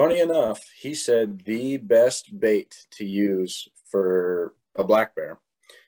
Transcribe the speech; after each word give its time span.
funny 0.00 0.20
enough, 0.20 0.62
he 0.80 0.94
said 0.94 1.42
the 1.44 1.76
best 1.76 2.38
bait 2.40 2.86
to 2.90 3.04
use 3.04 3.68
for 3.90 4.54
a 4.76 4.82
black 4.82 5.14
bear 5.14 5.38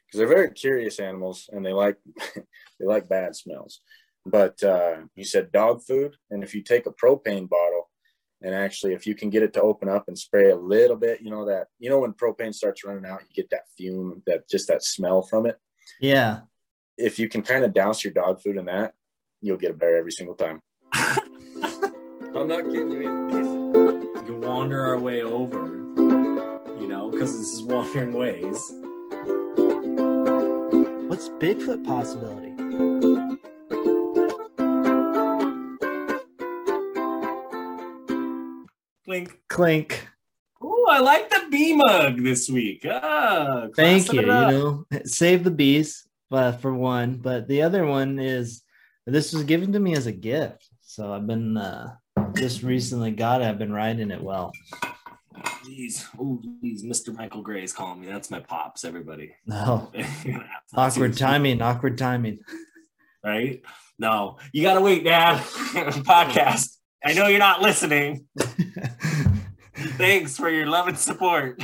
because 0.05 0.19
they're 0.19 0.27
very 0.27 0.51
curious 0.51 1.01
animals 1.01 1.49
and 1.51 1.65
they 1.65 1.73
like 1.73 1.97
they 2.79 2.87
like 2.87 3.09
bad 3.09 3.35
smells. 3.35 3.81
But 4.27 4.63
uh, 4.63 4.97
he 5.15 5.25
said 5.25 5.51
dog 5.51 5.83
food, 5.83 6.17
and 6.31 6.45
if 6.45 6.55
you 6.55 6.63
take 6.63 6.87
a 6.87 6.93
propane 6.93 7.49
bottle 7.49 7.91
and 8.43 8.55
actually 8.55 8.93
if 8.93 9.07
you 9.07 9.15
can 9.15 9.31
get 9.31 9.43
it 9.43 9.55
to 9.55 9.63
open 9.63 9.89
up 9.89 10.05
and 10.09 10.19
spray 10.19 10.51
a 10.51 10.57
little 10.57 10.97
bit, 10.97 11.23
you 11.23 11.31
know 11.31 11.47
that 11.47 11.69
you 11.79 11.89
know 11.89 12.01
when 12.01 12.13
propane 12.13 12.55
starts 12.55 12.85
running 12.85 13.07
out, 13.07 13.23
you 13.23 13.35
get 13.35 13.49
that 13.51 13.65
fume, 13.79 14.23
that 14.27 14.47
just 14.47 14.69
that 14.69 14.85
smell 14.85 15.23
from 15.23 15.47
it. 15.47 15.59
Yeah. 16.01 16.41
If 16.99 17.19
you 17.19 17.31
can 17.31 17.41
kind 17.41 17.65
of 17.65 17.73
douse 17.73 18.05
your 18.05 18.13
dog 18.13 18.43
food 18.43 18.59
in 18.59 18.67
that, 18.67 18.93
you'll 19.41 19.57
get 19.57 19.71
a 19.71 19.75
bear 19.75 19.97
every 19.97 20.13
single 20.13 20.35
time. 20.35 20.61
I'm 22.35 22.49
not 22.49 22.65
kidding 22.65 22.93
you. 22.93 23.22
Wander 24.55 24.85
our 24.85 24.99
way 24.99 25.23
over, 25.23 25.69
you 26.79 26.87
know, 26.87 27.11
because 27.11 27.39
this 27.39 27.55
is 27.55 27.63
wandering 27.63 28.13
ways. 28.13 28.61
What's 31.09 31.31
Bigfoot 31.41 31.83
possibility? 31.87 32.53
Clink. 39.07 39.41
Clink. 39.49 40.07
Ooh, 40.63 40.87
I 40.91 41.01
like 41.01 41.31
the 41.31 41.47
bee 41.51 41.75
mug 41.75 42.23
this 42.23 42.51
week. 42.51 42.85
Ah, 42.87 43.69
Thank 43.75 44.13
you. 44.13 44.21
You 44.21 44.27
know, 44.27 44.85
save 45.07 45.45
the 45.45 45.51
bees 45.51 46.07
uh, 46.31 46.53
for 46.53 46.75
one, 46.75 47.15
but 47.17 47.49
the 47.49 47.63
other 47.63 47.87
one 47.87 48.19
is 48.19 48.63
this 49.07 49.33
was 49.33 49.45
given 49.45 49.73
to 49.73 49.81
me 49.81 49.97
as 49.97 50.07
a 50.07 50.13
gift. 50.13 50.69
So 50.83 51.11
I've 51.11 51.27
been 51.27 51.57
uh, 51.57 51.95
just 52.35 52.63
recently 52.63 53.11
got 53.11 53.43
it. 53.43 53.47
I've 53.47 53.59
been 53.59 53.73
riding 53.73 54.11
it 54.11 54.23
well. 54.23 54.53
Jeez, 55.65 56.05
oh, 56.19 56.41
geez, 56.61 56.85
Mr. 56.85 57.15
Michael 57.15 57.43
Gray 57.43 57.63
is 57.63 57.73
calling 57.73 58.01
me. 58.01 58.07
That's 58.07 58.31
my 58.31 58.41
pops, 58.41 58.85
everybody. 58.85 59.35
No, 59.47 59.91
awkward 60.75 61.17
timing. 61.17 61.63
Awkward 61.63 61.99
timing. 61.99 62.41
right? 63.25 63.63
No, 63.99 64.39
you 64.53 64.63
gotta 64.63 64.81
wait, 64.81 65.05
Dad. 65.05 65.39
Podcast. 66.05 66.77
I 67.05 67.13
know 67.15 67.27
you're 67.29 67.39
not 67.39 67.63
listening. 67.63 68.27
Thanks 69.75 70.37
for 70.37 70.49
your 70.49 70.67
love 70.67 70.89
and 70.89 70.99
support. 70.99 71.63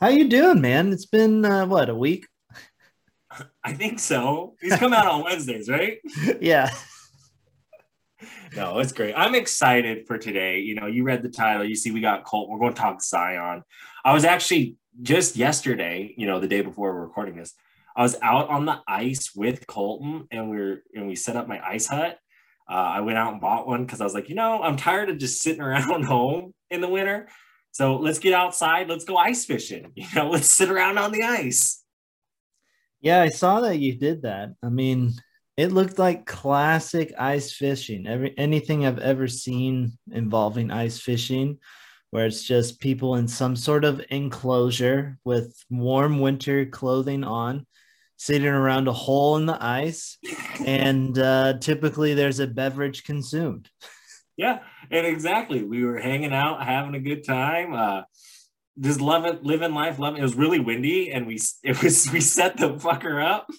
How 0.00 0.08
you 0.08 0.28
doing, 0.28 0.60
man? 0.60 0.92
It's 0.92 1.06
been 1.06 1.44
uh, 1.44 1.66
what 1.66 1.90
a 1.90 1.94
week. 1.94 2.26
I 3.62 3.74
think 3.74 3.98
so. 4.00 4.54
He's 4.60 4.74
come 4.76 4.92
out 4.92 5.06
on 5.06 5.22
Wednesdays, 5.24 5.68
right? 5.68 5.98
yeah. 6.40 6.70
No, 8.56 8.78
it's 8.78 8.92
great. 8.92 9.14
I'm 9.16 9.34
excited 9.34 10.06
for 10.06 10.18
today. 10.18 10.60
You 10.60 10.74
know, 10.74 10.86
you 10.86 11.04
read 11.04 11.22
the 11.22 11.28
title. 11.28 11.64
You 11.64 11.76
see, 11.76 11.90
we 11.90 12.00
got 12.00 12.24
Colt. 12.24 12.48
We're 12.48 12.58
going 12.58 12.74
to 12.74 12.80
talk 12.80 13.02
Zion. 13.02 13.62
I 14.04 14.12
was 14.12 14.24
actually 14.24 14.76
just 15.02 15.36
yesterday, 15.36 16.14
you 16.16 16.26
know, 16.26 16.40
the 16.40 16.48
day 16.48 16.60
before 16.60 16.92
we're 16.92 17.02
recording 17.02 17.36
this, 17.36 17.54
I 17.96 18.02
was 18.02 18.16
out 18.22 18.48
on 18.48 18.64
the 18.66 18.80
ice 18.88 19.34
with 19.34 19.66
Colton, 19.66 20.26
and 20.30 20.50
we 20.50 20.56
are 20.58 20.82
and 20.94 21.06
we 21.06 21.16
set 21.16 21.36
up 21.36 21.48
my 21.48 21.60
ice 21.64 21.86
hut. 21.86 22.18
Uh, 22.68 22.74
I 22.74 23.00
went 23.00 23.18
out 23.18 23.32
and 23.32 23.40
bought 23.40 23.66
one 23.66 23.84
because 23.84 24.00
I 24.00 24.04
was 24.04 24.14
like, 24.14 24.28
you 24.28 24.34
know, 24.34 24.62
I'm 24.62 24.76
tired 24.76 25.10
of 25.10 25.18
just 25.18 25.42
sitting 25.42 25.60
around 25.62 26.04
home 26.04 26.54
in 26.70 26.80
the 26.80 26.88
winter. 26.88 27.28
So 27.72 27.96
let's 27.96 28.18
get 28.18 28.32
outside. 28.32 28.88
Let's 28.88 29.04
go 29.04 29.16
ice 29.16 29.44
fishing. 29.44 29.92
You 29.96 30.06
know, 30.14 30.30
let's 30.30 30.50
sit 30.50 30.70
around 30.70 30.98
on 30.98 31.12
the 31.12 31.22
ice. 31.22 31.84
Yeah, 33.00 33.22
I 33.22 33.28
saw 33.28 33.60
that 33.60 33.78
you 33.78 33.96
did 33.96 34.22
that. 34.22 34.54
I 34.62 34.68
mean, 34.68 35.14
it 35.60 35.72
looked 35.72 35.98
like 35.98 36.24
classic 36.24 37.12
ice 37.18 37.52
fishing. 37.52 38.06
Every 38.06 38.32
anything 38.38 38.86
I've 38.86 38.98
ever 38.98 39.28
seen 39.28 39.98
involving 40.10 40.70
ice 40.70 40.98
fishing, 40.98 41.58
where 42.08 42.24
it's 42.24 42.44
just 42.44 42.80
people 42.80 43.16
in 43.16 43.28
some 43.28 43.56
sort 43.56 43.84
of 43.84 44.00
enclosure 44.08 45.18
with 45.22 45.54
warm 45.68 46.18
winter 46.18 46.64
clothing 46.64 47.24
on, 47.24 47.66
sitting 48.16 48.48
around 48.48 48.88
a 48.88 48.92
hole 48.94 49.36
in 49.36 49.44
the 49.44 49.62
ice, 49.62 50.16
and 50.64 51.18
uh, 51.18 51.58
typically 51.60 52.14
there's 52.14 52.40
a 52.40 52.46
beverage 52.46 53.04
consumed. 53.04 53.68
Yeah, 54.36 54.60
and 54.90 55.06
exactly. 55.06 55.62
We 55.64 55.84
were 55.84 55.98
hanging 55.98 56.32
out, 56.32 56.64
having 56.64 56.94
a 56.94 56.98
good 56.98 57.26
time. 57.26 57.74
Uh, 57.74 58.04
just 58.80 58.98
loving, 58.98 59.38
living 59.42 59.74
life, 59.74 59.98
loving. 59.98 60.18
It 60.18 60.22
was 60.22 60.34
really 60.34 60.60
windy, 60.60 61.10
and 61.12 61.26
we 61.26 61.38
it 61.62 61.82
was 61.82 62.10
we 62.10 62.22
set 62.22 62.56
the 62.56 62.70
fucker 62.76 63.22
up, 63.22 63.50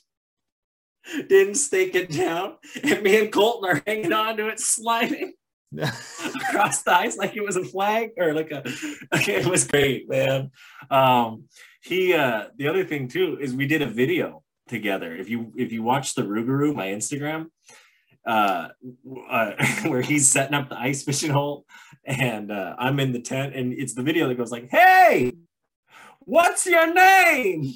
didn't 1.28 1.56
stake 1.56 1.96
it 1.96 2.12
down, 2.12 2.56
and 2.84 3.02
me 3.02 3.20
and 3.20 3.32
Colton 3.32 3.70
are 3.70 3.84
hanging 3.86 4.14
on 4.14 4.38
to 4.38 4.48
it, 4.48 4.60
sliding 4.60 5.34
across 5.80 6.84
the 6.84 6.94
ice 6.94 7.18
like 7.18 7.36
it 7.36 7.44
was 7.44 7.56
a 7.56 7.64
flag 7.64 8.12
or 8.18 8.34
like 8.34 8.52
a. 8.52 8.64
Okay, 9.14 9.36
it 9.36 9.48
was 9.48 9.68
great, 9.68 10.10
man. 10.10 10.52
Um, 10.90 11.46
he 11.82 12.14
uh, 12.14 12.46
the 12.58 12.68
other 12.68 12.84
thing 12.84 13.08
too 13.08 13.38
is 13.42 13.54
we 13.54 13.68
did 13.68 13.82
a 13.82 13.88
video 13.88 14.44
together. 14.68 15.16
If 15.16 15.30
you 15.30 15.52
if 15.56 15.72
you 15.72 15.84
watch 15.84 16.16
the 16.16 16.24
Rougarou, 16.24 16.76
my 16.76 16.88
Instagram, 16.88 17.48
uh, 18.26 18.70
uh, 19.30 19.52
where 19.88 20.02
he's 20.02 20.28
setting 20.28 20.54
up 20.54 20.70
the 20.70 20.80
ice 20.80 21.04
fishing 21.04 21.32
hole 21.32 21.66
and 22.06 22.52
uh, 22.52 22.76
I'm 22.78 23.00
in 23.00 23.12
the 23.12 23.22
tent 23.22 23.56
and 23.56 23.74
it's 23.74 23.94
the 23.94 24.04
video 24.04 24.28
that 24.28 24.36
goes 24.36 24.52
like, 24.52 24.70
"Hey, 24.70 25.34
what's 26.20 26.66
your 26.66 26.94
name?" 26.94 27.74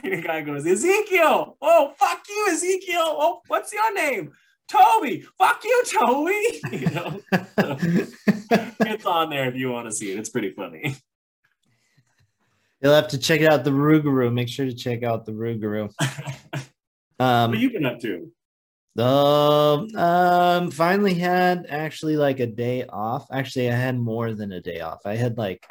And 0.04 0.12
the 0.12 0.26
guy 0.26 0.40
goes, 0.40 0.66
"Ezekiel." 0.66 1.56
Oh, 1.60 1.92
fuck 1.98 2.24
you, 2.28 2.46
Ezekiel. 2.50 3.04
Oh, 3.04 3.40
what's 3.48 3.72
your 3.72 3.92
name? 3.94 4.32
Toby. 4.68 5.26
Fuck 5.36 5.62
you, 5.64 5.84
Toby. 5.86 6.60
You 6.72 6.90
know, 6.90 7.20
so 7.32 7.76
it's 8.80 9.04
on 9.04 9.30
there 9.30 9.48
if 9.48 9.56
you 9.56 9.70
want 9.70 9.88
to 9.88 9.92
see 9.92 10.12
it. 10.12 10.18
It's 10.18 10.30
pretty 10.30 10.52
funny. 10.52 10.96
You'll 12.80 12.94
have 12.94 13.08
to 13.08 13.18
check 13.18 13.42
out 13.42 13.64
the 13.64 13.70
Rougarou. 13.70 14.32
Make 14.32 14.48
sure 14.48 14.66
to 14.66 14.74
check 14.74 15.02
out 15.02 15.26
the 15.26 15.32
Rougarou. 15.32 15.90
Um, 17.18 17.50
what 17.50 17.54
have 17.54 17.62
you 17.62 17.70
been 17.70 17.84
up 17.84 18.00
to? 18.00 18.32
Um, 18.98 19.94
um, 19.96 20.70
finally 20.70 21.14
had 21.14 21.66
actually 21.68 22.16
like 22.16 22.40
a 22.40 22.46
day 22.46 22.86
off. 22.86 23.26
Actually, 23.30 23.70
I 23.70 23.74
had 23.74 23.98
more 23.98 24.32
than 24.32 24.52
a 24.52 24.60
day 24.60 24.80
off. 24.80 25.00
I 25.04 25.16
had 25.16 25.36
like 25.36 25.66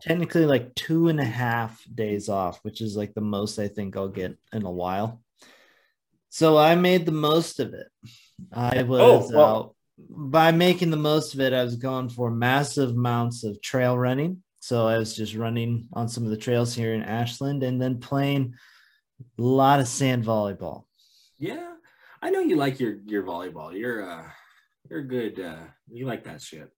technically 0.00 0.46
like 0.46 0.74
two 0.74 1.08
and 1.08 1.20
a 1.20 1.24
half 1.24 1.84
days 1.92 2.28
off, 2.28 2.60
which 2.62 2.80
is 2.80 2.96
like 2.96 3.14
the 3.14 3.20
most 3.20 3.58
I 3.58 3.68
think 3.68 3.96
I'll 3.96 4.08
get 4.08 4.36
in 4.52 4.64
a 4.64 4.70
while. 4.70 5.22
So 6.30 6.56
I 6.56 6.74
made 6.74 7.06
the 7.06 7.12
most 7.12 7.60
of 7.60 7.74
it. 7.74 7.86
I 8.52 8.82
was 8.82 9.32
well- 9.32 9.44
out 9.44 9.76
by 9.98 10.50
making 10.50 10.90
the 10.90 10.96
most 10.96 11.34
of 11.34 11.40
it. 11.40 11.52
I 11.52 11.62
was 11.62 11.76
going 11.76 12.08
for 12.08 12.30
massive 12.30 12.90
amounts 12.90 13.44
of 13.44 13.60
trail 13.62 13.96
running. 13.96 14.42
So 14.60 14.86
I 14.86 14.98
was 14.98 15.14
just 15.14 15.34
running 15.34 15.88
on 15.92 16.08
some 16.08 16.24
of 16.24 16.30
the 16.30 16.36
trails 16.36 16.74
here 16.74 16.94
in 16.94 17.02
Ashland 17.02 17.62
and 17.62 17.80
then 17.80 18.00
playing 18.00 18.54
a 19.38 19.42
lot 19.42 19.78
of 19.78 19.86
sand 19.86 20.24
volleyball. 20.24 20.84
Yeah, 21.38 21.74
I 22.22 22.30
know 22.30 22.40
you 22.40 22.56
like 22.56 22.80
your 22.80 22.96
your 23.04 23.24
volleyball. 23.24 23.78
You're 23.78 24.08
uh, 24.10 24.24
you're 24.88 25.02
good. 25.02 25.38
Uh, 25.38 25.64
you 25.90 26.06
like 26.06 26.24
that 26.24 26.40
shit. 26.40 26.70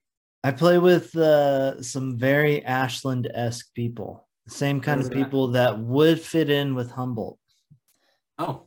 I 0.46 0.52
play 0.52 0.78
with 0.78 1.16
uh, 1.16 1.82
some 1.82 2.16
very 2.16 2.64
Ashland 2.64 3.28
esque 3.34 3.74
people, 3.74 4.28
the 4.44 4.52
same 4.52 4.80
kind 4.80 5.00
of 5.00 5.10
people 5.10 5.48
that 5.48 5.76
would 5.76 6.20
fit 6.20 6.50
in 6.50 6.76
with 6.76 6.88
Humboldt. 6.92 7.40
Oh, 8.38 8.62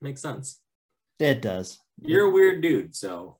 makes 0.00 0.22
sense. 0.22 0.60
It 1.18 1.42
does. 1.42 1.80
You're 2.00 2.26
a 2.26 2.30
weird 2.30 2.62
dude, 2.62 2.94
so 2.94 3.38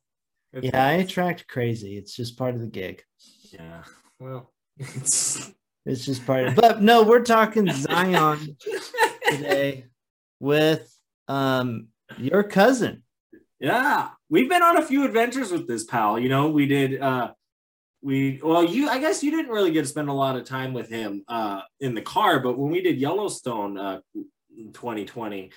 it 0.52 0.64
Yeah, 0.64 0.84
I 0.84 0.92
attract 0.94 1.46
crazy. 1.46 1.96
It's 1.96 2.16
just 2.16 2.36
part 2.36 2.56
of 2.56 2.62
the 2.62 2.66
gig. 2.66 3.00
yeah. 3.52 3.84
Well, 4.18 4.52
it's 4.78 5.52
It's 5.86 6.04
just 6.04 6.26
part 6.26 6.48
of 6.48 6.56
But 6.56 6.82
no, 6.82 7.04
we're 7.04 7.22
talking 7.22 7.70
Zion 7.70 8.56
today 9.30 9.84
with 10.40 10.92
um 11.28 11.90
your 12.18 12.42
cousin. 12.42 13.04
yeah, 13.60 14.08
we've 14.28 14.48
been 14.48 14.64
on 14.64 14.78
a 14.78 14.82
few 14.84 15.04
adventures 15.04 15.52
with 15.52 15.68
this 15.68 15.84
pal. 15.84 16.18
You 16.18 16.28
know, 16.28 16.50
we 16.50 16.66
did. 16.66 17.00
uh 17.00 17.34
we 18.04 18.38
well, 18.42 18.62
you 18.62 18.88
I 18.88 18.98
guess 18.98 19.22
you 19.22 19.30
didn't 19.30 19.50
really 19.50 19.72
get 19.72 19.82
to 19.82 19.88
spend 19.88 20.10
a 20.10 20.12
lot 20.12 20.36
of 20.36 20.44
time 20.44 20.74
with 20.74 20.88
him 20.88 21.24
uh 21.26 21.62
in 21.80 21.94
the 21.94 22.02
car, 22.02 22.38
but 22.38 22.58
when 22.58 22.70
we 22.70 22.82
did 22.82 22.98
Yellowstone 22.98 23.78
uh 23.78 24.00
2020. 24.72 25.50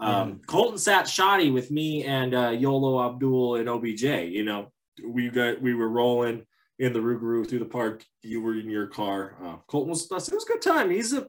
Um, 0.00 0.40
Colton 0.46 0.78
sat 0.78 1.08
shoddy 1.08 1.50
with 1.50 1.70
me 1.70 2.04
and 2.04 2.34
uh, 2.34 2.50
Yolo 2.50 3.06
Abdul 3.06 3.56
and 3.56 3.68
OBJ. 3.68 4.02
You 4.02 4.44
know, 4.44 4.72
we 5.04 5.30
got 5.30 5.60
we 5.60 5.74
were 5.74 5.88
rolling 5.88 6.44
in 6.78 6.92
the 6.92 6.98
Rougarou 6.98 7.48
through 7.48 7.60
the 7.60 7.64
park. 7.64 8.04
You 8.22 8.42
were 8.42 8.54
in 8.54 8.68
your 8.68 8.86
car. 8.86 9.36
Uh, 9.42 9.56
Colton 9.66 9.90
was 9.90 10.04
it 10.04 10.10
was 10.10 10.44
a 10.44 10.52
good 10.52 10.62
time. 10.62 10.90
He's 10.90 11.12
a 11.12 11.28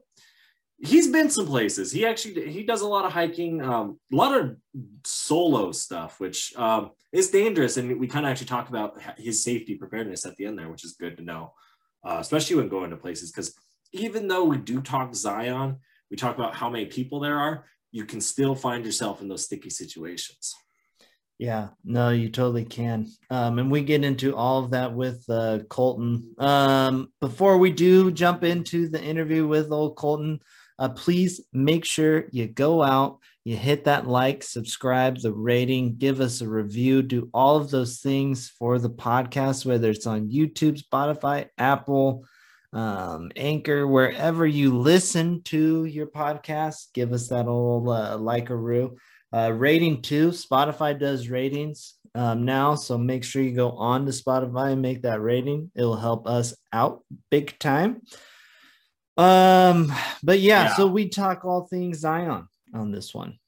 he's 0.78 1.08
been 1.08 1.30
some 1.30 1.46
places. 1.46 1.92
He 1.92 2.06
actually 2.06 2.50
he 2.50 2.62
does 2.62 2.82
a 2.82 2.88
lot 2.88 3.04
of 3.04 3.12
hiking, 3.12 3.62
um, 3.62 3.98
a 4.12 4.16
lot 4.16 4.38
of 4.38 4.56
solo 5.04 5.72
stuff, 5.72 6.20
which 6.20 6.54
um, 6.56 6.90
is 7.12 7.30
dangerous. 7.30 7.76
And 7.76 7.98
we 7.98 8.06
kind 8.06 8.26
of 8.26 8.30
actually 8.30 8.48
talk 8.48 8.68
about 8.68 9.00
his 9.16 9.42
safety 9.42 9.74
preparedness 9.76 10.26
at 10.26 10.36
the 10.36 10.46
end 10.46 10.58
there, 10.58 10.68
which 10.68 10.84
is 10.84 10.96
good 10.98 11.16
to 11.16 11.22
know, 11.22 11.52
uh, 12.04 12.18
especially 12.20 12.56
when 12.56 12.68
going 12.68 12.90
to 12.90 12.96
places. 12.96 13.30
Because 13.30 13.54
even 13.92 14.28
though 14.28 14.44
we 14.44 14.58
do 14.58 14.80
talk 14.80 15.14
Zion, 15.14 15.78
we 16.10 16.16
talk 16.16 16.36
about 16.36 16.54
how 16.54 16.68
many 16.68 16.86
people 16.86 17.20
there 17.20 17.38
are. 17.38 17.64
You 17.92 18.04
can 18.04 18.20
still 18.20 18.54
find 18.54 18.84
yourself 18.84 19.22
in 19.22 19.28
those 19.28 19.44
sticky 19.44 19.70
situations. 19.70 20.54
Yeah, 21.38 21.68
no, 21.84 22.10
you 22.10 22.30
totally 22.30 22.64
can. 22.64 23.08
Um, 23.28 23.58
and 23.58 23.70
we 23.70 23.82
get 23.82 24.04
into 24.04 24.34
all 24.34 24.64
of 24.64 24.70
that 24.70 24.94
with 24.94 25.24
uh, 25.28 25.60
Colton. 25.68 26.34
Um, 26.38 27.12
before 27.20 27.58
we 27.58 27.70
do 27.70 28.10
jump 28.10 28.42
into 28.42 28.88
the 28.88 29.02
interview 29.02 29.46
with 29.46 29.70
old 29.70 29.96
Colton, 29.96 30.40
uh, 30.78 30.88
please 30.90 31.40
make 31.52 31.84
sure 31.84 32.26
you 32.32 32.46
go 32.46 32.82
out, 32.82 33.18
you 33.44 33.56
hit 33.56 33.84
that 33.84 34.06
like, 34.06 34.42
subscribe, 34.42 35.18
the 35.18 35.32
rating, 35.32 35.96
give 35.96 36.20
us 36.20 36.40
a 36.40 36.48
review, 36.48 37.02
do 37.02 37.30
all 37.32 37.56
of 37.56 37.70
those 37.70 38.00
things 38.00 38.50
for 38.58 38.78
the 38.78 38.90
podcast, 38.90 39.64
whether 39.64 39.90
it's 39.90 40.06
on 40.06 40.30
YouTube, 40.30 40.82
Spotify, 40.82 41.46
Apple, 41.56 42.26
um, 42.72 43.30
Anchor, 43.36 43.86
wherever 43.86 44.46
you 44.46 44.76
listen 44.76 45.42
to 45.44 45.84
your 45.84 46.06
podcast. 46.06 46.92
Give 46.92 47.12
us 47.12 47.28
that 47.28 47.46
old 47.46 47.88
uh, 47.88 48.18
like 48.18 48.50
a 48.50 48.56
roo. 48.56 48.96
Uh, 49.32 49.52
rating 49.52 50.02
too. 50.02 50.28
Spotify 50.28 50.98
does 50.98 51.28
ratings 51.28 51.94
um, 52.14 52.44
now, 52.44 52.74
so 52.74 52.96
make 52.96 53.24
sure 53.24 53.42
you 53.42 53.54
go 53.54 53.70
on 53.72 54.06
to 54.06 54.12
Spotify 54.12 54.72
and 54.72 54.82
make 54.82 55.02
that 55.02 55.20
rating. 55.20 55.70
It'll 55.74 55.96
help 55.96 56.26
us 56.26 56.54
out 56.72 57.04
big 57.30 57.58
time. 57.58 58.02
Um, 59.16 59.92
but 60.22 60.40
yeah, 60.40 60.64
Yeah. 60.64 60.74
so 60.76 60.86
we 60.86 61.08
talk 61.08 61.44
all 61.44 61.66
things 61.66 61.98
Zion 62.00 62.48
on 62.74 62.90
this 62.90 63.14
one. 63.14 63.38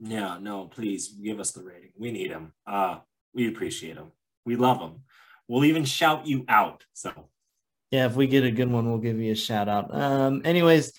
Yeah, 0.00 0.38
no, 0.40 0.66
please 0.66 1.08
give 1.08 1.38
us 1.38 1.52
the 1.52 1.62
rating. 1.62 1.92
We 1.96 2.10
need 2.10 2.32
them. 2.32 2.52
Uh, 2.66 2.98
we 3.34 3.48
appreciate 3.48 3.94
them. 3.96 4.10
We 4.44 4.56
love 4.56 4.80
them. 4.80 5.04
We'll 5.46 5.64
even 5.64 5.84
shout 5.84 6.26
you 6.26 6.44
out. 6.48 6.84
So, 6.92 7.12
Yeah, 7.90 8.06
if 8.06 8.16
we 8.16 8.26
get 8.26 8.42
a 8.44 8.50
good 8.50 8.70
one, 8.70 8.88
we'll 8.88 8.98
give 8.98 9.18
you 9.18 9.32
a 9.32 9.36
shout 9.36 9.68
out. 9.68 9.94
Um, 9.94 10.42
anyways, 10.44 10.92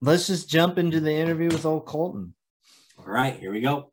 let's 0.00 0.26
just 0.28 0.48
jump 0.48 0.78
into 0.78 1.00
the 1.00 1.12
interview 1.12 1.48
with 1.48 1.64
old 1.66 1.86
Colton. 1.86 2.34
all 2.98 3.06
right, 3.06 3.34
here 3.38 3.50
we 3.52 3.60
go. 3.60 3.91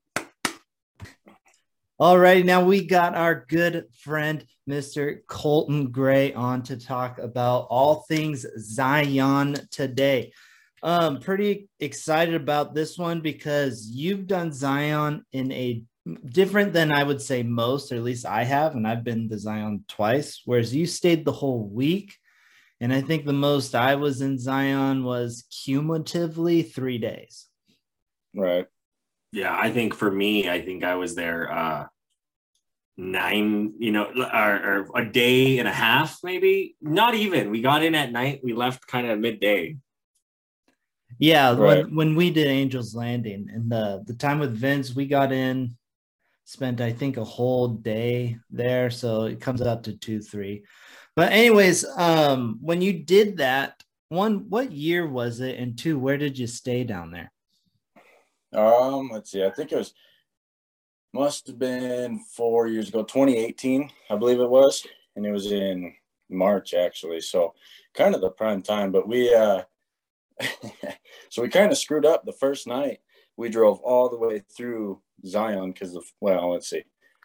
All 2.01 2.18
right, 2.18 2.46
now 2.46 2.63
we 2.63 2.86
got 2.86 3.13
our 3.13 3.46
good 3.50 3.88
friend, 3.92 4.46
Mr. 4.69 5.19
Colton 5.28 5.92
Gray, 5.92 6.31
on 6.31 6.63
to 6.63 6.78
talk 6.78 7.19
about 7.19 7.68
all 7.69 8.06
things 8.07 8.46
Zion 8.57 9.57
today. 9.69 10.31
Um, 10.81 11.19
pretty 11.19 11.68
excited 11.81 12.36
about 12.36 12.74
this 12.74 12.98
one 12.98 13.19
because 13.19 13.86
you've 13.92 14.28
done 14.28 14.54
Zion 14.54 15.25
in 15.34 15.51
a 15.51 15.84
different 16.25 16.72
than 16.72 16.90
I 16.94 17.04
would 17.04 17.22
say 17.22 17.44
most, 17.44 17.92
or 17.92 17.96
at 17.96 18.04
least 18.04 18.25
I 18.25 18.46
have, 18.46 18.75
and 18.75 18.88
I've 18.88 19.04
been 19.04 19.28
to 19.28 19.38
Zion 19.38 19.84
twice, 19.90 20.42
whereas 20.46 20.74
you 20.74 20.86
stayed 20.86 21.25
the 21.25 21.34
whole 21.34 21.68
week. 21.68 22.16
And 22.80 22.94
I 22.94 23.01
think 23.01 23.25
the 23.25 23.34
most 23.34 23.75
I 23.75 23.96
was 23.96 24.22
in 24.22 24.40
Zion 24.40 25.04
was 25.04 25.44
cumulatively 25.66 26.63
three 26.63 26.98
days. 26.98 27.48
Right. 28.34 28.68
Yeah, 29.31 29.55
I 29.55 29.71
think 29.71 29.93
for 29.93 30.09
me, 30.09 30.49
I 30.49 30.61
think 30.61 30.83
I 30.83 30.95
was 30.95 31.15
there 31.15 31.51
uh 31.51 31.85
nine, 32.97 33.73
you 33.79 33.91
know, 33.91 34.05
or, 34.05 34.87
or 34.93 34.99
a 34.99 35.05
day 35.09 35.59
and 35.59 35.67
a 35.67 35.71
half, 35.71 36.19
maybe. 36.21 36.75
Not 36.81 37.15
even. 37.15 37.49
We 37.49 37.61
got 37.61 37.83
in 37.83 37.95
at 37.95 38.11
night. 38.11 38.41
We 38.43 38.53
left 38.53 38.85
kind 38.87 39.07
of 39.07 39.19
midday. 39.19 39.77
Yeah, 41.17 41.51
Right. 41.51 41.85
when, 41.85 41.95
when 41.95 42.15
we 42.15 42.29
did 42.29 42.47
Angels 42.47 42.93
Landing 42.95 43.49
and 43.53 43.69
the 43.71 44.03
the 44.05 44.13
time 44.13 44.39
with 44.39 44.55
Vince, 44.55 44.95
we 44.95 45.05
got 45.07 45.31
in, 45.31 45.77
spent 46.45 46.81
I 46.81 46.91
think 46.91 47.17
a 47.17 47.23
whole 47.23 47.67
day 47.69 48.37
there, 48.49 48.89
so 48.89 49.23
it 49.25 49.41
comes 49.41 49.61
out 49.61 49.83
to 49.85 49.97
two 49.97 50.21
three. 50.21 50.63
But 51.15 51.31
anyways, 51.31 51.85
um, 51.97 52.59
when 52.61 52.81
you 52.81 52.93
did 52.93 53.37
that, 53.37 53.81
one, 54.09 54.49
what 54.49 54.71
year 54.71 55.07
was 55.07 55.39
it, 55.41 55.59
and 55.59 55.77
two, 55.77 55.99
where 55.99 56.17
did 56.17 56.37
you 56.37 56.47
stay 56.47 56.83
down 56.83 57.11
there? 57.11 57.31
Um, 58.54 59.10
let's 59.12 59.31
see. 59.31 59.44
I 59.44 59.50
think 59.50 59.72
it 59.72 59.78
was 59.78 59.94
must 61.13 61.48
have 61.48 61.57
been 61.57 62.19
four 62.19 62.68
years 62.68 62.90
ago, 62.90 63.04
2018, 63.04 63.90
I 64.10 64.16
believe 64.16 64.40
it 64.40 64.50
was, 64.50 64.86
and 65.16 65.25
it 65.25 65.31
was 65.31 65.51
in 65.51 65.94
March 66.30 66.74
actually. 66.74 67.22
So 67.22 67.56
kind 67.94 68.13
of 68.13 68.22
the 68.22 68.30
prime 68.30 68.62
time. 68.62 68.92
But 68.92 69.07
we 69.07 69.34
uh 69.34 69.63
so 71.30 71.42
we 71.42 71.50
kind 71.50 71.72
of 71.72 71.78
screwed 71.78 72.06
up 72.06 72.25
the 72.25 72.34
first 72.34 72.68
night. 72.68 73.00
We 73.38 73.50
drove 73.50 73.80
all 73.80 74.10
the 74.10 74.18
way 74.18 74.44
through 74.56 75.01
Zion 75.25 75.72
because 75.72 75.96
of 75.96 76.06
well, 76.19 76.51
let's 76.51 76.69
see. 76.69 76.84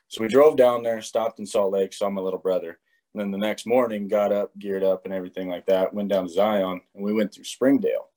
So 0.08 0.22
we 0.22 0.28
drove 0.28 0.56
down 0.56 0.82
there, 0.82 1.02
stopped 1.02 1.38
in 1.38 1.46
Salt 1.46 1.72
Lake, 1.72 1.92
saw 1.92 2.08
my 2.10 2.20
little 2.20 2.38
brother. 2.38 2.78
And 3.14 3.20
then 3.20 3.30
the 3.30 3.38
next 3.38 3.66
morning, 3.66 4.08
got 4.08 4.32
up, 4.32 4.50
geared 4.58 4.82
up, 4.82 5.04
and 5.04 5.14
everything 5.14 5.48
like 5.48 5.66
that. 5.66 5.94
Went 5.94 6.08
down 6.08 6.26
to 6.26 6.32
Zion, 6.32 6.80
and 6.94 7.04
we 7.04 7.12
went 7.12 7.32
through 7.32 7.44
Springdale, 7.44 8.08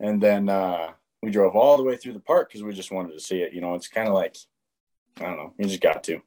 and 0.00 0.20
then 0.20 0.48
uh, 0.48 0.90
we 1.24 1.30
drove 1.30 1.56
all 1.56 1.76
the 1.76 1.82
way 1.82 1.96
through 1.96 2.12
the 2.12 2.20
park 2.20 2.48
because 2.48 2.62
we 2.62 2.72
just 2.72 2.92
wanted 2.92 3.12
to 3.12 3.20
see 3.20 3.42
it. 3.42 3.52
You 3.52 3.60
know, 3.60 3.74
it's 3.74 3.88
kind 3.88 4.08
of 4.08 4.14
like 4.14 4.36
I 5.20 5.24
don't 5.24 5.36
know, 5.36 5.54
you 5.58 5.66
just 5.66 5.80
got 5.80 6.04
to. 6.04 6.20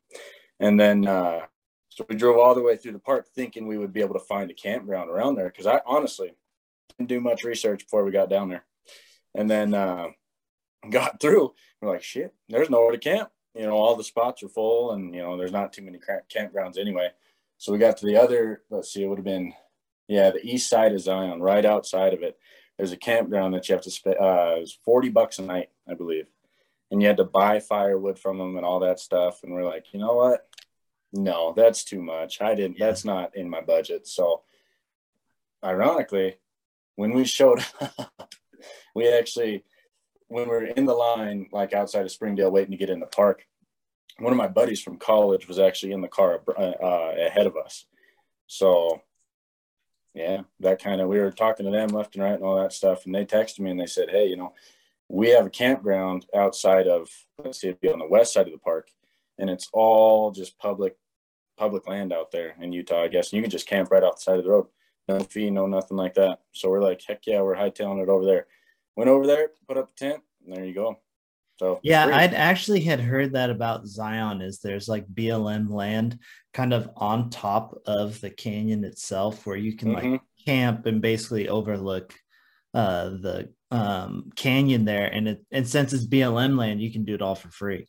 And 0.60 0.80
then 0.80 1.08
uh, 1.08 1.42
so 1.90 2.06
we 2.10 2.16
drove 2.16 2.38
all 2.38 2.56
the 2.56 2.62
way 2.62 2.78
through 2.78 2.94
the 2.94 3.00
park, 3.00 3.28
thinking 3.28 3.68
we 3.68 3.78
would 3.78 3.94
be 3.94 4.02
able 4.02 4.14
to 4.14 4.26
find 4.26 4.50
a 4.52 4.54
campground 4.54 5.10
around 5.10 5.36
there 5.36 5.50
because 5.50 5.68
I 5.68 5.82
honestly 5.86 6.36
didn't 6.98 7.10
do 7.10 7.20
much 7.20 7.44
research 7.44 7.86
before 7.86 8.04
we 8.04 8.12
got 8.12 8.30
down 8.30 8.50
there. 8.50 8.66
And 9.36 9.50
then 9.50 9.74
uh, 9.74 10.08
got 10.90 11.20
through. 11.20 11.54
We're 11.82 11.90
like, 11.90 12.04
shit, 12.04 12.34
there's 12.50 12.70
nowhere 12.70 12.92
to 12.92 12.98
camp. 12.98 13.30
You 13.56 13.64
know, 13.64 13.76
all 13.76 13.96
the 13.96 14.04
spots 14.04 14.44
are 14.44 14.50
full, 14.50 14.92
and 14.92 15.14
you 15.14 15.22
know, 15.22 15.38
there's 15.38 15.52
not 15.52 15.74
too 15.74 15.82
many 15.82 16.00
campgrounds 16.32 16.78
anyway. 16.78 17.10
So 17.58 17.72
we 17.72 17.80
got 17.80 17.98
to 17.98 18.06
the 18.06 18.18
other. 18.18 18.62
Let's 18.70 18.94
see, 18.94 19.04
it 19.04 19.08
would 19.08 19.18
have 19.18 19.26
been, 19.26 19.54
yeah, 20.08 20.30
the 20.30 20.46
east 20.46 20.70
side 20.70 20.94
of 20.94 21.02
Zion, 21.02 21.42
right 21.42 21.66
outside 21.66 22.14
of 22.14 22.22
it. 22.22 22.38
There's 22.78 22.92
a 22.92 22.98
campground 22.98 23.54
that 23.54 23.68
you 23.68 23.74
have 23.74 23.84
to 23.84 23.92
spend. 23.92 24.18
Uh, 24.20 24.56
it 24.58 24.62
was 24.62 24.78
forty 24.86 25.10
bucks 25.10 25.40
a 25.40 25.42
night, 25.42 25.70
I 25.90 25.94
believe, 25.94 26.28
and 26.92 27.02
you 27.02 27.08
had 27.08 27.18
to 27.18 27.24
buy 27.24 27.60
firewood 27.60 28.20
from 28.20 28.38
them 28.38 28.56
and 28.56 28.66
all 28.66 28.80
that 28.82 29.00
stuff. 29.00 29.44
And 29.44 29.54
we're 29.54 29.66
like, 29.66 29.94
you 29.94 30.00
know 30.00 30.16
what? 30.16 30.48
No, 31.14 31.54
that's 31.56 31.84
too 31.84 32.02
much. 32.02 32.42
I 32.42 32.54
didn't. 32.56 32.80
That's 32.80 33.06
not 33.06 33.36
in 33.36 33.50
my 33.50 33.62
budget. 33.62 34.08
So, 34.08 34.44
ironically, 35.64 36.36
when 36.96 37.14
we 37.14 37.26
showed 37.26 37.66
up, 37.82 38.34
we 38.94 39.08
actually 39.08 39.64
when 40.28 40.44
we 40.44 40.50
were 40.50 40.66
in 40.66 40.86
the 40.86 40.94
line, 40.94 41.48
like 41.52 41.74
outside 41.74 42.06
of 42.06 42.12
Springdale, 42.12 42.52
waiting 42.52 42.72
to 42.72 42.78
get 42.78 42.90
in 42.90 43.00
the 43.00 43.06
park, 43.06 43.46
one 44.20 44.34
of 44.34 44.38
my 44.38 44.48
buddies 44.48 44.82
from 44.82 44.98
college 44.98 45.48
was 45.48 45.60
actually 45.60 45.94
in 45.94 46.02
the 46.02 46.08
car 46.08 46.42
uh, 46.58 46.62
uh, 46.62 47.16
ahead 47.18 47.48
of 47.48 47.56
us. 47.56 47.86
So, 48.48 49.02
yeah, 50.18 50.42
that 50.60 50.82
kind 50.82 51.00
of 51.00 51.08
we 51.08 51.20
were 51.20 51.32
talking 51.32 51.66
to 51.66 51.72
them 51.72 51.90
left 51.90 52.16
and 52.16 52.24
right 52.24 52.34
and 52.34 52.44
all 52.44 52.60
that 52.60 52.74
stuff, 52.74 53.06
and 53.06 53.14
they 53.14 53.24
texted 53.24 53.60
me 53.60 53.70
and 53.70 53.80
they 53.80 53.86
said, 53.86 54.10
"Hey, 54.10 54.28
you 54.28 54.36
know, 54.36 54.54
we 55.08 55.30
have 55.30 55.46
a 55.46 55.50
campground 55.50 56.26
outside 56.36 56.88
of 56.88 57.10
let's 57.44 57.62
see, 57.62 57.70
on 57.70 58.00
the 58.00 58.08
west 58.08 58.34
side 58.34 58.48
of 58.48 58.52
the 58.52 58.58
park, 58.58 58.90
and 59.38 59.50
it's 59.50 59.70
all 59.74 60.32
just 60.32 60.58
public 60.58 60.98
public 61.56 61.88
land 61.88 62.12
out 62.12 62.32
there 62.32 62.56
in 62.60 62.72
Utah, 62.74 63.04
I 63.04 63.08
guess, 63.08 63.32
and 63.32 63.38
you 63.38 63.44
can 63.44 63.52
just 63.52 63.68
camp 63.68 63.92
right 63.92 64.04
off 64.04 64.18
the 64.18 64.22
side 64.22 64.40
of 64.40 64.44
the 64.44 64.50
road, 64.50 64.68
no 65.08 65.20
fee, 65.20 65.52
no 65.52 65.68
nothing 65.68 65.98
like 65.98 66.16
that. 66.16 66.42
So 66.52 66.70
we're 66.70 66.82
like, 66.82 67.02
heck 67.08 67.26
yeah, 67.28 67.42
we're 67.42 67.56
hightailing 67.56 68.02
it 68.02 68.10
over 68.10 68.26
there. 68.26 68.48
Went 68.96 69.10
over 69.10 69.28
there, 69.28 69.52
put 69.68 69.78
up 69.78 69.90
a 69.90 69.94
tent, 69.94 70.24
and 70.46 70.56
there 70.56 70.66
you 70.66 70.74
go. 70.74 71.00
So 71.60 71.80
Yeah. 71.84 72.06
I'd 72.06 72.34
actually 72.34 72.82
had 72.82 73.00
heard 73.00 73.34
that 73.34 73.50
about 73.50 73.88
Zion 73.88 74.42
is 74.42 74.60
there's 74.60 74.88
like 74.88 75.08
BLM 75.08 75.70
land 75.70 76.20
kind 76.54 76.74
of 76.74 76.90
on 76.96 77.30
top 77.30 77.82
of 77.86 78.20
the 78.22 78.30
canyon 78.30 78.84
itself 78.84 79.46
where 79.46 79.58
you 79.58 79.76
can 79.76 79.94
like 79.94 80.04
Mhm. 80.04 80.22
camp 80.46 80.86
and 80.86 81.02
basically 81.02 81.50
overlook 81.50 82.14
uh 82.74 83.10
the 83.10 83.54
um 83.72 84.32
canyon 84.36 84.86
there 84.86 85.08
and 85.12 85.28
it 85.28 85.46
and 85.52 85.68
since 85.68 85.94
it's 85.94 86.06
BLM 86.06 86.58
land 86.58 86.82
you 86.82 86.92
can 86.92 87.06
do 87.06 87.16
it 87.16 87.22
all 87.22 87.36
for 87.36 87.50
free. 87.50 87.88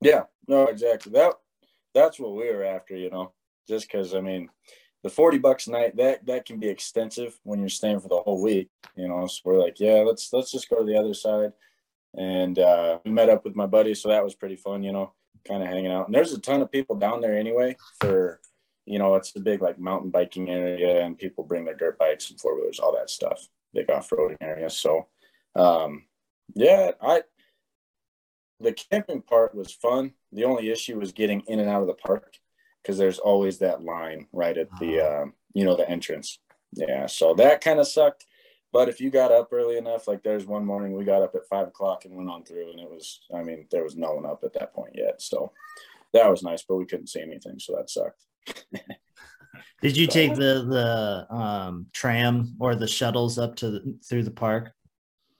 Yeah, 0.00 0.24
no, 0.48 0.66
exactly. 0.66 1.12
That 1.12 1.34
that's 1.94 2.18
what 2.18 2.32
we 2.34 2.50
were 2.50 2.64
after, 2.64 2.96
you 2.96 3.10
know. 3.10 3.32
Just 3.68 3.86
because 3.88 4.14
I 4.14 4.20
mean, 4.20 4.48
the 5.02 5.10
forty 5.10 5.38
bucks 5.38 5.66
a 5.66 5.70
night 5.70 5.96
that 5.96 6.24
that 6.26 6.44
can 6.44 6.58
be 6.58 6.68
extensive 6.68 7.38
when 7.44 7.60
you're 7.60 7.68
staying 7.68 8.00
for 8.00 8.08
the 8.08 8.20
whole 8.20 8.42
week, 8.42 8.68
you 8.96 9.08
know. 9.08 9.26
So 9.26 9.40
we're 9.44 9.58
like, 9.58 9.78
yeah, 9.80 10.02
let's 10.06 10.32
let's 10.32 10.50
just 10.50 10.68
go 10.68 10.78
to 10.78 10.84
the 10.84 10.98
other 10.98 11.14
side, 11.14 11.52
and 12.16 12.58
uh, 12.58 12.98
we 13.04 13.10
met 13.10 13.28
up 13.30 13.44
with 13.44 13.56
my 13.56 13.66
buddy, 13.66 13.94
so 13.94 14.08
that 14.08 14.24
was 14.24 14.34
pretty 14.34 14.56
fun, 14.56 14.82
you 14.82 14.92
know, 14.92 15.12
kind 15.46 15.62
of 15.62 15.68
hanging 15.68 15.90
out. 15.90 16.06
And 16.06 16.14
there's 16.14 16.32
a 16.32 16.40
ton 16.40 16.62
of 16.62 16.70
people 16.70 16.96
down 16.96 17.20
there 17.20 17.36
anyway. 17.36 17.76
For 18.00 18.40
you 18.84 18.98
know, 18.98 19.14
it's 19.14 19.34
a 19.36 19.40
big 19.40 19.62
like 19.62 19.78
mountain 19.78 20.10
biking 20.10 20.50
area, 20.50 21.04
and 21.04 21.18
people 21.18 21.44
bring 21.44 21.64
their 21.64 21.74
dirt 21.76 21.98
bikes 21.98 22.30
and 22.30 22.40
four 22.40 22.56
wheelers, 22.56 22.80
all 22.80 22.94
that 22.96 23.10
stuff. 23.10 23.48
Big 23.72 23.90
off 23.90 24.10
roading 24.10 24.36
area. 24.40 24.68
So, 24.68 25.06
um, 25.54 26.04
yeah, 26.54 26.92
I 27.00 27.22
the 28.60 28.72
camping 28.72 29.22
part 29.22 29.54
was 29.54 29.72
fun. 29.72 30.12
The 30.32 30.44
only 30.44 30.70
issue 30.70 30.98
was 30.98 31.12
getting 31.12 31.40
in 31.48 31.58
and 31.58 31.68
out 31.68 31.82
of 31.82 31.88
the 31.88 31.94
park 31.94 32.36
because 32.82 32.98
there's 32.98 33.18
always 33.18 33.58
that 33.58 33.82
line 33.82 34.26
right 34.32 34.56
at 34.56 34.68
the 34.78 35.00
um, 35.00 35.34
you 35.54 35.64
know 35.64 35.76
the 35.76 35.88
entrance. 35.88 36.38
Yeah, 36.74 37.06
so 37.06 37.34
that 37.34 37.60
kind 37.60 37.80
of 37.80 37.86
sucked. 37.86 38.26
But 38.72 38.88
if 38.88 39.00
you 39.00 39.10
got 39.10 39.32
up 39.32 39.52
early 39.52 39.76
enough, 39.76 40.08
like 40.08 40.22
there's 40.22 40.46
one 40.46 40.64
morning 40.64 40.96
we 40.96 41.04
got 41.04 41.22
up 41.22 41.34
at 41.34 41.46
five 41.48 41.68
o'clock 41.68 42.04
and 42.04 42.16
went 42.16 42.30
on 42.30 42.44
through, 42.44 42.70
and 42.70 42.80
it 42.80 42.90
was 42.90 43.20
I 43.34 43.42
mean 43.42 43.66
there 43.70 43.84
was 43.84 43.96
no 43.96 44.14
one 44.14 44.26
up 44.26 44.42
at 44.44 44.54
that 44.54 44.72
point 44.74 44.92
yet, 44.94 45.20
so 45.20 45.52
that 46.12 46.30
was 46.30 46.42
nice. 46.42 46.62
But 46.62 46.76
we 46.76 46.86
couldn't 46.86 47.08
see 47.08 47.20
anything, 47.20 47.58
so 47.58 47.76
that 47.76 47.90
sucked. 47.90 48.24
Did 49.82 49.96
you 49.96 50.06
take 50.06 50.34
the 50.34 50.64
the 51.28 51.34
um 51.34 51.86
tram 51.92 52.56
or 52.58 52.74
the 52.74 52.88
shuttles 52.88 53.38
up 53.38 53.56
to 53.56 53.70
the, 53.70 53.98
through 54.08 54.22
the 54.22 54.30
park? 54.30 54.72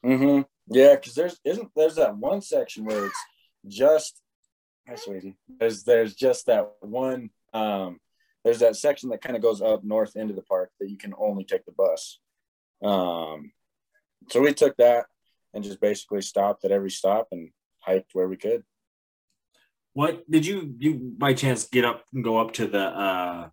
Mm-hmm. 0.05 0.43
Yeah, 0.69 0.97
because 0.97 1.15
there's 1.15 1.41
isn't 1.45 1.71
there's 1.75 1.95
that 1.97 2.17
one 2.17 2.43
section 2.43 2.85
where 2.85 3.07
it's 3.07 3.25
just 3.67 4.23
Hi, 4.89 4.97
sweetie. 4.97 5.37
There's 5.61 5.85
there's 5.85 6.15
just 6.15 6.47
that 6.47 6.73
one. 6.81 7.31
Um, 7.55 8.01
there's 8.45 8.59
that 8.59 8.75
section 8.75 9.11
that 9.11 9.23
kind 9.23 9.37
of 9.37 9.43
goes 9.43 9.62
up 9.62 9.85
north 9.85 10.17
into 10.17 10.35
the 10.35 10.43
park 10.43 10.73
that 10.81 10.91
you 10.91 10.97
can 10.97 11.15
only 11.17 11.45
take 11.45 11.65
the 11.65 11.73
bus. 11.73 12.19
Um, 12.83 13.53
so 14.31 14.41
we 14.41 14.53
took 14.55 14.77
that 14.77 15.07
and 15.55 15.62
just 15.62 15.81
basically 15.81 16.23
stopped 16.23 16.65
at 16.65 16.71
every 16.71 16.91
stop 16.91 17.29
and 17.33 17.51
hiked 17.81 18.15
where 18.15 18.29
we 18.29 18.37
could. 18.37 18.65
What 19.95 20.29
did 20.31 20.47
you 20.47 20.75
you 20.79 20.95
by 21.19 21.35
chance 21.35 21.69
get 21.69 21.85
up 21.85 22.05
and 22.15 22.25
go 22.25 22.39
up 22.39 22.53
to 22.55 22.67
the 22.67 22.87
uh 22.87 23.49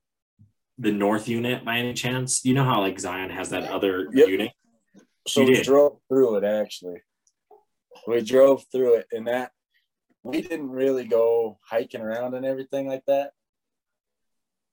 the 0.78 0.92
north 0.92 1.28
unit 1.28 1.66
by 1.66 1.78
any 1.78 1.94
chance? 1.94 2.46
You 2.46 2.54
know 2.54 2.64
how 2.64 2.80
like 2.80 3.00
Zion 3.00 3.30
has 3.30 3.50
that 3.50 3.70
other 3.70 4.08
Yep. 4.14 4.28
unit? 4.28 4.52
So 5.28 5.42
You 5.42 5.48
we 5.48 5.54
did? 5.56 5.66
drove 5.66 5.98
through 6.08 6.38
it 6.38 6.44
actually. 6.46 7.02
We 8.08 8.22
drove 8.22 8.64
through 8.72 8.96
it 8.96 9.08
and 9.12 9.28
that 9.28 9.52
we 10.24 10.42
didn't 10.42 10.70
really 10.70 11.06
go 11.06 11.60
hiking 11.70 12.02
around 12.02 12.34
and 12.34 12.46
everything 12.46 12.88
like 12.88 13.06
that. 13.08 13.32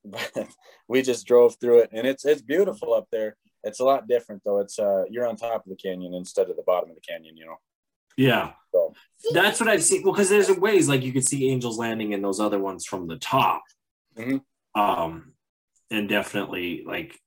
But 0.05 0.49
we 0.87 1.03
just 1.03 1.27
drove 1.27 1.57
through 1.61 1.81
it 1.81 1.91
and 1.93 2.07
it's 2.07 2.25
it's 2.25 2.43
beautiful 2.43 2.95
up 2.95 3.09
there. 3.11 3.37
It's 3.67 3.81
a 3.81 3.85
lot 3.85 4.09
different 4.09 4.43
though. 4.45 4.61
It's 4.61 4.79
uh 4.79 5.05
you're 5.11 5.27
on 5.27 5.37
top 5.37 5.65
of 5.65 5.71
the 5.71 5.77
canyon 5.77 6.15
instead 6.15 6.49
of 6.49 6.57
the 6.57 6.63
bottom 6.63 6.89
of 6.91 6.97
the 6.97 7.03
canyon, 7.03 7.37
you 7.37 7.47
know. 7.47 7.57
Yeah. 8.17 8.53
So 8.73 8.95
That's 9.33 9.61
what 9.61 9.69
I've 9.69 9.83
seen. 9.83 10.03
Well, 10.03 10.13
because 10.13 10.29
there's 10.31 10.51
ways 10.51 10.89
like 10.89 11.03
you 11.03 11.13
could 11.13 11.27
see 11.27 11.51
Angels 11.51 11.79
Landing 11.79 12.15
and 12.15 12.25
those 12.25 12.41
other 12.41 12.59
ones 12.59 12.87
from 12.87 13.07
the 13.09 13.17
top. 13.17 13.63
Mhm. 14.17 14.43
Um, 14.75 15.35
and 15.91 16.09
definitely 16.09 16.85
like 16.87 17.19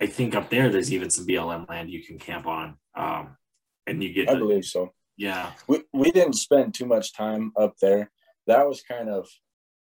I 0.00 0.06
think 0.06 0.34
up 0.34 0.50
there 0.50 0.70
there's 0.70 0.92
even 0.92 1.10
some 1.10 1.26
BLM 1.26 1.68
land 1.68 1.90
you 1.90 2.02
can 2.02 2.18
camp 2.18 2.46
on. 2.46 2.76
Um, 2.96 3.36
and 3.86 4.02
you 4.02 4.12
get 4.12 4.28
I 4.28 4.34
the, 4.34 4.38
believe 4.40 4.64
so. 4.64 4.92
yeah, 5.16 5.52
we, 5.68 5.82
we 5.92 6.10
didn't 6.10 6.34
spend 6.34 6.74
too 6.74 6.86
much 6.86 7.12
time 7.12 7.52
up 7.56 7.74
there. 7.80 8.10
That 8.46 8.66
was 8.68 8.82
kind 8.82 9.08
of, 9.08 9.28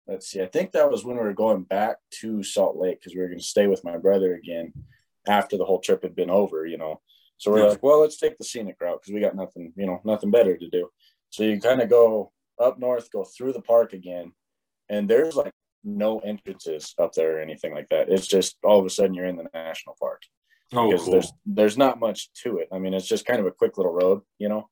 let's 0.08 0.28
see, 0.28 0.42
I 0.42 0.46
think 0.48 0.72
that 0.72 0.90
was 0.90 1.04
when 1.04 1.18
we 1.18 1.24
were 1.24 1.34
going 1.34 1.64
back 1.64 1.98
to 2.22 2.44
Salt 2.44 2.78
Lake 2.78 3.00
because 3.00 3.16
we 3.16 3.22
were 3.22 3.28
going 3.28 3.40
to 3.40 3.46
stay 3.46 3.68
with 3.68 3.84
my 3.84 3.98
brother 3.98 4.36
again 4.36 4.72
after 5.28 5.58
the 5.58 5.66
whole 5.66 5.80
trip 5.80 6.04
had 6.04 6.16
been 6.16 6.30
over, 6.30 6.66
you 6.66 6.78
know. 6.78 7.02
So 7.38 7.52
we're 7.52 7.64
Yeah. 7.64 7.70
like, 7.70 7.84
well, 7.84 8.02
let's 8.02 8.18
take 8.18 8.38
the 8.38 8.44
scenic 8.44 8.78
route 8.80 9.02
because 9.02 9.14
we 9.14 9.20
got 9.20 9.36
nothing, 9.36 9.74
you 9.76 9.86
know, 9.86 10.00
nothing 10.04 10.32
better 10.32 10.58
to 10.58 10.70
do. 10.70 10.90
So 11.30 11.44
you 11.44 11.60
kind 11.60 11.82
of 11.82 11.90
go 11.90 12.32
up 12.60 12.80
north, 12.80 13.12
go 13.12 13.24
through 13.26 13.54
the 13.54 13.62
park 13.62 13.94
again, 13.94 14.32
and 14.90 15.10
there's 15.10 15.36
like 15.36 15.52
no 15.84 16.20
entrances 16.20 16.94
up 16.98 17.14
there 17.14 17.38
or 17.38 17.42
anything 17.42 17.74
like 17.74 17.90
that. 17.90 18.10
It's 18.10 18.28
just 18.28 18.58
all 18.64 18.80
of 18.80 18.86
a 18.86 18.90
sudden 18.90 19.14
you're 19.14 19.26
in 19.26 19.36
the 19.36 19.48
national 19.54 19.96
park 20.00 20.22
oh 20.74 20.90
because 20.90 21.04
cool. 21.04 21.12
there's 21.12 21.34
there's 21.46 21.78
not 21.78 22.00
much 22.00 22.32
to 22.44 22.58
it. 22.60 22.70
I 22.72 22.80
mean, 22.80 22.94
it's 22.94 23.08
just 23.08 23.26
kind 23.26 23.40
of 23.40 23.46
a 23.46 23.52
quick 23.52 23.78
little 23.78 23.94
road, 23.94 24.22
you 24.40 24.50
know. 24.50 24.70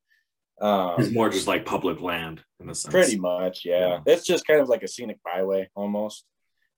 Um, 0.61 0.95
It's 0.99 1.11
more 1.11 1.29
just 1.29 1.47
like 1.47 1.65
public 1.65 1.99
land 1.99 2.41
in 2.59 2.69
a 2.69 2.75
sense. 2.75 2.91
Pretty 2.93 3.19
much, 3.19 3.65
yeah. 3.65 3.99
It's 4.05 4.25
just 4.25 4.47
kind 4.47 4.61
of 4.61 4.69
like 4.69 4.83
a 4.83 4.87
scenic 4.87 5.17
byway 5.23 5.69
almost. 5.75 6.25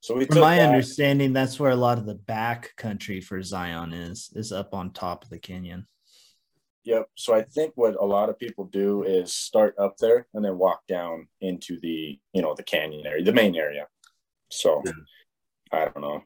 So 0.06 0.14
we 0.14 0.26
From 0.26 0.36
took 0.36 0.44
my 0.44 0.58
that. 0.58 0.68
understanding, 0.70 1.34
that's 1.34 1.60
where 1.60 1.72
a 1.72 1.76
lot 1.76 1.98
of 1.98 2.06
the 2.06 2.14
back 2.14 2.76
country 2.78 3.22
for 3.22 3.42
Zion 3.42 3.92
is, 3.92 4.30
is 4.36 4.52
up 4.52 4.76
on 4.76 4.92
top 4.92 5.24
of 5.24 5.32
the 5.32 5.40
canyon. 5.40 5.88
Yep. 6.84 7.10
So 7.16 7.34
I 7.34 7.42
think 7.42 7.72
what 7.74 7.96
a 8.00 8.06
lot 8.06 8.30
of 8.30 8.38
people 8.38 8.66
do 8.66 9.02
is 9.02 9.34
start 9.34 9.74
up 9.80 9.98
there 9.98 10.28
and 10.36 10.46
then 10.46 10.60
walk 10.60 10.86
down 10.88 11.28
into 11.42 11.80
the, 11.80 12.20
you 12.34 12.42
know, 12.44 12.54
the 12.54 12.62
canyon 12.62 13.08
area, 13.08 13.24
the 13.24 13.34
main 13.34 13.56
area. 13.56 13.88
So 14.52 14.84
Yeah. 14.86 14.92
I 15.72 15.86
don't 15.86 16.02
know. 16.02 16.22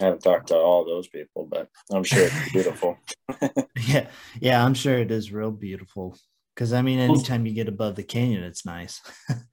I 0.00 0.06
haven't 0.06 0.24
talked 0.24 0.48
to 0.48 0.56
all 0.56 0.84
those 0.84 1.06
people, 1.06 1.46
but 1.48 1.68
I'm 1.92 2.02
sure 2.02 2.26
it's 2.26 2.52
beautiful. 2.52 2.98
Yeah, 3.86 4.08
yeah, 4.40 4.64
I'm 4.64 4.74
sure 4.74 4.98
it 4.98 5.12
is 5.12 5.32
real 5.32 5.52
beautiful. 5.52 6.18
Because 6.52 6.72
I 6.72 6.82
mean, 6.82 6.98
anytime 6.98 7.46
you 7.46 7.52
get 7.54 7.68
above 7.68 7.94
the 7.94 8.02
canyon, 8.02 8.42
it's 8.42 8.66
nice. 8.66 9.00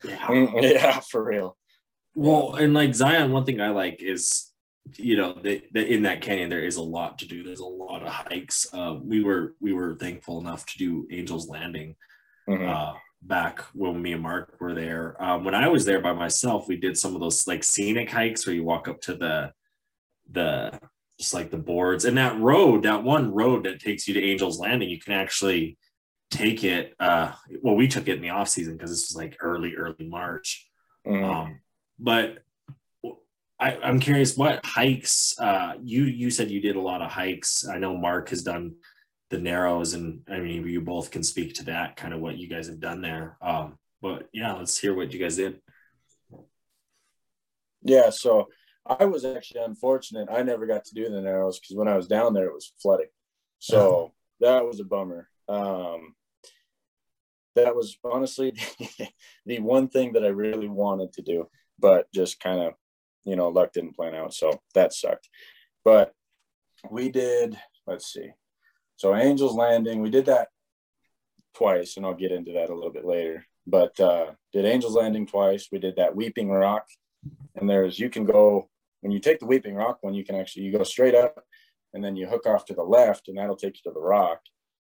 Yeah. 0.04 0.18
Mm, 0.28 0.64
yeah, 0.64 1.00
for 1.02 1.24
real. 1.24 1.58
Well, 2.14 2.56
and 2.56 2.74
like 2.74 2.94
Zion, 2.94 3.32
one 3.32 3.46
thing 3.46 3.62
I 3.62 3.70
like 3.70 4.02
is, 4.02 4.52
you 4.98 5.16
know, 5.16 5.34
the, 5.34 5.62
in 5.74 6.04
that 6.04 6.22
canyon 6.22 6.50
there 6.50 6.64
is 6.64 6.76
a 6.76 6.82
lot 6.82 7.20
to 7.20 7.28
do. 7.28 7.44
There's 7.44 7.60
a 7.60 7.66
lot 7.66 8.02
of 8.02 8.10
hikes. 8.10 8.68
Uh, 8.74 8.98
we 9.02 9.24
were 9.24 9.56
we 9.62 9.74
were 9.74 9.96
thankful 9.96 10.40
enough 10.40 10.66
to 10.68 10.78
do 10.78 11.08
Angels 11.12 11.48
Landing 11.48 11.96
Mhm. 12.50 12.68
uh, 12.68 12.94
back 13.22 13.60
when 13.74 14.02
me 14.02 14.14
and 14.14 14.24
Mark 14.24 14.60
were 14.60 14.74
there. 14.74 15.16
Um, 15.24 15.44
when 15.44 15.56
I 15.56 15.68
was 15.68 15.86
there 15.86 16.02
by 16.02 16.12
myself, 16.14 16.68
we 16.68 16.76
did 16.76 16.98
some 16.98 17.14
of 17.16 17.22
those 17.22 17.48
like 17.48 17.64
scenic 17.64 18.10
hikes 18.10 18.46
where 18.46 18.56
you 18.56 18.64
walk 18.64 18.88
up 18.88 19.00
to 19.02 19.16
the 19.16 19.54
the 20.32 20.80
just 21.20 21.34
like 21.36 21.52
the 21.52 21.58
boards 21.58 22.06
and 22.06 22.18
that 22.18 22.40
road, 22.40 22.84
that 22.84 23.04
one 23.04 23.32
road 23.32 23.64
that 23.66 23.80
takes 23.80 24.08
you 24.08 24.14
to 24.16 24.24
Angels 24.24 24.60
Landing, 24.60 24.90
you 24.90 25.00
can 25.00 25.14
actually 25.14 25.78
take 26.32 26.64
it. 26.64 26.96
Uh, 27.00 27.32
well, 27.62 27.76
we 27.76 27.88
took 27.88 28.08
it 28.08 28.16
in 28.16 28.22
the 28.22 28.30
off 28.32 28.50
season 28.50 28.76
because 28.76 28.90
this 28.90 29.10
was 29.12 29.16
like 29.16 29.38
early, 29.40 29.76
early 29.76 30.08
March. 30.08 30.68
Mhm. 31.06 31.24
Um, 31.24 31.60
but 32.02 32.40
I, 33.60 33.78
I'm 33.78 34.00
curious 34.00 34.36
what 34.36 34.66
hikes 34.66 35.40
uh, 35.40 35.74
you 35.82 36.04
you 36.06 36.32
said 36.32 36.50
you 36.50 36.60
did 36.60 36.76
a 36.76 36.82
lot 36.82 37.02
of 37.02 37.12
hikes. 37.12 37.68
I 37.68 37.78
know 37.78 37.96
Mark 37.96 38.30
has 38.30 38.42
done 38.44 38.76
the 39.30 39.38
narrows, 39.38 39.94
and 39.94 40.22
I 40.30 40.40
mean 40.40 40.68
you 40.68 40.82
both 40.82 41.12
can 41.12 41.24
speak 41.24 41.54
to 41.56 41.66
that 41.66 41.96
kind 41.96 42.14
of 42.14 42.20
what 42.20 42.38
you 42.38 42.48
guys 42.48 42.68
have 42.68 42.80
done 42.80 43.02
there. 43.02 43.38
Um, 43.42 43.78
but 44.02 44.28
yeah, 44.34 44.54
let's 44.54 44.78
hear 44.80 44.96
what 44.96 45.14
you 45.14 45.20
guys 45.20 45.38
did. 45.38 45.62
Yeah, 47.84 48.10
so 48.10 48.48
I 48.86 49.06
was 49.06 49.26
actually 49.26 49.64
unfortunate. 49.64 50.28
I 50.32 50.42
never 50.42 50.66
got 50.66 50.86
to 50.86 50.96
do 50.96 51.10
the 51.10 51.22
narrows 51.22 51.60
because 51.60 51.76
when 51.76 51.88
I 51.88 51.96
was 51.96 52.08
down 52.08 52.34
there, 52.34 52.48
it 52.48 52.54
was 52.54 52.74
flooding. 52.82 53.08
So 53.60 54.14
that 54.40 54.66
was 54.66 54.80
a 54.80 54.84
bummer. 54.84 55.30
Um, 55.48 56.16
that 57.56 57.76
was 57.76 57.98
honestly 58.04 58.54
the 59.46 59.60
one 59.60 59.88
thing 59.88 60.14
that 60.14 60.24
I 60.24 60.30
really 60.30 60.68
wanted 60.68 61.14
to 61.14 61.22
do, 61.22 61.48
but 61.82 62.12
just 62.14 62.40
kind 62.40 62.62
of, 62.62 62.74
you 63.26 63.36
know, 63.36 63.50
luck 63.50 63.74
didn't 63.74 63.96
plan 63.96 64.16
out. 64.16 64.34
So 64.34 64.62
that 64.76 64.94
sucked. 64.94 65.30
But 65.84 66.14
we 66.90 67.10
did, 67.10 67.58
let's 67.88 68.12
see. 68.12 68.32
So 68.96 69.16
Angels 69.16 69.56
Landing, 69.56 70.02
we 70.02 70.10
did 70.10 70.28
that 70.28 70.50
twice, 71.56 71.98
and 71.98 72.06
I'll 72.06 72.14
get 72.14 72.32
into 72.32 72.54
that 72.54 72.70
a 72.70 72.76
little 72.76 72.92
bit 72.92 73.06
later. 73.06 73.46
But 73.68 74.00
uh, 74.00 74.32
did 74.54 74.66
Angels 74.66 74.96
Landing 74.96 75.26
twice. 75.26 75.68
We 75.72 75.80
did 75.80 75.96
that 75.98 76.16
Weeping 76.16 76.50
Rock 76.50 76.86
and 77.56 77.70
there's 77.70 78.00
you 78.00 78.10
can 78.10 78.26
go 78.26 78.70
when 79.02 79.12
you 79.12 79.20
take 79.20 79.40
the 79.40 79.46
weeping 79.46 79.76
rock 79.76 79.98
one 80.02 80.14
you 80.14 80.24
can 80.24 80.36
actually 80.36 80.64
you 80.64 80.72
go 80.72 80.84
straight 80.84 81.16
up 81.16 81.44
and 81.94 82.04
then 82.04 82.16
you 82.16 82.28
hook 82.28 82.46
off 82.46 82.66
to 82.66 82.74
the 82.74 82.84
left 82.84 83.28
and 83.28 83.38
that'll 83.38 83.56
take 83.56 83.76
you 83.76 83.92
to 83.92 83.94
the 83.94 84.02
rock 84.02 84.40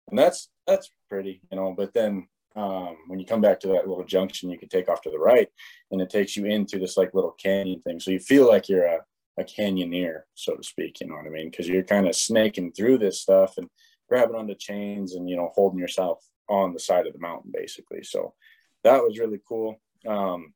and 0.10 0.18
that's 0.18 0.50
that's 0.68 0.92
pretty 1.10 1.42
you 1.52 1.58
know 1.58 1.74
but 1.76 1.94
then 1.94 2.28
um, 2.60 2.98
when 3.08 3.20
you 3.20 3.26
come 3.26 3.40
back 3.40 3.58
to 3.62 3.70
that 3.70 3.88
little 3.88 4.04
junction 4.04 4.50
you 4.50 4.60
can 4.60 4.68
take 4.68 4.90
off 4.90 5.02
to 5.02 5.10
the 5.10 5.18
right 5.18 5.48
and 5.92 6.02
it 6.02 6.10
takes 6.10 6.36
you 6.36 6.46
into 6.46 6.78
this 6.78 6.98
like 6.98 7.14
little 7.14 7.32
canyon 7.32 7.82
thing. 7.82 8.00
So 8.00 8.12
you 8.12 8.20
feel 8.20 8.48
like 8.48 8.68
you're 8.68 8.86
a, 8.86 9.00
a 9.38 9.44
canyoneer 9.46 10.24
so 10.36 10.56
to 10.56 10.64
speak 10.64 11.00
you 11.00 11.08
know 11.08 11.16
what 11.16 11.26
i 11.26 11.30
mean? 11.30 11.50
Because 11.50 11.70
you're 11.70 11.84
kind 11.84 12.08
of 12.08 12.16
snaking 12.16 12.74
through 12.74 12.98
this 12.98 13.22
stuff 13.22 13.58
and 13.58 13.70
grabbing 14.10 14.36
onto 14.36 14.56
chains 14.56 15.16
and 15.16 15.30
you 15.30 15.38
know 15.38 15.52
holding 15.54 15.80
yourself 15.80 16.20
on 16.50 16.74
the 16.74 16.80
side 16.80 17.08
of 17.08 17.14
the 17.14 17.20
mountain 17.20 17.52
basically. 17.54 18.04
So 18.04 18.34
that 18.84 19.02
was 19.04 19.20
really 19.20 19.40
cool. 19.48 19.80
Um, 20.06 20.54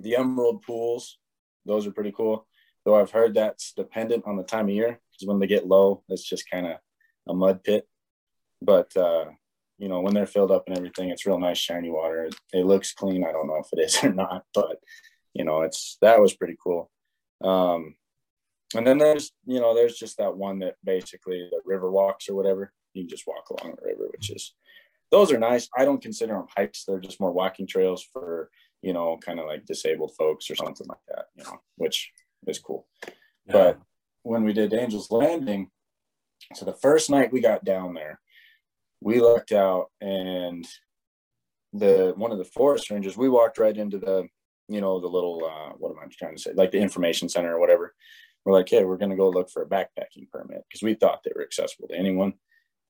the 0.00 0.16
emerald 0.16 0.62
pools 0.62 1.18
those 1.66 1.86
are 1.86 1.92
pretty 1.92 2.12
cool. 2.12 2.46
Though 2.84 2.98
i've 2.98 3.10
heard 3.10 3.34
that's 3.34 3.74
dependent 3.74 4.24
on 4.26 4.36
the 4.36 4.42
time 4.42 4.68
of 4.68 4.74
year 4.74 4.98
because 5.10 5.28
when 5.28 5.38
they 5.38 5.46
get 5.46 5.66
low 5.66 6.02
it's 6.08 6.26
just 6.26 6.50
kind 6.50 6.66
of 6.66 6.76
a 7.28 7.34
mud 7.34 7.62
pit. 7.62 7.86
But 8.62 8.96
uh 8.96 9.26
you 9.82 9.88
know 9.88 10.00
when 10.00 10.14
they're 10.14 10.26
filled 10.26 10.52
up 10.52 10.64
and 10.66 10.76
everything 10.76 11.10
it's 11.10 11.26
real 11.26 11.40
nice 11.40 11.58
shiny 11.58 11.90
water. 11.90 12.24
It, 12.26 12.36
it 12.52 12.66
looks 12.66 12.94
clean. 12.94 13.24
I 13.24 13.32
don't 13.32 13.48
know 13.48 13.60
if 13.60 13.68
it 13.72 13.82
is 13.84 14.02
or 14.04 14.12
not 14.12 14.44
but 14.54 14.76
you 15.34 15.44
know 15.44 15.62
it's 15.62 15.98
that 16.00 16.20
was 16.20 16.34
pretty 16.34 16.56
cool. 16.62 16.90
Um 17.42 17.96
and 18.74 18.86
then 18.86 18.98
there's 18.98 19.32
you 19.44 19.60
know 19.60 19.74
there's 19.74 19.98
just 19.98 20.18
that 20.18 20.36
one 20.36 20.60
that 20.60 20.76
basically 20.84 21.48
the 21.50 21.60
river 21.64 21.90
walks 21.90 22.28
or 22.28 22.34
whatever. 22.36 22.72
You 22.94 23.02
can 23.02 23.08
just 23.08 23.26
walk 23.26 23.50
along 23.50 23.74
the 23.76 23.88
river 23.88 24.08
which 24.12 24.30
is 24.30 24.54
those 25.10 25.32
are 25.32 25.38
nice. 25.38 25.68
I 25.76 25.84
don't 25.84 26.00
consider 26.00 26.34
them 26.34 26.46
hikes. 26.56 26.84
They're 26.84 27.00
just 27.00 27.20
more 27.20 27.32
walking 27.32 27.66
trails 27.66 28.06
for 28.12 28.48
you 28.82 28.92
know, 28.92 29.16
kind 29.24 29.38
of 29.38 29.46
like 29.46 29.64
disabled 29.64 30.12
folks 30.18 30.50
or 30.50 30.56
something 30.56 30.86
like 30.88 30.98
that, 31.08 31.26
you 31.36 31.44
know, 31.44 31.60
which 31.76 32.10
is 32.48 32.58
cool. 32.58 32.86
But 33.46 33.78
when 34.22 34.44
we 34.44 34.52
did 34.52 34.74
Angel's 34.74 35.10
Landing, 35.10 35.70
so 36.54 36.64
the 36.64 36.72
first 36.72 37.08
night 37.08 37.32
we 37.32 37.40
got 37.40 37.64
down 37.64 37.94
there, 37.94 38.20
we 39.02 39.20
looked 39.20 39.52
out 39.52 39.86
and 40.00 40.66
the 41.72 42.12
one 42.16 42.32
of 42.32 42.38
the 42.38 42.44
forest 42.44 42.90
rangers, 42.90 43.16
we 43.16 43.28
walked 43.28 43.58
right 43.58 43.76
into 43.76 43.98
the, 43.98 44.28
you 44.68 44.80
know, 44.80 45.00
the 45.00 45.08
little 45.08 45.44
uh 45.44 45.72
what 45.76 45.90
am 45.90 45.98
I 45.98 46.06
trying 46.10 46.36
to 46.36 46.42
say? 46.42 46.52
Like 46.54 46.70
the 46.70 46.78
information 46.78 47.28
center 47.28 47.54
or 47.54 47.60
whatever. 47.60 47.94
We're 48.44 48.52
like, 48.52 48.68
hey, 48.68 48.84
we're 48.84 48.98
gonna 48.98 49.16
go 49.16 49.30
look 49.30 49.50
for 49.50 49.62
a 49.62 49.68
backpacking 49.68 50.30
permit 50.30 50.64
because 50.68 50.82
we 50.82 50.94
thought 50.94 51.22
they 51.24 51.32
were 51.34 51.42
accessible 51.42 51.88
to 51.88 51.96
anyone. 51.96 52.34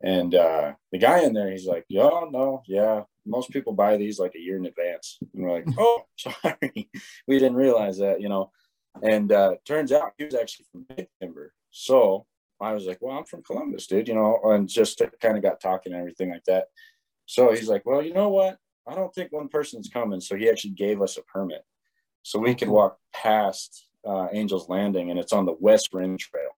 And 0.02 0.34
uh, 0.34 0.72
the 0.90 0.98
guy 0.98 1.22
in 1.22 1.32
there, 1.32 1.50
he's 1.50 1.66
like, 1.66 1.84
"Yeah, 1.88 2.24
no, 2.30 2.62
yeah, 2.66 3.02
most 3.24 3.50
people 3.50 3.72
buy 3.72 3.96
these 3.96 4.18
like 4.18 4.34
a 4.34 4.40
year 4.40 4.56
in 4.56 4.66
advance." 4.66 5.18
And 5.32 5.44
we're 5.44 5.52
like, 5.52 5.66
"Oh, 5.78 6.06
sorry, 6.16 6.90
we 7.28 7.38
didn't 7.38 7.54
realize 7.54 7.98
that," 7.98 8.20
you 8.20 8.28
know. 8.28 8.50
And 9.00 9.30
uh, 9.30 9.54
turns 9.64 9.92
out 9.92 10.12
he 10.18 10.24
was 10.24 10.34
actually 10.34 10.66
from 10.72 10.86
Big 10.96 11.06
Timber. 11.20 11.54
So 11.70 12.26
I 12.62 12.72
was 12.72 12.86
like, 12.86 12.98
"Well, 13.00 13.16
I'm 13.16 13.24
from 13.24 13.42
Columbus, 13.42 13.86
dude," 13.86 14.08
you 14.08 14.14
know, 14.14 14.38
and 14.44 14.68
just 14.68 15.02
kind 15.20 15.36
of 15.36 15.42
got 15.42 15.60
talking 15.60 15.92
and 15.92 16.00
everything 16.00 16.30
like 16.30 16.44
that. 16.44 16.66
So 17.26 17.52
he's 17.52 17.68
like, 17.68 17.84
"Well, 17.84 18.02
you 18.02 18.14
know 18.14 18.28
what? 18.28 18.58
I 18.86 18.94
don't 18.94 19.14
think 19.14 19.32
one 19.32 19.48
person's 19.48 19.88
coming. 19.88 20.20
So 20.20 20.36
he 20.36 20.48
actually 20.48 20.72
gave 20.72 21.00
us 21.02 21.16
a 21.16 21.22
permit. 21.22 21.64
So 22.22 22.38
we 22.38 22.54
could 22.54 22.68
walk 22.68 22.98
past 23.12 23.86
uh, 24.06 24.24
Angel's 24.26 24.68
Landing 24.68 25.10
and 25.10 25.18
it's 25.18 25.32
on 25.32 25.46
the 25.46 25.56
West 25.60 25.90
Rim 25.92 26.16
Trail. 26.18 26.50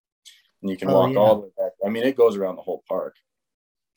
And 0.62 0.70
you 0.70 0.76
can 0.76 0.88
Oh, 0.90 0.94
walk 0.94 1.12
yeah. 1.12 1.18
all 1.18 1.34
the 1.37 1.40
way 1.42 1.49
back. 1.58 1.73
I 1.84 1.90
mean, 1.90 2.04
it 2.04 2.16
goes 2.16 2.37
around 2.37 2.56
the 2.56 2.62
whole 2.62 2.82
park. 2.88 3.16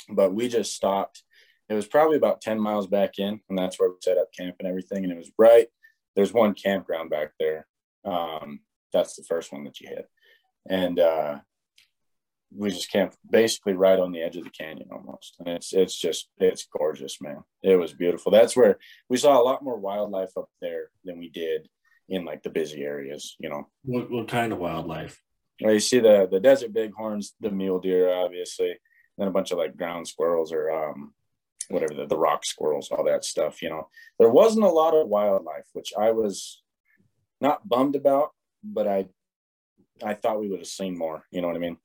But 0.10 0.34
we 0.34 0.48
just 0.50 0.74
stopped. 0.74 1.24
It 1.70 1.74
was 1.74 1.88
probably 1.88 2.16
about 2.18 2.42
10 2.42 2.60
miles 2.60 2.88
back 2.88 3.20
in, 3.20 3.42
and 3.50 3.58
that's 3.58 3.78
where 3.80 3.90
we 3.90 3.96
set 4.02 4.18
up 4.18 4.32
camp 4.34 4.56
and 4.60 4.68
everything. 4.68 5.04
And 5.04 5.12
it 5.12 5.18
was 5.18 5.32
right. 5.38 5.68
There's 6.16 6.34
one 6.34 6.54
campground 6.54 7.10
back 7.10 7.32
there. 7.40 7.68
Um, 8.06 8.62
that's 8.94 9.16
the 9.16 9.24
first 9.24 9.52
one 9.52 9.66
that 9.66 9.80
you 9.82 9.90
hit. 9.90 10.08
And 10.70 11.00
uh, 11.00 11.40
we 12.56 12.70
just 12.70 12.92
camped 12.92 13.18
basically 13.30 13.74
right 13.74 14.00
on 14.00 14.12
the 14.12 14.22
edge 14.22 14.38
of 14.38 14.44
the 14.44 14.50
canyon 14.50 14.90
almost. 14.92 15.36
And 15.40 15.50
it's 15.50 15.74
it's 15.74 15.96
just 15.96 16.30
it's 16.38 16.66
gorgeous, 16.66 17.22
man. 17.22 17.44
It 17.62 17.76
was 17.76 17.94
beautiful. 17.94 18.32
That's 18.32 18.56
where 18.56 18.78
we 19.10 19.18
saw 19.18 19.40
a 19.40 19.44
lot 19.44 19.64
more 19.64 19.78
wildlife 19.78 20.32
up 20.38 20.50
there 20.62 20.90
than 21.04 21.20
we 21.20 21.30
did 21.30 21.68
in 22.10 22.26
like 22.26 22.44
the 22.44 22.50
busy 22.50 22.84
areas, 22.84 23.36
you 23.40 23.50
know. 23.50 23.68
What, 23.84 24.10
what 24.10 24.28
kind 24.28 24.54
of 24.54 24.60
wildlife? 24.60 25.22
Well, 25.62 25.74
you 25.74 25.80
see 25.80 26.00
the 26.00 26.28
the 26.30 26.40
desert 26.40 26.74
bighorns, 26.74 27.34
the 27.40 27.52
mule 27.52 27.80
deer, 27.80 28.14
obviously, 28.14 28.78
then 29.18 29.28
a 29.28 29.32
bunch 29.32 29.52
of 29.52 29.58
like 29.58 29.78
ground 29.78 30.08
squirrels 30.08 30.54
or 30.54 30.72
um 30.72 31.14
whatever 31.70 31.94
the, 31.94 32.06
the 32.06 32.18
rock 32.18 32.46
squirrels, 32.46 32.90
all 32.92 33.04
that 33.04 33.26
stuff, 33.26 33.62
you 33.62 33.70
know. 33.70 33.90
There 34.20 34.30
wasn't 34.30 34.66
a 34.66 34.70
lot 34.70 34.94
of 34.94 35.10
wildlife, 35.10 35.66
which 35.74 35.92
I 36.00 36.12
was 36.12 36.62
not 37.42 37.68
bummed 37.68 37.96
about, 37.96 38.30
but 38.64 38.88
I 38.88 39.08
I 40.04 40.14
thought 40.14 40.40
we 40.40 40.50
would 40.50 40.60
have 40.60 40.68
seen 40.68 40.98
more, 40.98 41.26
you 41.32 41.42
know 41.42 41.48
what 41.48 41.58
I 41.58 41.60
mean? 41.60 41.78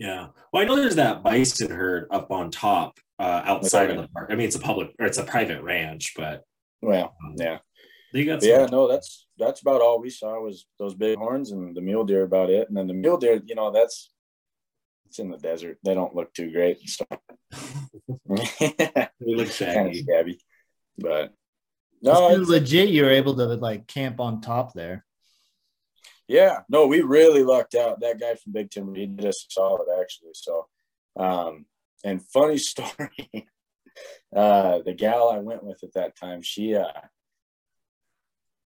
Yeah. 0.00 0.28
Well, 0.52 0.62
I 0.62 0.66
know 0.66 0.76
there's 0.76 0.96
that 0.96 1.22
bison 1.22 1.70
herd 1.70 2.06
up 2.10 2.30
on 2.30 2.50
top 2.50 2.98
uh, 3.18 3.42
outside 3.44 3.90
of 3.90 3.98
the 3.98 4.08
park. 4.08 4.30
I 4.32 4.34
mean, 4.34 4.46
it's 4.46 4.56
a 4.56 4.60
public 4.60 4.92
or 4.98 5.04
it's 5.06 5.18
a 5.18 5.24
private 5.24 5.62
ranch, 5.62 6.14
but 6.16 6.42
Well, 6.80 7.14
um, 7.22 7.34
yeah. 7.36 7.58
they 8.14 8.24
got 8.24 8.42
yeah, 8.42 8.64
no, 8.64 8.88
that's 8.88 9.26
that's 9.38 9.60
about 9.60 9.82
all 9.82 10.00
we 10.00 10.08
saw 10.08 10.40
was 10.40 10.66
those 10.78 10.94
big 10.94 11.18
horns 11.18 11.50
and 11.50 11.76
the 11.76 11.82
mule 11.82 12.04
deer 12.04 12.22
about 12.22 12.48
it. 12.48 12.66
And 12.68 12.76
then 12.76 12.86
the 12.86 12.94
mule 12.94 13.18
deer, 13.18 13.42
you 13.44 13.54
know, 13.54 13.70
that's 13.70 14.10
it's 15.06 15.18
in 15.18 15.30
the 15.30 15.36
desert. 15.36 15.76
They 15.84 15.92
don't 15.92 16.14
look 16.14 16.32
too 16.32 16.50
great. 16.50 16.78
So 16.88 17.04
they 18.26 18.26
look 18.28 18.48
kind 18.58 19.40
of 19.40 19.52
shaggy. 19.52 20.02
scabby. 20.02 20.38
But 20.96 21.34
No, 22.00 22.12
no, 22.30 22.40
it's, 22.40 22.48
legit. 22.48 22.88
You 22.88 23.04
were 23.04 23.10
able 23.10 23.34
to 23.36 23.44
like 23.44 23.86
camp 23.86 24.18
on 24.18 24.40
top 24.40 24.72
there. 24.72 25.04
Yeah, 26.30 26.60
no, 26.68 26.86
we 26.86 27.00
really 27.00 27.42
lucked 27.42 27.74
out. 27.74 28.00
That 28.00 28.20
guy 28.20 28.36
from 28.36 28.52
Big 28.52 28.70
Timber, 28.70 28.94
he 28.94 29.06
did 29.06 29.26
us 29.26 29.44
a 29.48 29.52
solid 29.52 29.88
actually. 30.00 30.30
So 30.34 30.68
um 31.16 31.66
and 32.04 32.22
funny 32.22 32.56
story. 32.72 33.48
uh 34.34 34.78
the 34.84 34.94
gal 34.94 35.28
I 35.28 35.38
went 35.38 35.64
with 35.64 35.82
at 35.82 35.94
that 35.94 36.16
time, 36.16 36.40
she 36.42 36.76
uh 36.76 36.86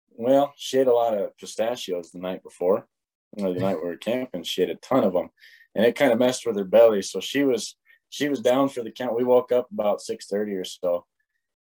well, 0.09 0.53
she 0.57 0.77
had 0.77 0.87
a 0.87 0.93
lot 0.93 1.15
of 1.15 1.37
pistachios 1.37 2.09
the 2.11 2.19
night 2.19 2.41
before, 2.41 2.87
or 3.33 3.53
the 3.53 3.59
night 3.59 3.77
we 3.77 3.89
were 3.89 3.95
camping. 3.95 4.43
She 4.43 4.61
had 4.61 4.71
a 4.71 4.75
ton 4.75 5.03
of 5.03 5.13
them, 5.13 5.29
and 5.75 5.85
it 5.85 5.95
kind 5.95 6.11
of 6.11 6.19
messed 6.19 6.45
with 6.47 6.57
her 6.57 6.63
belly. 6.63 7.03
So 7.03 7.19
she 7.19 7.43
was 7.43 7.75
she 8.09 8.27
was 8.27 8.41
down 8.41 8.69
for 8.69 8.83
the 8.83 8.91
count. 8.91 9.15
We 9.15 9.23
woke 9.23 9.51
up 9.51 9.67
about 9.71 10.01
six 10.01 10.25
thirty 10.25 10.53
or 10.53 10.65
so, 10.65 11.05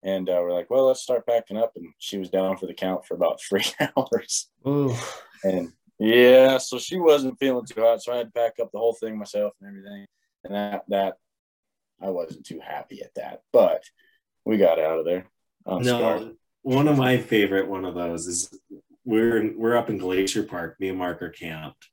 and 0.02 0.28
uh, 0.28 0.40
we're 0.42 0.52
like, 0.52 0.68
"Well, 0.68 0.84
let's 0.86 1.02
start 1.02 1.26
packing 1.26 1.56
up." 1.56 1.72
And 1.76 1.88
she 1.98 2.18
was 2.18 2.28
down 2.28 2.58
for 2.58 2.66
the 2.66 2.74
count 2.74 3.06
for 3.06 3.14
about 3.14 3.40
three 3.48 3.64
hours, 3.96 4.50
Ooh. 4.66 4.94
and 5.42 5.72
yeah, 5.98 6.58
so 6.58 6.78
she 6.78 6.98
wasn't 6.98 7.38
feeling 7.38 7.64
too 7.66 7.80
hot. 7.80 8.02
So 8.02 8.12
I 8.12 8.16
had 8.18 8.26
to 8.26 8.32
pack 8.32 8.54
up 8.60 8.70
the 8.72 8.78
whole 8.78 8.94
thing 8.94 9.18
myself 9.18 9.52
and 9.60 9.68
everything, 9.68 10.06
and 10.44 10.54
that 10.54 10.84
that 10.88 11.14
I 12.00 12.10
wasn't 12.10 12.44
too 12.46 12.60
happy 12.60 13.02
at 13.02 13.14
that, 13.14 13.42
but 13.52 13.82
we 14.44 14.56
got 14.58 14.78
out 14.78 14.98
of 14.98 15.04
there. 15.04 15.26
unscarred. 15.64 16.20
No, 16.22 16.32
one 16.62 16.88
of 16.88 16.98
my 16.98 17.16
favorite 17.18 17.68
one 17.68 17.84
of 17.84 17.94
those 17.94 18.26
is 18.26 18.56
we're 19.04 19.52
we're 19.56 19.76
up 19.76 19.88
in 19.90 19.98
Glacier 19.98 20.42
Park. 20.42 20.76
Me 20.80 20.88
and 20.90 20.98
Mark 20.98 21.22
are 21.22 21.30
camped, 21.30 21.88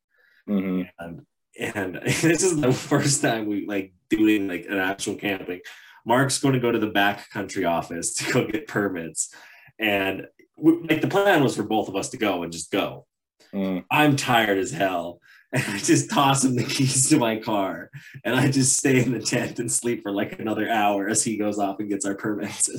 Mhm. 0.50 0.90
and 1.00 1.26
and 1.60 1.96
this 2.06 2.44
is 2.44 2.60
the 2.60 2.74
first 2.74 3.22
time 3.22 3.46
we 3.46 3.66
like 3.66 3.94
doing 4.10 4.48
like 4.48 4.66
an 4.70 4.78
actual 4.80 5.16
camping. 5.16 5.62
Mark's 6.06 6.40
going 6.40 6.54
to 6.54 6.60
go 6.60 6.72
to 6.72 6.80
the 6.80 6.88
back 6.88 7.30
country 7.30 7.64
office 7.64 8.14
to 8.16 8.34
go 8.34 8.48
get 8.48 8.68
permits, 8.68 9.34
and 9.80 10.28
we, 10.58 10.74
like 10.90 11.02
the 11.02 11.08
plan 11.08 11.42
was 11.44 11.56
for 11.56 11.64
both 11.64 11.88
of 11.88 11.96
us 11.96 12.10
to 12.10 12.18
go 12.18 12.44
and 12.44 12.52
just 12.52 12.70
go. 12.72 13.06
Mm. 13.54 13.86
I'm 13.92 14.16
tired 14.16 14.58
as 14.58 14.72
hell. 14.72 15.20
And 15.56 15.64
I 15.68 15.78
just 15.78 16.10
toss 16.10 16.44
him 16.44 16.56
the 16.56 16.64
keys 16.64 17.08
to 17.10 17.20
my 17.20 17.38
car 17.38 17.92
and 18.26 18.36
I 18.36 18.50
just 18.50 18.76
stay 18.76 19.04
in 19.04 19.12
the 19.12 19.20
tent 19.20 19.60
and 19.60 19.72
sleep 19.72 20.02
for 20.02 20.12
like 20.12 20.40
another 20.40 20.68
hour 20.68 21.08
as 21.08 21.24
he 21.24 21.38
goes 21.38 21.60
off 21.60 21.80
and 21.80 21.88
gets 21.88 22.06
our 22.08 22.16
permits. 22.16 22.72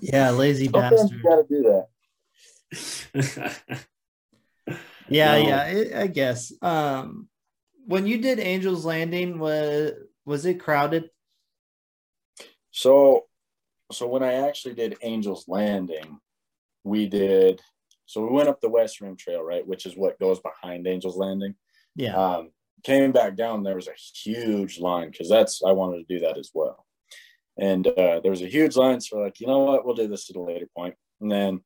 Yeah, 0.00 0.30
lazy 0.30 0.64
Sometimes 0.64 1.02
bastard. 1.02 1.18
you 1.18 1.22
got 1.22 1.36
to 1.36 1.46
do 1.48 1.84
that. 3.14 3.78
Yeah, 5.08 5.38
No. 5.40 5.48
yeah, 5.48 5.64
it, 5.68 5.94
I 5.94 6.06
guess. 6.08 6.52
Um, 6.60 7.28
when 7.86 8.06
you 8.06 8.18
did 8.18 8.38
Angel's 8.40 8.84
Landing, 8.84 9.38
was 9.38 9.92
was 10.26 10.44
it 10.46 10.60
crowded? 10.60 11.08
So, 12.72 13.24
so 13.90 14.06
when 14.08 14.22
I 14.22 14.34
actually 14.48 14.74
did 14.74 14.96
Angel's 15.02 15.46
Landing, 15.48 16.18
we 16.84 17.06
did. 17.08 17.62
So 18.08 18.22
we 18.22 18.32
went 18.32 18.48
up 18.48 18.62
the 18.62 18.70
West 18.70 19.02
Rim 19.02 19.16
Trail, 19.16 19.42
right, 19.42 19.66
which 19.66 19.84
is 19.84 19.94
what 19.94 20.18
goes 20.18 20.40
behind 20.40 20.86
Angel's 20.86 21.18
Landing. 21.18 21.54
Yeah. 21.94 22.16
Um, 22.16 22.52
came 22.82 23.12
back 23.12 23.36
down. 23.36 23.62
There 23.62 23.76
was 23.76 23.86
a 23.86 23.92
huge 23.92 24.80
line 24.80 25.10
because 25.10 25.28
that's 25.28 25.62
I 25.62 25.72
wanted 25.72 25.98
to 25.98 26.14
do 26.14 26.24
that 26.24 26.38
as 26.38 26.50
well. 26.54 26.86
And 27.58 27.86
uh, 27.86 28.20
there 28.22 28.30
was 28.30 28.40
a 28.40 28.48
huge 28.48 28.76
line. 28.76 29.02
So 29.02 29.18
we're 29.18 29.24
like, 29.24 29.40
you 29.40 29.46
know 29.46 29.58
what, 29.58 29.84
we'll 29.84 29.94
do 29.94 30.08
this 30.08 30.30
at 30.30 30.36
a 30.36 30.40
later 30.40 30.68
point. 30.74 30.94
And 31.20 31.30
then 31.30 31.60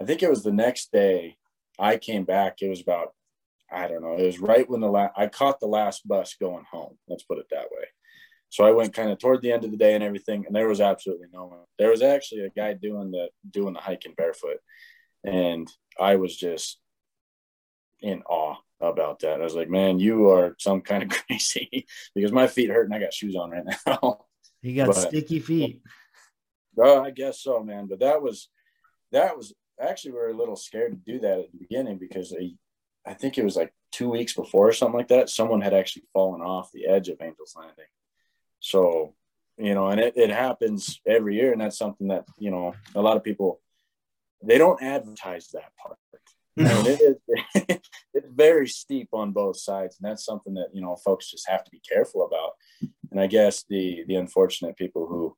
I 0.00 0.06
think 0.06 0.22
it 0.22 0.30
was 0.30 0.42
the 0.42 0.50
next 0.50 0.92
day. 0.92 1.36
I 1.78 1.98
came 1.98 2.24
back. 2.24 2.62
It 2.62 2.70
was 2.70 2.80
about 2.80 3.12
I 3.70 3.86
don't 3.86 4.02
know. 4.02 4.16
It 4.16 4.24
was 4.24 4.38
right 4.38 4.68
when 4.68 4.80
the 4.80 4.90
last 4.90 5.12
I 5.14 5.26
caught 5.26 5.60
the 5.60 5.66
last 5.66 6.08
bus 6.08 6.36
going 6.40 6.64
home. 6.70 6.96
Let's 7.06 7.24
put 7.24 7.38
it 7.38 7.46
that 7.50 7.70
way. 7.70 7.84
So 8.48 8.64
I 8.64 8.70
went 8.70 8.94
kind 8.94 9.10
of 9.10 9.18
toward 9.18 9.40
the 9.42 9.52
end 9.52 9.64
of 9.64 9.70
the 9.70 9.78
day 9.78 9.94
and 9.94 10.04
everything, 10.04 10.44
and 10.46 10.54
there 10.54 10.68
was 10.68 10.80
absolutely 10.80 11.28
no 11.32 11.46
one. 11.46 11.60
There 11.78 11.90
was 11.90 12.02
actually 12.02 12.42
a 12.42 12.50
guy 12.50 12.74
doing 12.74 13.10
the 13.10 13.28
doing 13.50 13.72
the 13.72 13.80
hiking 13.80 14.14
barefoot, 14.14 14.58
and 15.24 15.68
I 15.98 16.16
was 16.16 16.36
just 16.36 16.78
in 18.00 18.22
awe 18.22 18.56
about 18.80 19.20
that. 19.20 19.40
I 19.40 19.44
was 19.44 19.54
like, 19.54 19.70
man, 19.70 19.98
you 19.98 20.30
are 20.30 20.56
some 20.58 20.80
kind 20.80 21.04
of 21.04 21.08
crazy 21.26 21.86
because 22.14 22.32
my 22.32 22.46
feet 22.46 22.70
hurt 22.70 22.86
and 22.86 22.94
I 22.94 22.98
got 22.98 23.14
shoes 23.14 23.36
on 23.36 23.50
right 23.50 23.64
now. 23.86 24.24
He 24.60 24.74
got 24.74 24.88
but- 24.88 24.96
sticky 24.96 25.40
feet. 25.40 25.82
oh, 26.78 27.02
I 27.02 27.10
guess 27.10 27.40
so, 27.40 27.62
man. 27.62 27.86
But 27.86 28.00
that 28.00 28.22
was 28.22 28.48
that 29.12 29.36
was 29.36 29.54
actually 29.80 30.12
we 30.12 30.18
were 30.18 30.28
a 30.28 30.36
little 30.36 30.56
scared 30.56 30.92
to 30.92 31.12
do 31.12 31.20
that 31.20 31.38
at 31.38 31.52
the 31.52 31.58
beginning 31.58 31.98
because 31.98 32.34
I, 32.38 32.52
I 33.08 33.14
think 33.14 33.38
it 33.38 33.44
was 33.44 33.56
like 33.56 33.72
two 33.90 34.08
weeks 34.08 34.34
before 34.34 34.68
or 34.68 34.72
something 34.72 34.96
like 34.96 35.08
that. 35.08 35.28
Someone 35.28 35.60
had 35.60 35.74
actually 35.74 36.04
fallen 36.12 36.40
off 36.40 36.72
the 36.72 36.86
edge 36.86 37.08
of 37.08 37.20
Angel's 37.20 37.54
Landing. 37.56 37.84
So, 38.60 39.14
you 39.58 39.74
know, 39.74 39.88
and 39.88 40.00
it, 40.00 40.14
it 40.16 40.30
happens 40.30 41.00
every 41.06 41.34
year, 41.36 41.52
and 41.52 41.60
that's 41.60 41.76
something 41.76 42.08
that, 42.08 42.24
you 42.38 42.50
know, 42.50 42.74
a 42.94 43.02
lot 43.02 43.16
of 43.16 43.24
people 43.24 43.60
they 44.42 44.58
don't 44.58 44.82
advertise 44.82 45.48
that 45.52 45.72
part. 45.76 45.98
I 46.58 46.62
mean, 46.62 46.86
it 46.86 47.00
is 47.00 47.78
it's 48.14 48.28
very 48.34 48.68
steep 48.68 49.08
on 49.12 49.32
both 49.32 49.56
sides, 49.58 49.96
and 49.98 50.10
that's 50.10 50.24
something 50.24 50.54
that 50.54 50.68
you 50.74 50.82
know 50.82 50.96
folks 50.96 51.30
just 51.30 51.48
have 51.48 51.64
to 51.64 51.70
be 51.70 51.80
careful 51.80 52.26
about. 52.26 52.52
And 53.10 53.20
I 53.20 53.26
guess 53.26 53.64
the 53.68 54.04
the 54.06 54.16
unfortunate 54.16 54.76
people 54.76 55.06
who 55.06 55.36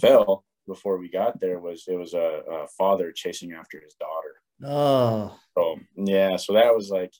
fell 0.00 0.44
before 0.66 0.98
we 0.98 1.10
got 1.10 1.40
there 1.40 1.60
was 1.60 1.84
it 1.88 1.96
was 1.96 2.14
a, 2.14 2.42
a 2.50 2.66
father 2.78 3.12
chasing 3.12 3.52
after 3.52 3.80
his 3.80 3.94
daughter. 3.94 4.34
Oh, 4.64 5.38
So 5.56 5.76
yeah, 5.96 6.36
so 6.36 6.54
that 6.54 6.74
was 6.74 6.88
like 6.90 7.12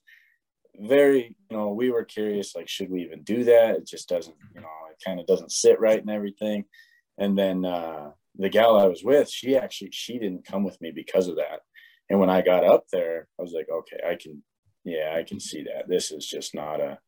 very 0.79 1.37
you 1.51 1.57
know 1.57 1.73
we 1.73 1.91
were 1.91 2.05
curious 2.05 2.55
like 2.55 2.69
should 2.69 2.91
we 2.91 3.03
even 3.03 3.23
do 3.23 3.45
that? 3.45 3.77
It 3.77 3.87
just 3.87 4.09
doesn't 4.09 4.37
you 4.55 4.61
know 4.63 4.69
it 4.91 4.97
kind 5.05 5.21
of 5.21 5.27
doesn't 5.27 5.53
sit 5.53 5.79
right 5.79 6.01
and 6.01 6.11
everything. 6.11 6.65
And 7.19 7.37
then 7.37 7.65
uh, 7.65 8.11
the 8.39 8.49
gal 8.49 8.77
I 8.77 8.87
was 8.87 9.03
with, 9.05 9.31
she 9.31 9.57
actually 9.57 9.91
she 9.93 10.19
didn't 10.19 10.47
come 10.47 10.65
with 10.65 10.81
me 10.81 10.93
because 10.95 11.29
of 11.29 11.37
that. 11.37 11.61
And 12.09 12.21
when 12.21 12.31
I 12.31 12.43
got 12.43 12.65
up 12.65 12.85
there, 12.93 13.29
I 13.39 13.43
was 13.43 13.53
like, 13.53 13.67
okay, 13.73 13.99
I 14.09 14.17
can, 14.17 14.43
yeah, 14.85 15.15
I 15.17 15.25
can 15.25 15.41
see 15.41 15.65
that. 15.65 15.89
This 15.89 16.13
is 16.13 16.27
just 16.27 16.55
not 16.55 16.81
a, 16.81 16.99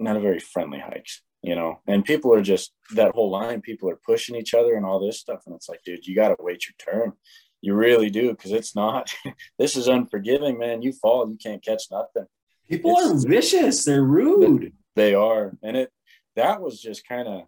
not 0.00 0.16
a 0.16 0.20
very 0.20 0.38
friendly 0.38 0.78
hike, 0.78 1.08
you 1.42 1.54
know. 1.54 1.80
And 1.86 2.04
people 2.04 2.32
are 2.32 2.42
just 2.42 2.72
that 2.94 3.12
whole 3.14 3.30
line. 3.30 3.60
People 3.60 3.90
are 3.90 4.00
pushing 4.06 4.36
each 4.36 4.54
other 4.54 4.74
and 4.74 4.86
all 4.86 5.04
this 5.04 5.20
stuff, 5.20 5.42
and 5.46 5.54
it's 5.54 5.68
like, 5.68 5.80
dude, 5.84 6.06
you 6.06 6.14
got 6.14 6.28
to 6.28 6.36
wait 6.38 6.64
your 6.66 6.92
turn. 6.94 7.12
You 7.60 7.74
really 7.74 8.10
do, 8.10 8.30
because 8.30 8.52
it's 8.52 8.74
not. 8.76 9.14
this 9.58 9.76
is 9.76 9.88
unforgiving, 9.88 10.58
man. 10.58 10.82
You 10.82 10.92
fall, 10.92 11.28
you 11.28 11.36
can't 11.42 11.64
catch 11.64 11.84
nothing. 11.90 12.26
People 12.68 12.92
It's- 12.92 13.24
are 13.24 13.28
vicious. 13.28 13.84
They're 13.84 14.04
rude. 14.04 14.72
They 14.96 15.14
are, 15.14 15.52
and 15.62 15.76
it 15.76 15.90
that 16.36 16.60
was 16.62 16.80
just 16.80 17.06
kind 17.06 17.28
of. 17.28 17.42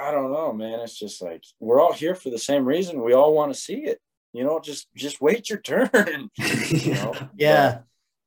I 0.00 0.10
don't 0.10 0.32
know, 0.32 0.52
man. 0.52 0.80
It's 0.80 0.98
just 0.98 1.20
like 1.20 1.44
we're 1.58 1.80
all 1.80 1.92
here 1.92 2.14
for 2.14 2.30
the 2.30 2.38
same 2.38 2.64
reason. 2.64 3.02
We 3.02 3.12
all 3.12 3.34
want 3.34 3.52
to 3.52 3.60
see 3.60 3.84
it. 3.84 4.00
You 4.32 4.44
know, 4.44 4.60
just 4.60 4.88
just 4.94 5.20
wait 5.20 5.50
your 5.50 5.58
turn. 5.60 6.30
you 6.36 6.94
know? 6.94 7.14
yeah. 7.36 7.80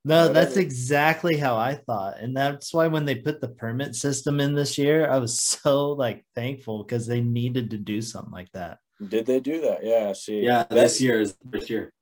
No, 0.05 0.27
that's 0.27 0.57
exactly 0.57 1.37
how 1.37 1.55
I 1.55 1.75
thought. 1.75 2.19
And 2.19 2.35
that's 2.35 2.73
why 2.73 2.87
when 2.87 3.05
they 3.05 3.15
put 3.15 3.39
the 3.39 3.47
permit 3.47 3.95
system 3.95 4.41
in 4.41 4.53
this 4.53 4.77
year, 4.77 5.09
I 5.09 5.17
was 5.17 5.39
so 5.41 5.91
like 5.91 6.25
thankful 6.35 6.83
because 6.83 7.07
they 7.07 7.21
needed 7.21 7.69
to 7.71 7.77
do 7.77 8.01
something 8.01 8.33
like 8.33 8.51
that. 8.51 8.79
Did 9.07 9.25
they 9.25 9.39
do 9.39 9.61
that? 9.61 9.83
Yeah. 9.83 10.13
See. 10.13 10.41
Yeah, 10.41 10.65
this 10.69 10.99
year 11.01 11.21
is 11.21 11.35
this 11.43 11.69
year. 11.69 11.93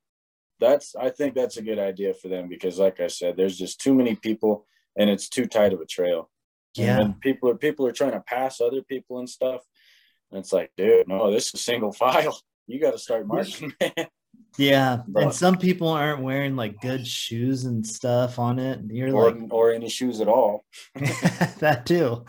that's 0.59 0.95
I 0.95 1.09
think 1.09 1.35
that's 1.35 1.57
a 1.57 1.61
good 1.61 1.79
idea 1.79 2.13
for 2.13 2.27
them 2.27 2.49
because 2.49 2.79
like 2.79 2.99
I 2.99 3.07
said, 3.07 3.37
there's 3.37 3.57
just 3.57 3.79
too 3.79 3.93
many 3.93 4.15
people 4.15 4.65
and 4.97 5.09
it's 5.09 5.29
too 5.29 5.45
tight 5.45 5.73
of 5.73 5.79
a 5.79 5.85
trail. 5.85 6.30
And 6.77 6.85
Yeah. 6.85 6.97
when 6.99 7.13
people 7.15 7.49
are 7.49 7.55
people 7.55 7.85
are 7.87 7.91
trying 7.91 8.13
to 8.13 8.21
pass 8.21 8.61
other 8.61 8.81
people 8.81 9.19
and 9.19 9.29
stuff. 9.29 9.61
And 10.31 10.39
it's 10.39 10.53
like, 10.53 10.71
dude, 10.77 11.07
no, 11.07 11.31
this 11.31 11.53
is 11.53 11.61
single 11.61 11.91
file. 12.03 12.39
You 12.67 12.79
got 12.79 12.91
to 12.91 12.97
start 12.99 13.27
marching, 13.27 13.73
man. 13.81 14.07
Yeah. 14.57 15.01
But- 15.07 15.23
And 15.23 15.33
some 15.33 15.57
people 15.57 15.89
aren't 15.89 16.21
wearing 16.23 16.55
like 16.55 16.79
good 16.81 17.05
shoes 17.05 17.65
and 17.65 17.85
stuff 17.85 18.39
on 18.39 18.59
it. 18.59 18.79
You're 18.89 19.13
or 19.13 19.31
like 19.31 19.51
or 19.53 19.71
any 19.73 19.89
shoes 19.89 20.21
at 20.21 20.27
all. 20.29 20.65
that 21.59 21.83
too. 21.85 22.25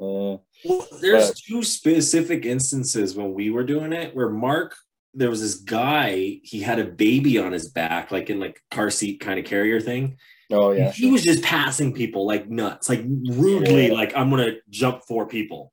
Uh, 0.00 0.38
Well, 0.64 0.86
there's 1.00 1.28
But- 1.28 1.36
two 1.46 1.62
specific 1.62 2.44
instances 2.44 3.14
when 3.16 3.32
we 3.34 3.50
were 3.50 3.64
doing 3.64 3.92
it 3.92 4.14
where 4.16 4.28
Mark, 4.30 4.74
there 5.14 5.30
was 5.30 5.40
this 5.40 5.56
guy, 5.56 6.40
he 6.42 6.60
had 6.60 6.78
a 6.78 6.84
baby 6.84 7.38
on 7.38 7.52
his 7.52 7.68
back, 7.70 8.10
like 8.10 8.30
in 8.30 8.40
like 8.40 8.60
car 8.70 8.90
seat 8.90 9.20
kind 9.20 9.38
of 9.38 9.44
carrier 9.44 9.80
thing. 9.80 10.16
Oh 10.50 10.72
yeah, 10.72 10.90
he 10.92 11.10
was 11.10 11.22
just 11.22 11.42
passing 11.42 11.92
people 11.92 12.26
like 12.26 12.48
nuts, 12.48 12.88
like 12.88 13.02
rudely, 13.04 13.88
Yeah. 13.88 13.94
like 13.94 14.16
I'm 14.16 14.30
gonna 14.30 14.54
jump 14.70 15.02
four 15.04 15.26
people. 15.26 15.72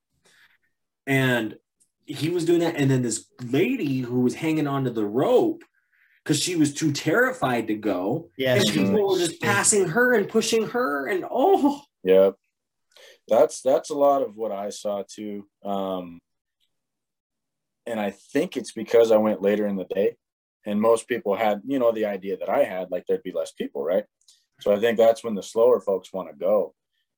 And 1.08 1.56
he 2.06 2.30
was 2.30 2.46
doing 2.46 2.60
that, 2.60 2.76
and 2.76 2.90
then 2.90 3.02
this 3.02 3.26
lady 3.44 4.00
who 4.00 4.22
was 4.22 4.36
hanging 4.36 4.68
onto 4.68 4.90
the 4.92 5.06
rope 5.06 5.64
because 6.24 6.40
she 6.42 6.56
was 6.56 6.74
too 6.74 6.92
terrified 6.92 7.68
to 7.68 7.76
go, 7.76 8.30
Yeah. 8.38 8.56
and 8.56 8.68
she- 8.68 8.74
people 8.86 9.08
were 9.10 9.18
just 9.18 9.42
passing 9.42 9.86
her 9.90 10.14
and 10.14 10.28
pushing 10.30 10.68
her, 10.68 11.08
and 11.08 11.26
oh, 11.30 11.82
Yep. 12.04 12.36
That's 13.28 13.62
that's 13.62 13.90
a 13.92 13.96
lot 13.96 14.22
of 14.24 14.36
what 14.36 14.52
I 14.52 14.70
saw 14.70 15.04
too. 15.08 15.48
Um 15.64 16.20
and 17.86 18.00
I 18.00 18.12
think 18.12 18.58
it's 18.58 18.72
because 18.72 19.12
I 19.12 19.18
went 19.18 19.42
later 19.42 19.68
in 19.68 19.76
the 19.76 19.86
day 19.86 20.16
and 20.66 20.80
most 20.82 21.08
people 21.08 21.36
had, 21.36 21.62
you 21.66 21.78
know, 21.80 21.92
the 21.92 22.06
idea 22.06 22.38
that 22.38 22.50
I 22.50 22.64
had 22.64 22.90
like 22.92 23.06
there'd 23.08 23.24
be 23.24 23.32
less 23.32 23.52
people, 23.52 23.84
right? 23.84 24.06
So 24.60 24.74
I 24.74 24.80
think 24.80 24.98
that's 24.98 25.24
when 25.24 25.36
the 25.36 25.44
slower 25.44 25.80
folks 25.80 26.12
want 26.14 26.30
to 26.30 26.36
go. 26.36 26.74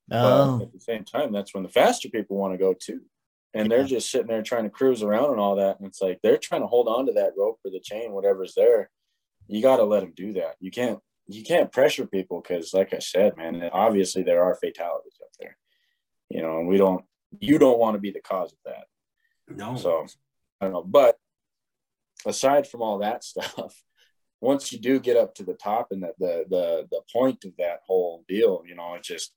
But 0.08 0.24
Oh, 0.24 0.62
at 0.62 0.72
the 0.74 0.80
same 0.80 1.04
time, 1.04 1.32
that's 1.32 1.54
when 1.54 1.64
the 1.64 1.70
faster 1.70 2.10
people 2.10 2.38
want 2.38 2.54
to 2.54 2.58
go 2.58 2.74
too. 2.74 3.02
And 3.54 3.70
they're 3.70 3.82
Yeah. 3.82 3.88
just 3.88 4.12
sitting 4.12 4.28
there 4.28 4.42
trying 4.44 4.64
to 4.64 4.70
cruise 4.70 5.04
around 5.04 5.32
and 5.32 5.40
all 5.40 5.56
that. 5.56 5.80
And 5.80 5.88
it's 5.88 6.02
like 6.02 6.20
they're 6.22 6.38
trying 6.38 6.62
to 6.62 6.68
hold 6.68 6.88
on 6.88 7.06
to 7.08 7.14
that 7.14 7.34
rope 7.38 7.60
or 7.66 7.72
the 7.72 7.80
chain, 7.80 8.12
whatever's 8.14 8.54
there. 8.56 8.90
You 9.48 9.62
got 9.62 9.78
to 9.78 9.84
let 9.84 10.02
them 10.02 10.14
do 10.16 10.34
that. 10.34 10.56
You 10.60 10.72
can't 10.72 11.00
you 11.28 11.44
can't 11.44 11.72
pressure 11.72 12.06
people 12.06 12.42
because, 12.42 12.74
like 12.74 12.94
I 12.94 13.00
said, 13.00 13.38
man, 13.38 13.70
obviously 13.72 14.24
there 14.24 14.44
are 14.44 14.56
fatalities 14.56 15.18
up 15.22 15.30
there. 15.40 15.58
You 16.30 16.42
know, 16.42 16.60
and 16.60 16.68
we 16.68 16.78
don't. 16.78 17.06
You 17.40 17.58
don't 17.58 17.80
want 17.80 17.96
to 17.96 18.00
be 18.02 18.12
the 18.12 18.20
cause 18.22 18.52
of 18.52 18.58
that. 18.66 18.86
no, 19.48 19.76
So 19.76 20.06
I 20.60 20.66
don't 20.66 20.74
know. 20.74 20.84
But 20.84 21.18
aside 22.26 22.68
from 22.68 22.82
all 22.82 22.98
that 23.00 23.24
stuff, 23.32 23.82
once 24.42 24.74
you 24.74 24.80
do 24.80 25.00
get 25.00 25.16
up 25.16 25.36
to 25.36 25.44
the 25.44 25.54
top 25.54 25.88
and 25.92 26.04
the 26.04 26.14
the 26.20 26.46
the, 26.50 26.88
the 26.92 27.02
point 27.14 27.46
of 27.46 27.54
that 27.58 27.82
whole 27.86 28.26
deal, 28.28 28.64
you 28.68 28.76
know, 28.76 28.96
it's 28.96 29.08
just 29.08 29.34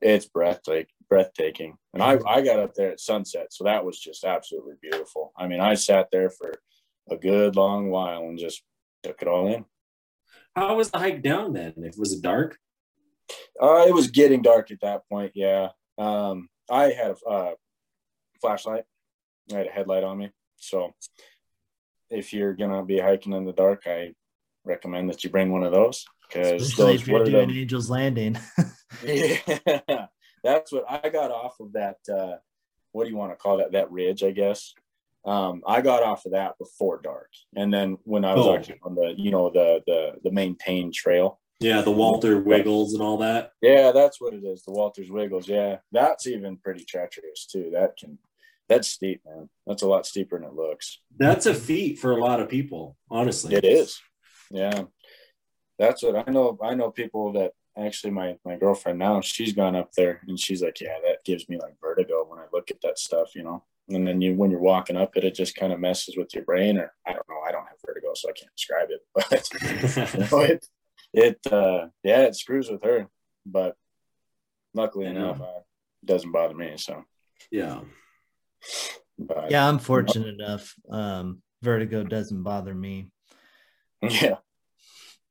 it's 0.00 0.26
breathtaking 0.26 0.88
breathtaking. 1.08 1.76
And 1.94 2.02
I, 2.02 2.18
I 2.26 2.42
got 2.42 2.58
up 2.58 2.74
there 2.74 2.90
at 2.90 3.00
sunset, 3.00 3.48
so 3.52 3.64
that 3.64 3.84
was 3.84 3.98
just 3.98 4.24
absolutely 4.24 4.74
beautiful. 4.80 5.32
I 5.36 5.46
mean, 5.46 5.60
I 5.60 5.74
sat 5.74 6.08
there 6.12 6.30
for 6.30 6.52
a 7.10 7.16
good 7.16 7.56
long 7.56 7.88
while 7.88 8.20
and 8.24 8.38
just 8.38 8.62
took 9.02 9.22
it 9.22 9.28
all 9.28 9.46
in. 9.46 9.64
how 10.54 10.76
was 10.76 10.90
the 10.90 10.98
hike 10.98 11.22
down 11.22 11.52
then? 11.52 11.72
Was 11.96 12.12
it 12.12 12.22
dark? 12.22 12.58
Uh, 13.60 13.84
it 13.86 13.94
was 13.94 14.08
getting 14.08 14.42
dark 14.42 14.70
at 14.70 14.80
that 14.82 15.02
point. 15.08 15.32
Yeah. 15.34 15.68
Um, 15.96 16.48
I 16.70 16.90
had 16.90 17.16
a 17.26 17.28
uh, 17.28 17.54
flashlight. 18.40 18.84
I 19.52 19.56
had 19.56 19.66
a 19.66 19.70
headlight 19.70 20.04
on 20.04 20.18
me. 20.18 20.30
So 20.56 20.92
if 22.10 22.32
you're 22.32 22.54
gonna 22.54 22.84
be 22.84 22.98
hiking 22.98 23.32
in 23.32 23.44
the 23.44 23.52
dark, 23.52 23.82
I 23.86 24.12
recommend 24.68 25.08
that 25.10 25.24
you 25.24 25.30
bring 25.30 25.50
one 25.50 25.64
of 25.64 25.72
those 25.72 26.04
because 26.28 26.62
especially 26.62 26.92
those 26.92 27.00
if 27.02 27.08
you're 27.08 27.18
what 27.18 27.28
are 27.28 27.30
doing 27.30 27.48
them- 27.48 27.56
Angel's 27.58 27.90
Landing. 27.90 28.38
Yeah, 29.04 30.06
that's 30.42 30.72
what 30.72 30.84
I 30.88 31.08
got 31.10 31.30
off 31.30 31.60
of 31.60 31.72
that. 31.74 31.98
Uh, 32.10 32.36
what 32.92 33.04
do 33.04 33.10
you 33.10 33.16
want 33.16 33.32
to 33.32 33.36
call 33.36 33.58
that? 33.58 33.72
That 33.72 33.90
ridge, 33.92 34.22
I 34.24 34.30
guess. 34.30 34.72
Um, 35.26 35.62
I 35.66 35.82
got 35.82 36.02
off 36.02 36.24
of 36.24 36.32
that 36.32 36.56
before 36.58 37.00
dark, 37.02 37.28
and 37.54 37.72
then 37.72 37.98
when 38.04 38.24
I 38.24 38.34
was 38.34 38.46
Oh. 38.46 38.54
actually 38.56 38.78
on 38.82 38.94
the, 38.94 39.12
you 39.16 39.30
know, 39.30 39.50
the 39.50 39.82
the 39.86 40.12
the 40.24 40.30
maintained 40.30 40.94
trail. 40.94 41.38
Yeah, 41.60 41.82
the 41.82 41.90
Walter 41.90 42.40
Wiggles 42.40 42.94
and 42.94 43.02
all 43.02 43.18
that. 43.18 43.50
Yeah, 43.60 43.90
that's 43.92 44.20
what 44.20 44.32
it 44.32 44.42
is. 44.44 44.62
The 44.62 44.72
Walter's 44.72 45.10
Wiggles. 45.10 45.46
Yeah, 45.48 45.78
that's 45.92 46.26
even 46.26 46.56
pretty 46.56 46.84
treacherous 46.84 47.46
too. 47.46 47.70
That 47.74 47.96
can, 47.98 48.16
that's 48.68 48.88
steep, 48.88 49.20
man. 49.26 49.50
That's 49.66 49.82
a 49.82 49.88
lot 49.88 50.06
steeper 50.06 50.38
than 50.38 50.48
it 50.48 50.54
looks. 50.54 51.00
That's 51.18 51.46
a 51.46 51.52
feat 51.54 51.98
for 51.98 52.12
a 52.12 52.20
lot 52.24 52.40
of 52.40 52.48
people, 52.48 52.96
honestly. 53.10 53.54
It 53.54 53.64
is. 53.64 54.00
Yeah, 54.50 54.84
that's 55.78 56.02
what 56.02 56.28
I 56.28 56.30
know. 56.30 56.58
I 56.62 56.74
know 56.74 56.90
people 56.90 57.32
that 57.32 57.52
actually 57.76 58.10
my 58.10 58.36
my 58.44 58.56
girlfriend 58.56 58.98
now. 58.98 59.20
She's 59.20 59.52
gone 59.52 59.76
up 59.76 59.92
there 59.92 60.20
and 60.26 60.38
she's 60.38 60.62
like, 60.62 60.80
yeah, 60.80 60.98
that 61.04 61.24
gives 61.24 61.48
me 61.48 61.58
like 61.58 61.74
vertigo 61.80 62.24
when 62.26 62.38
I 62.38 62.46
look 62.52 62.70
at 62.70 62.80
that 62.82 62.98
stuff, 62.98 63.34
you 63.34 63.42
know. 63.42 63.64
And 63.88 64.06
then 64.06 64.20
you 64.20 64.34
when 64.34 64.50
you're 64.50 64.60
walking 64.60 64.96
up 64.96 65.16
it, 65.16 65.24
it 65.24 65.34
just 65.34 65.56
kind 65.56 65.72
of 65.72 65.80
messes 65.80 66.16
with 66.16 66.34
your 66.34 66.44
brain. 66.44 66.76
Or 66.78 66.92
I 67.06 67.12
don't 67.12 67.28
know. 67.28 67.40
I 67.46 67.52
don't 67.52 67.66
have 67.66 67.78
vertigo, 67.86 68.12
so 68.14 68.28
I 68.28 68.32
can't 68.32 68.54
describe 68.56 68.88
it. 68.90 69.00
But 69.14 70.14
you 70.14 70.20
know, 70.20 70.40
it 70.44 70.66
it 71.12 71.52
uh 71.52 71.88
yeah, 72.02 72.22
it 72.22 72.36
screws 72.36 72.68
with 72.70 72.82
her. 72.82 73.08
But 73.46 73.76
luckily 74.74 75.06
Yeah. 75.06 75.12
enough, 75.12 75.40
uh, 75.40 75.60
it 76.02 76.06
doesn't 76.06 76.32
bother 76.32 76.54
me. 76.54 76.74
So, 76.76 77.04
yeah. 77.50 77.80
but 79.18 79.50
yeah, 79.50 79.66
I'm 79.68 79.78
fortunate 79.78 80.34
enough. 80.34 80.74
Um, 80.90 81.42
vertigo 81.62 82.04
doesn't 82.04 82.42
bother 82.42 82.74
me. 82.74 83.10
Yeah, 84.02 84.36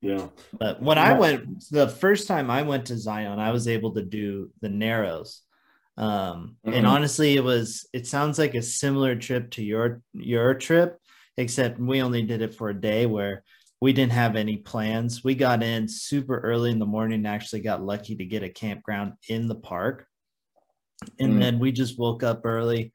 Yeah. 0.02 0.28
But 0.54 0.82
when 0.82 0.98
I 0.98 1.18
went, 1.18 1.64
the 1.72 1.88
first 1.88 2.28
time 2.28 2.50
I 2.52 2.62
went 2.62 2.86
to 2.88 2.98
Zion, 2.98 3.40
I 3.40 3.52
was 3.52 3.68
able 3.68 3.94
to 3.96 4.04
do 4.04 4.52
the 4.62 4.70
Narrows. 4.70 5.42
Um, 5.98 6.58
Mhm. 6.66 6.76
and 6.76 6.86
honestly, 6.88 7.36
it 7.36 7.44
was. 7.44 7.88
It 7.94 8.06
sounds 8.06 8.38
like 8.38 8.54
a 8.54 8.62
similar 8.62 9.16
trip 9.16 9.50
to 9.52 9.64
your 9.64 10.02
your 10.14 10.54
trip, 10.54 11.00
except 11.38 11.80
we 11.80 12.02
only 12.04 12.22
did 12.22 12.42
it 12.44 12.54
for 12.54 12.70
a 12.70 12.80
day 12.80 13.08
where 13.08 13.44
we 13.82 13.94
didn't 13.94 14.12
have 14.14 14.36
any 14.36 14.58
plans. 14.58 15.24
We 15.24 15.34
got 15.34 15.64
in 15.64 15.88
super 15.88 16.38
early 16.40 16.70
in 16.72 16.78
the 16.80 16.86
morning. 16.86 17.20
and 17.20 17.28
Actually, 17.28 17.62
got 17.62 17.82
lucky 17.84 18.16
to 18.16 18.26
get 18.26 18.44
a 18.44 18.50
campground 18.50 19.14
in 19.28 19.48
the 19.48 19.56
park, 19.56 20.08
and 21.20 21.34
Mm. 21.34 21.40
then 21.40 21.60
we 21.60 21.72
just 21.72 21.98
woke 21.98 22.22
up 22.22 22.42
early 22.46 22.94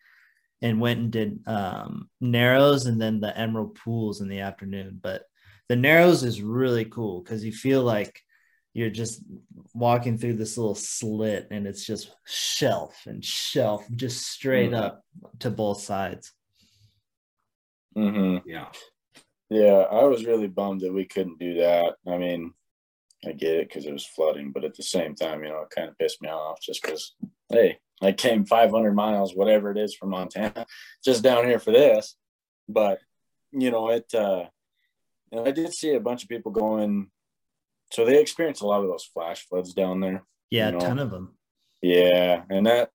and 0.60 0.80
went 0.80 1.00
and 1.00 1.10
did 1.10 1.40
um, 1.48 2.08
Narrows 2.20 2.86
and 2.86 3.00
then 3.00 3.18
the 3.18 3.36
Emerald 3.36 3.74
Pools 3.74 4.20
in 4.20 4.28
the 4.28 4.40
afternoon. 4.40 5.00
But 5.02 5.24
the 5.68 5.76
Narrows 5.76 6.22
is 6.22 6.42
really 6.42 6.84
cool 6.84 7.20
because 7.22 7.44
you 7.44 7.52
feel 7.52 7.82
like 7.82 8.20
you're 8.74 8.90
just 8.90 9.22
walking 9.74 10.16
through 10.18 10.34
this 10.34 10.56
little 10.56 10.74
slit 10.74 11.48
and 11.50 11.66
it's 11.66 11.84
just 11.84 12.14
shelf 12.26 13.02
and 13.06 13.24
shelf 13.24 13.86
just 13.94 14.26
straight 14.26 14.70
Mhm. 14.70 14.82
up 14.84 15.04
to 15.40 15.50
both 15.50 15.80
sides. 15.82 16.32
hmm 17.94 18.38
Yeah. 18.46 18.70
Yeah, 19.50 19.86
I 19.90 20.04
was 20.04 20.24
really 20.24 20.48
bummed 20.48 20.80
that 20.80 20.92
we 20.94 21.04
couldn't 21.04 21.38
do 21.38 21.54
that. 21.54 21.96
I 22.06 22.16
mean, 22.16 22.54
I 23.24 23.32
get 23.32 23.56
it 23.56 23.68
because 23.68 23.84
it 23.84 23.92
was 23.92 24.06
flooding, 24.06 24.50
but 24.50 24.64
at 24.64 24.74
the 24.74 24.82
same 24.82 25.14
time, 25.14 25.44
you 25.44 25.50
know, 25.50 25.60
it 25.60 25.70
kind 25.70 25.88
of 25.90 25.98
pissed 25.98 26.22
me 26.22 26.30
off 26.30 26.58
just 26.62 26.82
because, 26.82 27.14
hey, 27.50 27.78
I 28.00 28.12
came 28.12 28.46
500 28.46 28.94
miles, 28.94 29.34
whatever 29.36 29.70
it 29.70 29.76
is 29.76 29.94
from 29.94 30.08
Montana, 30.10 30.66
just 31.04 31.22
down 31.22 31.44
here 31.44 31.58
for 31.58 31.70
this. 31.70 32.16
But, 32.68 33.00
you 33.52 33.70
know, 33.70 33.90
it, 33.90 34.12
uh, 34.14 34.46
and 35.32 35.48
I 35.48 35.50
did 35.50 35.72
see 35.72 35.94
a 35.94 36.00
bunch 36.00 36.22
of 36.22 36.28
people 36.28 36.52
going, 36.52 37.10
so 37.90 38.04
they 38.04 38.20
experienced 38.20 38.62
a 38.62 38.66
lot 38.66 38.82
of 38.82 38.88
those 38.88 39.04
flash 39.04 39.46
floods 39.48 39.72
down 39.72 40.00
there. 40.00 40.24
Yeah, 40.50 40.70
You 40.70 40.76
a 40.76 40.80
ton 40.80 40.98
of 40.98 41.10
them. 41.10 41.34
Yeah, 41.80 42.42
and 42.50 42.66
that 42.66 42.90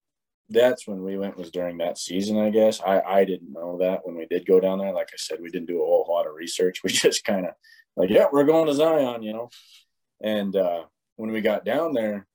that's 0.50 0.88
when 0.88 1.04
we 1.04 1.17
went 1.17 1.38
was 1.38 1.52
during 1.52 1.80
that 1.80 1.97
season, 1.97 2.38
I 2.38 2.52
guess. 2.52 2.80
I 2.82 3.02
I 3.02 3.26
didn't 3.26 3.52
know 3.52 3.78
that 3.80 4.06
when 4.06 4.15
we 4.15 4.26
did 4.28 4.45
go 4.45 4.60
down 4.60 4.80
there. 4.80 4.93
Like 4.93 5.10
I 5.12 5.17
said, 5.17 5.39
we 5.41 5.50
didn't 5.50 5.67
do 5.67 5.82
a 5.82 5.86
whole 5.86 6.06
lot 6.08 6.28
of 6.28 6.36
research. 6.36 6.82
We 6.84 6.91
just 6.91 7.26
kind 7.26 7.45
of 7.45 7.54
like, 7.95 8.10
yeah, 8.10 8.28
we're 8.32 8.45
going 8.45 8.67
to 8.67 8.73
Zion, 8.73 9.23
you 9.23 9.34
know. 9.34 9.50
And 10.21 10.56
uh, 10.56 10.84
when 11.15 11.32
we 11.32 11.41
got 11.41 11.65
down 11.65 11.93
there, 11.93 12.28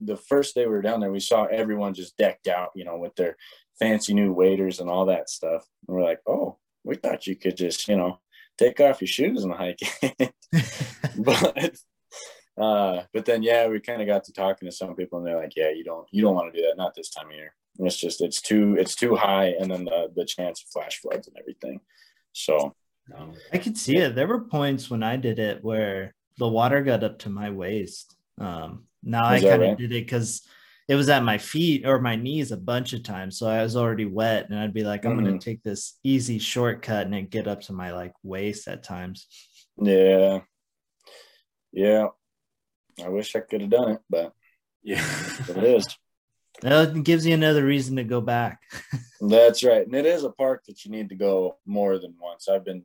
the 0.00 0.16
first 0.16 0.54
day 0.54 0.66
we 0.66 0.72
were 0.72 0.82
down 0.82 1.00
there, 1.00 1.10
we 1.10 1.20
saw 1.20 1.44
everyone 1.44 1.94
just 1.94 2.16
decked 2.16 2.46
out, 2.46 2.70
you 2.74 2.84
know, 2.84 2.98
with 2.98 3.14
their 3.16 3.36
fancy 3.78 4.14
new 4.14 4.32
waders 4.32 4.78
and 4.78 4.88
all 4.88 5.06
that 5.06 5.28
stuff. 5.28 5.64
And 5.88 5.96
we're 5.96 6.04
like, 6.04 6.20
oh, 6.26 6.58
we 6.84 6.96
thought 6.96 7.26
you 7.26 7.36
could 7.36 7.56
just, 7.56 7.88
you 7.88 7.96
know, 7.96 8.20
take 8.60 8.78
off 8.80 9.00
your 9.00 9.08
shoes 9.08 9.44
and 9.44 9.54
hike. 9.54 9.80
but 11.18 11.74
uh 12.60 13.02
but 13.14 13.24
then 13.24 13.42
yeah 13.42 13.66
we 13.68 13.80
kind 13.80 14.02
of 14.02 14.06
got 14.06 14.24
to 14.24 14.32
talking 14.32 14.68
to 14.68 14.72
some 14.80 14.94
people 14.94 15.18
and 15.18 15.26
they're 15.26 15.36
like 15.44 15.54
yeah 15.56 15.70
you 15.70 15.84
don't 15.84 16.06
you 16.10 16.20
don't 16.22 16.34
want 16.34 16.52
to 16.52 16.60
do 16.60 16.66
that 16.66 16.76
not 16.76 16.94
this 16.94 17.10
time 17.10 17.28
of 17.28 17.34
year 17.34 17.54
it's 17.78 17.96
just 17.96 18.20
it's 18.20 18.40
too 18.42 18.76
it's 18.78 18.94
too 18.94 19.14
high 19.14 19.54
and 19.60 19.70
then 19.70 19.84
the 19.84 20.10
the 20.16 20.24
chance 20.24 20.62
of 20.62 20.68
flash 20.68 21.00
floods 21.00 21.28
and 21.28 21.36
everything 21.38 21.80
so 22.32 22.74
No. 23.08 23.32
I 23.52 23.58
could 23.58 23.76
see 23.76 23.96
it. 23.96 24.14
There 24.14 24.26
were 24.28 24.44
points 24.44 24.90
when 24.90 25.02
I 25.02 25.16
did 25.16 25.38
it 25.38 25.64
where 25.64 26.14
the 26.38 26.48
water 26.48 26.82
got 26.82 27.02
up 27.02 27.18
to 27.20 27.28
my 27.30 27.50
waist. 27.50 28.14
Um, 28.38 28.84
now 29.02 29.32
Is 29.32 29.44
I 29.44 29.48
kind 29.50 29.62
of 29.62 29.68
right? 29.70 29.78
did 29.78 29.90
it 29.92 30.04
because 30.06 30.42
it 30.90 30.96
was 30.96 31.08
at 31.08 31.22
my 31.22 31.38
feet 31.38 31.86
or 31.86 32.00
my 32.00 32.16
knees 32.16 32.50
a 32.50 32.56
bunch 32.56 32.92
of 32.94 33.04
times, 33.04 33.38
so 33.38 33.46
I 33.46 33.62
was 33.62 33.76
already 33.76 34.06
wet, 34.06 34.50
and 34.50 34.58
I'd 34.58 34.74
be 34.74 34.82
like, 34.82 35.04
I'm 35.04 35.14
gonna 35.14 35.34
Mhm. 35.34 35.40
take 35.40 35.62
this 35.62 36.00
easy 36.02 36.40
shortcut 36.40 37.06
and 37.06 37.14
it 37.14 37.30
get 37.30 37.46
up 37.46 37.60
to 37.62 37.72
my 37.72 37.92
like 37.92 38.12
waist 38.24 38.66
at 38.66 38.82
times. 38.82 39.28
Yeah. 39.80 40.40
Yeah. 41.72 42.08
I 43.04 43.08
wish 43.08 43.36
I 43.36 43.40
could 43.40 43.60
have 43.60 43.70
done 43.70 43.92
it, 43.92 44.00
but 44.10 44.32
Yeah. 44.82 45.04
it 45.48 45.62
is. 45.64 45.86
Well, 46.62 46.82
it 46.94 47.04
gives 47.04 47.24
you 47.24 47.32
another 47.32 47.64
reason 47.64 47.96
to 47.96 48.04
go 48.04 48.20
back. 48.20 48.60
That's 49.20 49.62
right. 49.64 49.86
And 49.86 49.94
it 49.94 50.04
is 50.04 50.24
a 50.24 50.30
park 50.30 50.64
that 50.66 50.84
you 50.84 50.90
need 50.90 51.08
to 51.10 51.14
go 51.14 51.56
more 51.64 51.98
than 51.98 52.14
once. 52.20 52.48
I've 52.48 52.64
been 52.64 52.84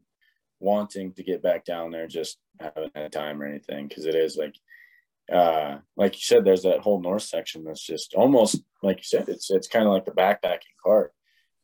wanting 0.62 1.12
to 1.14 1.24
get 1.24 1.42
back 1.42 1.66
down 1.66 1.92
there, 1.92 2.08
just 2.08 2.38
haven't 2.60 2.96
had 2.96 3.12
time 3.12 3.42
or 3.42 3.46
anything 3.46 3.88
because 3.88 4.06
it 4.06 4.16
is 4.16 4.38
like 4.38 4.56
uh 5.32 5.78
like 5.98 6.14
you 6.14 6.22
said, 6.22 6.46
there's 6.46 6.64
that 6.64 6.82
whole 6.82 7.02
north 7.02 7.24
section 7.24 7.64
that's 7.64 7.86
just 7.86 8.14
almost 8.14 8.62
like 8.84 8.98
you 8.98 9.04
said, 9.04 9.30
it's 9.30 9.50
it's 9.50 9.68
kind 9.68 9.86
of 9.86 9.94
like 9.94 10.06
the 10.06 10.12
backpacking 10.12 10.76
park. 10.84 11.12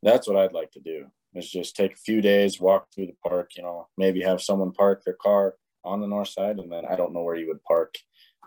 That's 0.04 0.28
what 0.28 0.38
I'd 0.38 0.54
like 0.54 0.72
to 0.72 0.80
do. 0.80 1.06
Is 1.34 1.50
just 1.50 1.76
take 1.76 1.94
a 1.94 1.98
few 1.98 2.22
days, 2.22 2.60
walk 2.60 2.88
through 2.94 3.08
the 3.08 3.16
park, 3.28 3.52
you 3.56 3.64
know, 3.64 3.88
maybe 3.98 4.22
have 4.22 4.42
someone 4.42 4.72
park 4.74 5.04
their 5.06 5.18
car 5.22 5.56
on 5.84 6.02
the 6.02 6.08
north 6.08 6.30
side, 6.30 6.58
and 6.58 6.72
then 6.72 6.86
I 6.86 6.96
don't 6.96 7.14
know 7.14 7.24
where 7.24 7.36
you 7.36 7.48
would 7.48 7.64
park 7.64 7.96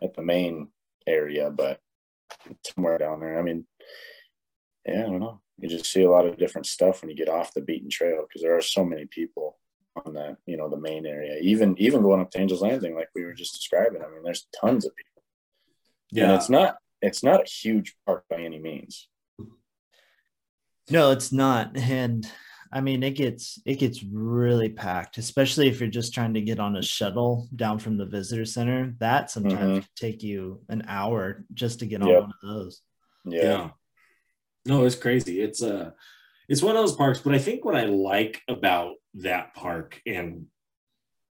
at 0.03 0.15
the 0.15 0.23
main 0.23 0.69
area, 1.07 1.51
but 1.51 1.81
somewhere 2.67 2.99
down 2.99 3.21
there. 3.21 3.39
I 3.39 3.43
mean, 3.43 3.67
yeah, 4.87 5.01
I 5.01 5.03
don't 5.03 5.21
know. 5.21 5.41
You 5.59 5.69
just 5.69 5.87
see 5.87 6.03
a 6.03 6.11
lot 6.11 6.27
of 6.27 6.37
different 6.37 6.67
stuff 6.67 7.01
when 7.01 7.11
you 7.11 7.17
get 7.17 7.29
off 7.29 7.55
the 7.55 7.61
beaten 7.61 7.89
trail 7.89 8.27
because 8.29 8.43
there 8.43 8.57
are 8.57 8.63
so 8.63 8.85
many 8.85 9.07
people 9.07 9.57
on 10.05 10.15
the 10.15 10.37
you 10.47 10.57
know, 10.57 10.69
the 10.69 10.77
main 10.77 11.07
area. 11.07 11.39
Even 11.41 11.77
even 11.79 12.03
going 12.03 12.21
up 12.21 12.31
to 12.33 12.41
Angels 12.41 12.63
Landing, 12.63 12.95
like 12.95 13.09
we 13.15 13.25
were 13.25 13.33
just 13.35 13.55
describing. 13.55 14.03
I 14.03 14.11
mean, 14.11 14.23
there's 14.23 14.47
tons 14.59 14.85
of 14.85 14.95
people. 14.97 15.23
And 16.13 16.31
Yeah. 16.31 16.35
it's 16.37 16.49
not 16.49 16.77
it's 17.03 17.23
not 17.23 17.43
a 17.43 17.49
huge 17.51 17.97
park 18.07 18.25
by 18.29 18.37
any 18.41 18.59
means. 18.59 19.09
No, 20.91 21.11
it's 21.13 21.33
not. 21.33 21.77
And 21.77 22.27
I 22.73 22.81
mean 22.81 23.03
it 23.03 23.13
gets 23.13 23.61
it 23.65 23.77
gets 23.77 24.03
really 24.03 24.69
packed, 24.69 25.19
especially 25.19 25.69
if 25.69 25.81
you're 25.81 25.89
just 25.89 26.13
trying 26.13 26.35
to 26.35 26.41
get 26.41 26.59
on 26.59 26.77
a 26.77 26.83
shuttle 26.83 27.49
down 27.55 27.79
from 27.79 27.97
the 27.97 28.07
visitor 28.07 28.45
center. 28.45 28.95
That 28.99 29.31
sometimes 29.31 29.79
Mhm. 29.79 29.83
could 29.83 29.97
take 29.97 30.23
you 30.23 30.61
an 30.69 30.85
hour 30.89 31.45
just 31.55 31.79
to 31.81 31.87
get 31.87 32.03
on 32.03 32.09
Yep. 32.09 32.21
one 32.23 32.33
of 32.43 32.49
those. 32.49 32.83
Yeah. 33.27 33.43
yeah 33.43 33.71
no 34.67 34.85
it's 34.85 34.97
crazy 34.97 35.41
it's 35.41 35.63
uh 35.63 35.91
it's 36.49 36.63
one 36.63 36.77
of 36.77 36.83
those 36.83 36.97
parks 36.97 37.21
but 37.21 37.35
i 37.35 37.39
think 37.39 37.65
what 37.65 37.77
i 37.77 37.85
like 37.85 38.43
about 38.49 38.95
that 39.15 39.55
park 39.55 40.01
and 40.07 40.47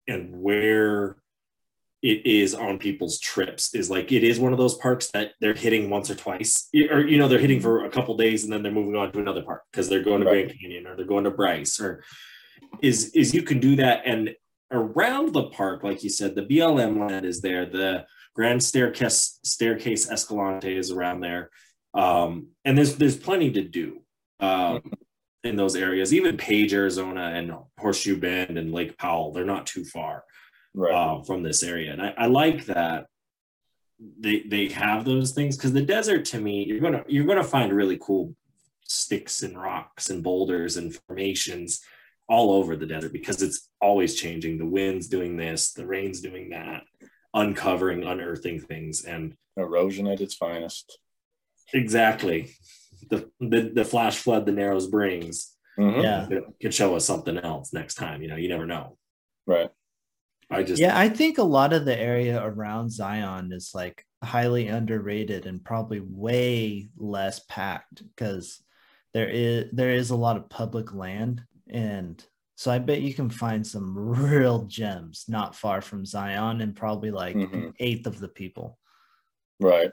and 0.06 0.40
where 0.40 1.16
it 2.02 2.24
is 2.26 2.54
on 2.54 2.78
people's 2.78 3.18
trips 3.18 3.74
is 3.74 3.90
like 3.90 4.12
it 4.12 4.22
is 4.22 4.38
one 4.38 4.52
of 4.52 4.58
those 4.58 4.76
parks 4.76 5.08
that 5.08 5.32
they're 5.40 5.54
hitting 5.54 5.90
once 5.90 6.08
or 6.08 6.14
twice. 6.14 6.68
Or 6.90 7.00
you 7.00 7.18
know 7.18 7.26
they're 7.26 7.40
hitting 7.40 7.60
for 7.60 7.84
a 7.84 7.90
couple 7.90 8.16
days 8.16 8.44
and 8.44 8.52
then 8.52 8.62
they're 8.62 8.72
moving 8.72 8.94
on 8.94 9.10
to 9.12 9.18
another 9.18 9.42
park 9.42 9.62
because 9.70 9.88
they're 9.88 10.04
going 10.04 10.20
to 10.20 10.26
Right. 10.26 10.46
grand 10.46 10.60
canyon 10.60 10.86
or 10.86 10.96
they're 10.96 11.04
going 11.04 11.24
to 11.24 11.30
bryce 11.30 11.80
or 11.80 12.04
is 12.82 13.10
is 13.14 13.34
you 13.34 13.42
can 13.42 13.58
do 13.58 13.76
that. 13.76 14.02
And 14.06 14.34
around 14.70 15.32
the 15.32 15.48
park 15.50 15.82
like 15.82 16.04
you 16.04 16.10
said 16.10 16.34
the 16.34 16.42
blm 16.42 17.08
land 17.08 17.26
is 17.26 17.40
there. 17.40 17.66
The 17.66 18.06
grand 18.34 18.62
staircase 18.62 19.40
staircase 19.42 20.08
escalante 20.08 20.76
is 20.76 20.92
around 20.92 21.20
there. 21.20 21.50
Um, 21.94 22.48
and 22.64 22.78
there's 22.78 22.94
there's 22.94 23.16
plenty 23.16 23.50
to 23.52 23.62
do 23.62 24.02
um, 24.40 24.82
in 25.44 25.56
those 25.56 25.76
areas. 25.76 26.12
Even 26.14 26.36
Page, 26.36 26.74
Arizona, 26.74 27.32
and 27.34 27.52
Horseshoe 27.78 28.18
Bend 28.18 28.58
and 28.58 28.72
Lake 28.72 28.96
Powell, 28.98 29.32
they're 29.32 29.44
not 29.44 29.66
too 29.66 29.84
far 29.84 30.24
Right. 30.74 30.92
uh, 30.94 31.22
from 31.22 31.42
this 31.42 31.62
area, 31.62 31.92
and 31.92 32.02
I, 32.02 32.14
I 32.16 32.26
like 32.26 32.66
that 32.66 33.06
they 34.20 34.42
they 34.42 34.68
have 34.68 35.04
those 35.04 35.32
things 35.32 35.56
because 35.56 35.72
the 35.72 35.82
desert 35.82 36.24
to 36.26 36.40
me, 36.40 36.64
you're 36.64 36.78
gonna 36.80 37.04
you're 37.08 37.26
gonna 37.26 37.42
find 37.42 37.72
really 37.72 37.98
cool 38.00 38.34
sticks 38.84 39.42
and 39.42 39.60
rocks 39.60 40.10
and 40.10 40.22
boulders 40.22 40.76
and 40.76 40.94
formations 41.06 41.80
all 42.28 42.52
over 42.52 42.76
the 42.76 42.86
desert 42.86 43.12
because 43.12 43.42
it's 43.42 43.70
always 43.80 44.14
changing. 44.14 44.58
The 44.58 44.66
wind's 44.66 45.08
doing 45.08 45.36
this, 45.36 45.72
the 45.72 45.86
rain's 45.86 46.20
doing 46.20 46.50
that, 46.50 46.84
uncovering, 47.34 48.04
unearthing 48.04 48.60
things, 48.60 49.04
and 49.04 49.34
Erosion 49.56 50.06
at 50.06 50.20
its 50.20 50.34
finest. 50.34 50.98
Exactly. 51.74 52.54
The, 53.10 53.30
the 53.40 53.70
the 53.74 53.84
flash 53.84 54.18
flood 54.18 54.46
the 54.46 54.52
narrows 54.52 54.86
brings 54.86 55.54
Mhm. 55.78 56.02
Yeah. 56.02 56.26
could, 56.28 56.44
could 56.60 56.74
show 56.74 56.96
us 56.96 57.04
something 57.04 57.38
else 57.38 57.72
next 57.72 57.94
time. 57.94 58.20
You 58.22 58.28
know, 58.28 58.36
you 58.36 58.48
never 58.48 58.66
know. 58.66 58.98
Right. 59.46 59.70
I 60.50 60.62
just 60.64 60.80
Yeah, 60.80 60.98
I 60.98 61.08
think 61.08 61.38
a 61.38 61.42
lot 61.44 61.72
of 61.72 61.84
the 61.84 61.96
area 61.98 62.42
around 62.42 62.90
Zion 62.90 63.52
is 63.52 63.70
like 63.74 64.04
highly 64.24 64.66
underrated 64.66 65.46
and 65.46 65.62
probably 65.64 66.00
way 66.00 66.88
less 66.96 67.38
packed 67.48 68.02
because 68.08 68.60
there 69.14 69.28
is 69.28 69.66
there 69.72 69.90
is 69.92 70.10
a 70.10 70.16
lot 70.16 70.36
of 70.36 70.48
public 70.48 70.92
land 70.94 71.42
and 71.70 72.24
so 72.56 72.72
I 72.72 72.80
bet 72.80 73.02
you 73.02 73.14
can 73.14 73.30
find 73.30 73.64
some 73.64 73.96
real 74.32 74.64
gems 74.64 75.26
not 75.28 75.54
far 75.54 75.80
from 75.80 76.04
Zion 76.04 76.60
and 76.60 76.74
probably 76.74 77.12
like 77.12 77.36
an 77.36 77.46
Mhm. 77.46 77.74
eighth 77.78 78.06
of 78.08 78.18
the 78.18 78.28
people. 78.28 78.78
Right. 79.60 79.92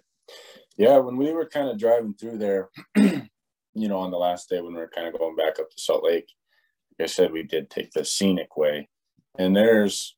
Yeah, 0.77 0.97
when 0.97 1.15
we 1.15 1.31
were 1.31 1.45
kind 1.45 1.69
of 1.69 1.77
driving 1.77 2.13
through 2.13 2.37
there, 2.37 2.69
you 2.95 3.87
know, 3.87 3.99
on 3.99 4.11
the 4.11 4.17
last 4.17 4.49
day 4.49 4.59
when 4.59 4.73
we 4.73 4.79
were 4.79 4.91
kind 4.93 5.07
of 5.07 5.17
going 5.17 5.35
back 5.35 5.59
up 5.59 5.69
to 5.69 5.79
Salt 5.81 6.03
Lake, 6.03 6.27
like 6.97 7.05
I 7.05 7.07
said, 7.07 7.31
we 7.31 7.43
did 7.43 7.69
take 7.69 7.91
the 7.91 8.03
scenic 8.03 8.57
way. 8.57 8.89
And 9.37 9.55
there's, 9.55 10.15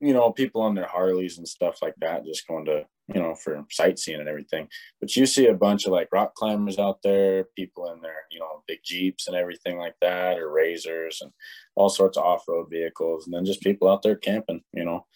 you 0.00 0.12
know, 0.12 0.30
people 0.30 0.62
on 0.62 0.74
their 0.74 0.86
Harleys 0.86 1.38
and 1.38 1.48
stuff 1.48 1.80
like 1.82 1.94
that, 2.00 2.24
just 2.24 2.46
going 2.46 2.66
to, 2.66 2.86
you 3.14 3.20
know, 3.20 3.34
for 3.34 3.64
sightseeing 3.70 4.20
and 4.20 4.28
everything. 4.28 4.68
But 5.00 5.14
you 5.16 5.26
see 5.26 5.46
a 5.46 5.54
bunch 5.54 5.86
of 5.86 5.92
like 5.92 6.08
rock 6.12 6.34
climbers 6.34 6.78
out 6.78 7.02
there, 7.02 7.44
people 7.56 7.90
in 7.92 8.00
their, 8.00 8.24
you 8.30 8.38
know, 8.38 8.62
big 8.66 8.80
Jeeps 8.84 9.26
and 9.26 9.36
everything 9.36 9.78
like 9.78 9.94
that, 10.00 10.38
or 10.38 10.48
RZRs 10.50 11.22
and 11.22 11.32
all 11.74 11.88
sorts 11.88 12.16
of 12.16 12.24
off 12.24 12.44
road 12.48 12.68
vehicles. 12.70 13.26
And 13.26 13.34
then 13.34 13.44
just 13.44 13.62
people 13.62 13.88
out 13.90 14.02
there 14.02 14.16
camping, 14.16 14.62
you 14.72 14.84
know. 14.84 15.06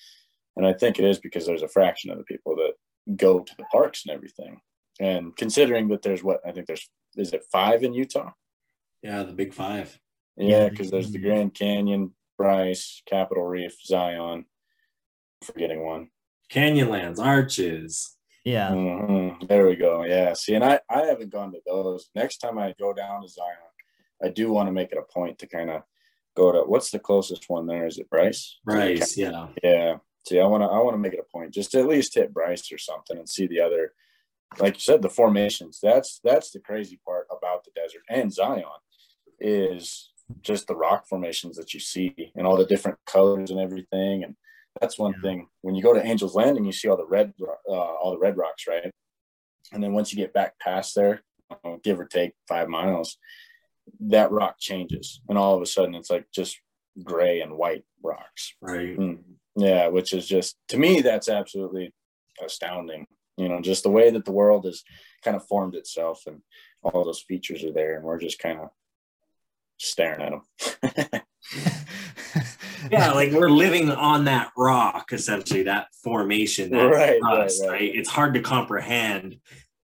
And 0.57 0.67
I 0.67 0.75
think 0.75 0.99
it 0.99 1.05
is 1.05 1.19
because 1.19 1.47
there's 1.47 1.63
a 1.63 1.69
fraction 1.69 2.11
of 2.11 2.19
the 2.19 2.25
people 2.25 2.57
that 2.57 3.17
go 3.17 3.41
to 3.41 3.57
the 3.57 3.65
parks 3.65 4.05
and 4.07 4.15
everything. 4.15 4.61
And 5.01 5.35
considering 5.37 5.89
that 5.89 6.03
there's 6.03 6.23
what 6.23 6.41
I 6.47 6.53
think 6.53 6.67
there's 6.67 6.89
is 7.17 7.33
it 7.33 7.45
five 7.51 7.83
in 7.83 7.93
Utah? 7.95 8.31
yeah, 9.03 9.23
the 9.25 9.33
big 9.33 9.53
five. 9.53 9.99
Yeah, 10.37 10.47
Yeah. 10.65 10.69
because 10.69 10.91
there's 10.91 11.11
the 11.13 11.19
Grand 11.19 11.55
Canyon, 11.55 12.15
Bryce, 12.39 13.03
Capitol 13.07 13.45
Reef, 13.45 13.77
Zion. 13.85 14.47
Forgetting 15.43 15.83
one. 15.85 16.09
Canyonlands, 16.51 17.19
arches. 17.19 18.17
Yeah. 18.45 18.71
Mhm. 18.71 19.49
There 19.49 19.67
we 19.67 19.77
go. 19.77 20.05
Yeah. 20.05 20.33
See, 20.35 20.55
and 20.55 20.65
I 20.65 20.81
I 20.89 21.07
haven't 21.07 21.31
gone 21.31 21.53
to 21.53 21.61
those. 21.67 22.11
Next 22.15 22.39
time 22.39 22.59
I 22.59 22.75
go 22.79 22.93
down 22.93 23.23
to 23.23 23.29
Zion, 23.29 23.57
I 24.23 24.29
do 24.29 24.53
want 24.53 24.69
to 24.69 24.73
make 24.73 24.93
it 24.93 24.99
a 24.99 25.03
point 25.03 25.39
to 25.41 25.47
kind 25.47 25.71
of 25.71 25.83
go 26.37 26.53
to 26.53 26.61
what's 26.63 26.91
the 26.91 26.99
closest 26.99 27.49
one 27.51 27.67
there? 27.67 27.87
Is 27.87 27.99
it 27.99 28.09
Bryce? 28.11 28.59
Bryce, 28.65 29.17
yeah. 29.17 29.49
Yeah. 29.63 29.97
See, 30.27 30.39
I 30.41 30.47
want 30.47 30.63
to 30.63 30.69
I 30.69 30.79
want 30.79 30.95
to 30.95 30.99
make 30.99 31.13
it 31.15 31.21
a 31.21 31.33
point 31.33 31.53
just 31.53 31.73
to 31.73 31.81
at 31.81 31.89
least 31.89 32.15
hit 32.15 32.33
Bryce 32.33 32.71
or 32.73 32.79
something 32.79 33.19
and 33.19 33.29
see 33.29 33.47
the 33.47 33.61
other, 33.61 33.95
like 34.59 34.75
you 34.75 34.81
said, 34.81 35.03
the 35.03 35.09
formations. 35.09 35.79
That's 35.83 36.21
that's 36.25 36.51
the 36.51 36.61
crazy 36.61 37.01
part 37.07 37.27
about 37.31 37.65
the 37.65 37.71
desert 37.75 38.03
and 38.09 38.33
Zion 38.33 38.65
is 39.41 40.11
just 40.41 40.67
the 40.67 40.77
rock 40.77 41.07
formations 41.09 41.57
that 41.57 41.75
you 41.75 41.81
see 41.81 42.15
and 42.37 42.47
all 42.47 42.57
the 42.57 42.67
different 42.67 42.99
colors 43.07 43.51
and 43.51 43.61
everything. 43.61 44.25
And 44.25 44.37
that's 44.81 44.99
one 44.99 45.15
Yeah. 45.17 45.23
thing. 45.23 45.49
When 45.63 45.75
you 45.75 45.83
go 45.83 45.93
to 45.93 46.03
Angel's 46.03 46.35
Landing, 46.35 46.65
you 46.65 46.73
see 46.73 46.89
all 46.89 46.97
the 46.97 47.07
red 47.07 47.35
uh, 47.69 47.73
all 47.73 48.13
the 48.13 48.19
red 48.19 48.37
rocks, 48.37 48.67
right? 48.67 48.91
And 49.73 49.83
then 49.83 49.93
once 49.93 50.13
you 50.13 50.17
get 50.17 50.33
back 50.33 50.59
past 50.59 50.95
there, 50.95 51.23
uh, 51.51 51.77
give 51.83 51.99
or 51.99 52.07
take 52.07 52.33
five 52.49 52.69
miles, 52.69 53.19
that 54.01 54.31
rock 54.31 54.57
changes, 54.59 55.21
and 55.29 55.37
all 55.39 55.55
of 55.55 55.63
a 55.63 55.67
sudden 55.67 55.95
it's 55.95 56.11
like 56.11 56.27
just 56.33 56.61
gray 57.03 57.41
and 57.41 57.57
white 57.57 57.85
rocks. 58.03 58.55
Right. 58.61 58.97
Mm. 58.99 59.23
Yeah, 59.57 59.89
which 59.89 60.13
is 60.13 60.27
just 60.27 60.57
to 60.69 60.79
me 60.79 61.01
that's 61.01 61.29
absolutely 61.29 61.93
astounding. 62.43 63.07
You 63.37 63.49
know, 63.49 63.61
just 63.61 63.83
the 63.83 63.91
way 63.91 64.11
that 64.11 64.25
the 64.25 64.33
world 64.33 64.67
has 64.67 64.83
kind 65.25 65.37
of 65.37 65.47
formed 65.47 65.75
itself, 65.75 66.23
and 66.27 66.43
all 66.83 67.05
those 67.05 67.25
features 67.27 67.65
are 67.65 67.73
there, 67.73 67.97
and 67.97 68.05
we're 68.05 68.19
just 68.19 68.39
kind 68.39 68.61
of 68.61 68.71
staring 69.79 70.23
at 70.23 70.33
them. 71.11 71.23
Yeah, 72.91 73.13
like 73.13 73.33
we're 73.33 73.51
living 73.51 73.91
on 73.91 74.25
that 74.25 74.51
rock, 74.57 75.13
essentially, 75.13 75.63
that 75.65 75.89
formation. 76.03 76.71
That 76.71 76.87
Right, 76.87 77.21
us, 77.23 77.61
right, 77.61 77.69
right, 77.69 77.81
right. 77.81 77.95
It's 77.95 78.09
hard 78.09 78.35
to 78.35 78.41
comprehend 78.41 79.39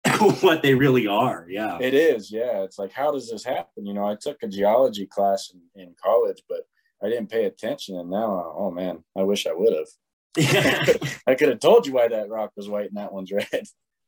what 0.41 0.61
they 0.61 0.73
really 0.73 1.07
are. 1.07 1.45
Yeah. 1.49 1.77
it 1.79 1.93
is, 1.93 2.31
yeah. 2.31 2.63
It's 2.63 2.79
like, 2.79 2.91
how 2.91 3.11
does 3.11 3.29
this 3.29 3.43
happen? 3.43 3.85
You 3.85 3.93
know, 3.93 4.05
I 4.05 4.15
took 4.15 4.41
a 4.41 4.47
geology 4.47 5.05
class 5.05 5.53
in, 5.53 5.81
in 5.81 5.95
college, 6.03 6.41
but 6.49 6.61
I 7.03 7.09
didn't 7.09 7.29
pay 7.29 7.45
attention, 7.45 7.97
and 7.97 8.09
now, 8.09 8.53
oh 8.57 8.71
man, 8.71 9.03
I 9.15 9.23
wish 9.23 9.45
I 9.45 9.53
would 9.53 9.73
have. 9.73 9.87
I 10.37 11.35
could 11.35 11.49
have 11.49 11.59
told 11.59 11.87
you 11.87 11.93
why 11.93 12.07
that 12.07 12.29
rock 12.29 12.51
was 12.55 12.69
white 12.69 12.87
and 12.87 12.97
that 12.97 13.11
one's 13.11 13.31
red. 13.31 13.63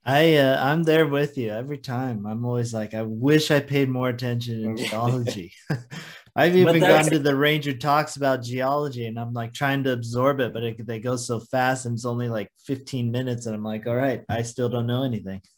I 0.05 0.35
uh, 0.37 0.63
I'm 0.63 0.83
there 0.83 1.07
with 1.07 1.37
you 1.37 1.49
every 1.51 1.77
time. 1.77 2.25
I'm 2.25 2.45
always 2.45 2.73
like, 2.73 2.93
I 2.93 3.01
wish 3.01 3.51
I 3.51 3.59
paid 3.59 3.89
more 3.89 4.09
attention 4.09 4.63
in 4.63 4.77
geology. 4.85 5.51
I've 6.35 6.55
even 6.55 6.79
But 6.79 6.87
gone 6.87 7.05
to 7.05 7.19
the 7.19 7.35
ranger 7.35 7.73
talks 7.73 8.15
about 8.15 8.43
geology 8.43 9.07
and 9.07 9.19
I'm 9.19 9.33
like 9.33 9.53
trying 9.53 9.83
to 9.83 9.91
absorb 9.91 10.39
it, 10.39 10.53
but 10.53 10.63
it, 10.63 10.87
they 10.87 10.99
go 10.99 11.15
so 11.17 11.39
fast 11.39 11.85
and 11.85 11.95
it's 11.95 12.05
only 12.05 12.29
like 12.29 12.49
15 12.65 13.11
minutes. 13.11 13.45
And 13.45 13.55
I'm 13.55 13.63
like, 13.63 13.87
all 13.87 13.95
right, 13.95 14.23
I 14.29 14.43
still 14.43 14.69
don't 14.69 14.87
know 14.87 15.03
anything. 15.03 15.41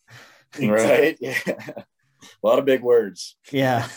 Right? 0.60 1.18
Yeah. 1.22 1.38
A 1.48 1.86
lot 2.44 2.60
of 2.60 2.66
big 2.66 2.82
words. 2.82 3.38
Yeah. 3.54 3.88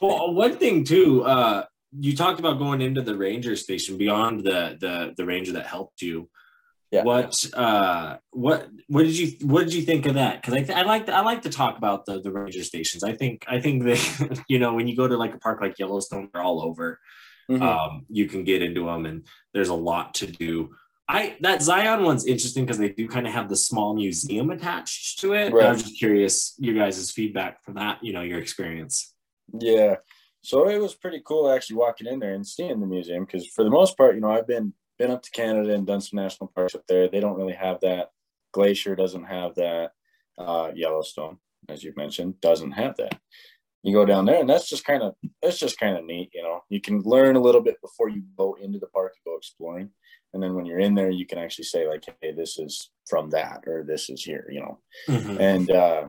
Well, 0.00 0.34
one 0.34 0.56
thing 0.56 0.82
too, 0.82 1.22
uh, 1.22 1.64
you 1.98 2.16
talked 2.16 2.38
about 2.38 2.58
going 2.58 2.80
into 2.80 3.02
the 3.02 3.16
ranger 3.16 3.56
station 3.56 3.98
beyond 3.98 4.44
the 4.44 4.76
the 4.80 5.14
the 5.16 5.24
ranger 5.24 5.52
that 5.52 5.66
helped 5.66 6.02
you. 6.02 6.28
Yeah. 6.90 7.04
What 7.04 7.46
uh 7.54 8.16
what 8.30 8.68
what 8.88 9.02
did 9.04 9.16
you 9.16 9.46
what 9.46 9.64
did 9.64 9.74
you 9.74 9.82
think 9.82 10.06
of 10.06 10.14
that? 10.14 10.40
Because 10.40 10.54
I, 10.54 10.62
th- 10.62 10.76
I 10.76 10.82
like 10.82 11.06
to, 11.06 11.14
I 11.14 11.20
like 11.20 11.42
to 11.42 11.50
talk 11.50 11.78
about 11.78 12.04
the 12.04 12.20
the 12.20 12.32
ranger 12.32 12.64
stations. 12.64 13.04
I 13.04 13.12
think 13.12 13.44
I 13.48 13.60
think 13.60 13.84
that 13.84 14.42
you 14.48 14.58
know 14.58 14.74
when 14.74 14.88
you 14.88 14.96
go 14.96 15.06
to 15.06 15.16
like 15.16 15.34
a 15.34 15.38
park 15.38 15.60
like 15.60 15.78
Yellowstone, 15.78 16.28
they're 16.32 16.42
all 16.42 16.62
over. 16.62 16.98
Mhm. 17.48 17.62
Um, 17.62 18.06
you 18.08 18.26
can 18.26 18.44
get 18.44 18.62
into 18.62 18.86
them, 18.86 19.06
and 19.06 19.26
there's 19.54 19.68
a 19.70 19.74
lot 19.74 20.14
to 20.14 20.26
do. 20.26 20.70
I 21.08 21.36
that 21.40 21.62
Zion 21.62 22.04
one's 22.04 22.26
interesting 22.26 22.64
because 22.64 22.78
they 22.78 22.90
do 22.90 23.08
kind 23.08 23.26
of 23.26 23.32
have 23.32 23.48
the 23.48 23.56
small 23.56 23.94
museum 23.94 24.50
attached 24.50 25.20
to 25.20 25.32
it. 25.34 25.52
Right. 25.52 25.66
I 25.66 25.72
was 25.72 25.82
just 25.82 25.98
curious 25.98 26.54
your 26.58 26.74
guys' 26.76 27.10
feedback 27.10 27.64
from 27.64 27.74
that. 27.74 28.02
You 28.02 28.12
know 28.12 28.22
your 28.22 28.38
experience. 28.38 29.12
Yeah. 29.58 29.96
So 30.42 30.68
it 30.68 30.78
was 30.78 30.94
pretty 30.94 31.20
cool 31.24 31.50
actually 31.50 31.76
walking 31.76 32.06
in 32.06 32.18
there 32.18 32.34
and 32.34 32.46
seeing 32.46 32.80
the 32.80 32.86
museum 32.86 33.24
because 33.24 33.46
for 33.46 33.62
the 33.64 33.70
most 33.70 33.96
part, 33.96 34.14
you 34.14 34.20
know, 34.20 34.30
I've 34.30 34.46
been 34.46 34.72
been 34.98 35.10
up 35.10 35.22
to 35.22 35.30
Canada 35.30 35.74
and 35.74 35.86
done 35.86 36.00
some 36.00 36.18
national 36.18 36.48
parks 36.54 36.74
up 36.74 36.86
there. 36.86 37.08
They 37.08 37.20
don't 37.20 37.36
really 37.36 37.54
have 37.54 37.80
that. 37.80 38.10
Glacier 38.52 38.94
doesn't 38.94 39.24
have 39.24 39.54
that. 39.54 39.92
Uh, 40.38 40.70
Yellowstone, 40.74 41.38
as 41.68 41.82
you 41.84 41.92
mentioned, 41.96 42.40
doesn't 42.40 42.72
have 42.72 42.96
that. 42.96 43.18
You 43.82 43.94
go 43.94 44.04
down 44.04 44.26
there, 44.26 44.40
and 44.40 44.48
that's 44.48 44.68
just 44.68 44.84
kind 44.84 45.02
of 45.02 45.14
that's 45.42 45.58
just 45.58 45.78
kind 45.78 45.96
of 45.96 46.04
neat. 46.04 46.30
You 46.34 46.42
know, 46.42 46.60
you 46.68 46.80
can 46.80 47.00
learn 47.00 47.36
a 47.36 47.40
little 47.40 47.62
bit 47.62 47.80
before 47.80 48.08
you 48.10 48.22
go 48.36 48.54
into 48.60 48.78
the 48.78 48.88
park 48.88 49.12
and 49.16 49.32
go 49.32 49.36
exploring, 49.38 49.90
and 50.34 50.42
then 50.42 50.54
when 50.54 50.66
you're 50.66 50.78
in 50.80 50.94
there, 50.94 51.10
you 51.10 51.26
can 51.26 51.38
actually 51.38 51.64
say 51.64 51.88
like, 51.88 52.04
"Hey, 52.20 52.32
this 52.32 52.58
is 52.58 52.90
from 53.08 53.30
that," 53.30 53.64
or 53.66 53.82
"This 53.82 54.10
is 54.10 54.22
here." 54.22 54.46
You 54.50 54.60
know, 54.60 54.78
Mhm. 55.08 55.40
and 55.40 55.70
uh, 55.70 56.08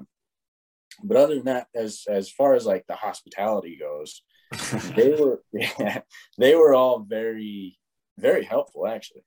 but 1.04 1.17
other 1.17 1.36
than 1.36 1.45
that, 1.45 1.67
as 1.75 2.04
as 2.10 2.30
far 2.30 2.54
as 2.56 2.65
like 2.65 2.86
the 2.88 2.95
hospitality 2.95 3.77
goes, 3.77 4.23
they 4.95 5.10
were 5.10 5.41
yeah, 5.54 6.01
they 6.38 6.56
were 6.56 6.73
all 6.73 6.99
very 6.99 7.77
very 8.17 8.43
helpful 8.43 8.88
actually. 8.88 9.23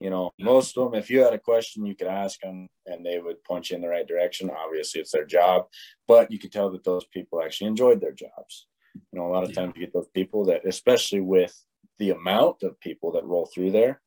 You 0.00 0.08
know 0.08 0.30
most 0.40 0.78
of 0.78 0.90
them 0.90 0.98
if 0.98 1.10
you 1.10 1.22
had 1.22 1.34
a 1.34 1.38
question 1.38 1.84
you 1.84 1.94
could 1.94 2.06
ask 2.06 2.40
them 2.40 2.68
and 2.86 3.04
they 3.04 3.18
would 3.18 3.44
point 3.44 3.68
you 3.68 3.76
in 3.76 3.82
the 3.82 3.88
right 3.88 4.06
direction 4.06 4.50
obviously 4.50 5.00
it's 5.02 5.12
their 5.12 5.26
job 5.26 5.66
but 6.08 6.30
you 6.30 6.38
could 6.38 6.52
tell 6.52 6.70
that 6.70 6.84
those 6.84 7.04
people 7.04 7.42
actually 7.42 7.66
enjoyed 7.66 8.00
their 8.00 8.12
jobs. 8.12 8.66
You 8.94 9.18
know 9.18 9.26
a 9.26 9.32
lot 9.32 9.44
of 9.44 9.52
times 9.52 9.74
you 9.76 9.82
get 9.82 9.92
those 9.92 10.08
people 10.14 10.46
that 10.46 10.66
especially 10.66 11.20
with 11.20 11.54
the 11.98 12.10
amount 12.10 12.62
of 12.62 12.80
people 12.80 13.12
that 13.12 13.26
roll 13.26 13.50
through 13.52 13.72
there 13.72 14.00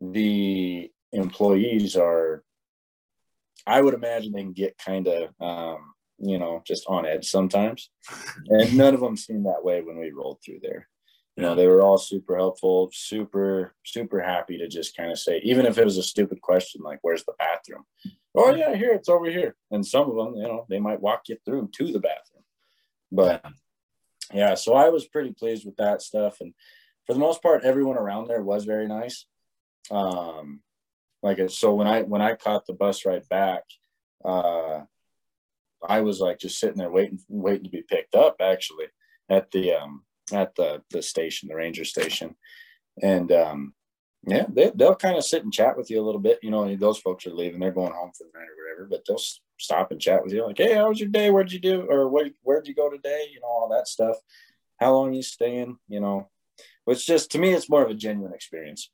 the 0.00 0.90
employees 1.12 1.96
are 1.96 2.44
i 3.66 3.80
would 3.80 3.94
imagine 3.94 4.32
they 4.32 4.42
can 4.42 4.52
get 4.52 4.78
kind 4.78 5.08
of 5.08 5.30
um, 5.40 5.94
you 6.18 6.38
know 6.38 6.62
just 6.66 6.84
on 6.86 7.06
edge 7.06 7.26
sometimes. 7.26 7.90
And 8.48 8.76
none 8.76 8.94
of 8.94 9.00
them 9.00 9.16
seemed 9.16 9.46
that 9.46 9.64
way 9.64 9.82
when 9.82 9.98
we 9.98 10.10
rolled 10.10 10.38
through 10.44 10.60
there. 10.62 10.88
You 11.36 11.42
know 11.42 11.54
they 11.54 11.66
were 11.66 11.82
all 11.82 11.98
super 11.98 12.36
helpful 12.36 12.90
super 12.92 13.74
super 13.84 14.20
happy 14.20 14.56
to 14.58 14.68
just 14.68 14.96
kind 14.96 15.12
of 15.12 15.18
say 15.18 15.40
even 15.44 15.66
if 15.66 15.76
it 15.76 15.84
was 15.84 15.98
a 15.98 16.02
stupid 16.02 16.40
question 16.40 16.80
like 16.82 16.98
where's 17.02 17.24
the 17.24 17.34
bathroom? 17.38 17.84
Oh 18.34 18.54
yeah 18.54 18.74
here 18.74 18.92
it's 18.92 19.08
over 19.08 19.30
here. 19.30 19.56
And 19.70 19.86
some 19.86 20.10
of 20.10 20.16
them 20.16 20.36
you 20.36 20.44
know 20.44 20.66
they 20.68 20.80
might 20.80 21.02
walk 21.02 21.22
you 21.28 21.36
through 21.44 21.70
to 21.74 21.92
the 21.92 22.00
bathroom. 22.00 22.44
But 23.12 23.44
yeah 24.34 24.56
so 24.56 24.74
i 24.74 24.88
was 24.88 25.06
pretty 25.06 25.32
pleased 25.32 25.66
with 25.66 25.76
that 25.76 26.02
stuff. 26.02 26.40
And 26.40 26.54
for 27.06 27.12
the 27.12 27.20
most 27.20 27.42
part 27.42 27.64
everyone 27.64 27.98
around 27.98 28.28
there 28.28 28.42
was 28.42 28.64
very 28.64 28.88
nice. 28.88 29.26
Um 29.90 30.60
like 31.22 31.38
so 31.50 31.74
when 31.74 31.86
i 31.86 32.02
when 32.02 32.22
i 32.22 32.34
caught 32.34 32.66
the 32.66 32.72
bus 32.72 33.04
ride 33.04 33.28
back 33.28 33.62
uh 34.24 34.82
i 35.88 36.00
was 36.00 36.20
like 36.20 36.38
just 36.38 36.58
sitting 36.58 36.76
there 36.76 36.90
waiting 36.90 37.18
waiting 37.28 37.64
to 37.64 37.70
be 37.70 37.82
picked 37.82 38.14
up 38.14 38.36
actually 38.40 38.86
at 39.28 39.50
the 39.50 39.72
um 39.72 40.02
at 40.32 40.54
the 40.56 40.82
the 40.90 41.02
station 41.02 41.48
the 41.48 41.54
ranger 41.54 41.84
station. 41.84 42.34
And 43.02 43.30
um 43.32 43.74
yeah 44.26 44.46
they, 44.48 44.72
they'll 44.74 44.96
kind 44.96 45.16
of 45.16 45.24
sit 45.24 45.44
and 45.44 45.52
chat 45.52 45.76
with 45.76 45.90
you 45.90 46.00
a 46.00 46.04
little 46.06 46.20
bit 46.20 46.38
you 46.42 46.50
know 46.50 46.74
those 46.76 46.98
folks 46.98 47.26
are 47.26 47.34
leaving. 47.34 47.60
They're 47.60 47.70
going 47.70 47.92
home 47.92 48.12
for 48.16 48.24
the 48.24 48.38
night 48.38 48.48
or 48.48 48.56
whatever 48.64 48.88
but 48.90 49.02
they'll 49.06 49.22
stop 49.58 49.90
and 49.90 50.00
chat 50.00 50.22
with 50.24 50.32
you 50.32 50.44
like 50.46 50.58
hey 50.58 50.74
how 50.74 50.88
was 50.88 51.00
your 51.00 51.08
day? 51.08 51.30
Where'd 51.30 51.52
you 51.52 51.60
do 51.60 51.86
or 51.88 52.08
where, 52.08 52.30
where'd 52.42 52.66
you 52.66 52.74
go 52.74 52.90
today? 52.90 53.24
You 53.32 53.40
know 53.40 53.48
all 53.48 53.68
that 53.70 53.88
stuff. 53.88 54.16
How 54.78 54.92
long 54.92 55.12
you 55.12 55.22
staying? 55.22 55.76
You 55.88 56.00
know 56.00 56.28
which 56.86 57.06
just 57.06 57.32
to 57.32 57.38
me 57.38 57.52
it's 57.52 57.68
more 57.68 57.84
of 57.84 57.90
a 57.90 57.94
genuine 57.94 58.32
experience. 58.32 58.88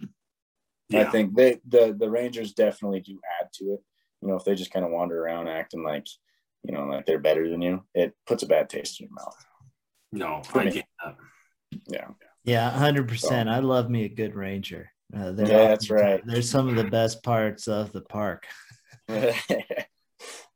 I 0.94 1.04
think 1.04 1.34
they 1.34 1.58
the 1.66 1.94
the 1.98 2.10
Rangers 2.10 2.52
definitely 2.52 3.00
do 3.00 3.18
add 3.40 3.48
to 3.54 3.64
it. 3.74 3.80
You 4.20 4.28
know, 4.28 4.36
if 4.36 4.44
they 4.44 4.54
just 4.54 4.72
kind 4.72 4.84
of 4.84 4.90
wander 4.92 5.22
around 5.22 5.48
acting 5.48 5.82
like, 5.82 6.06
you 6.64 6.72
know, 6.72 6.84
like 6.86 7.06
they're 7.06 7.18
better 7.18 7.48
than 7.48 7.60
you, 7.62 7.84
it 7.94 8.14
puts 8.26 8.42
a 8.42 8.46
bad 8.46 8.68
taste 8.68 9.00
in 9.00 9.06
your 9.08 9.14
mouth. 9.14 9.46
No, 10.12 10.42
For 10.42 10.60
I 10.60 10.64
me. 10.66 10.70
get 10.72 10.84
that. 11.04 11.16
Yeah. 11.88 12.08
Yeah, 12.44 12.70
hundred 12.70 13.08
percent. 13.08 13.48
I 13.48 13.60
love 13.60 13.88
me 13.88 14.04
a 14.04 14.08
good 14.08 14.34
ranger. 14.34 14.90
Uh, 15.16 15.32
they're 15.32 15.48
Yeah, 15.48 15.68
that's 15.68 15.90
right. 15.90 16.20
They're 16.26 16.42
some 16.42 16.68
of 16.68 16.76
the 16.76 16.84
best 16.84 17.22
parts 17.22 17.68
of 17.68 17.92
the 17.92 18.00
park. 18.02 18.46
That's 19.08 19.86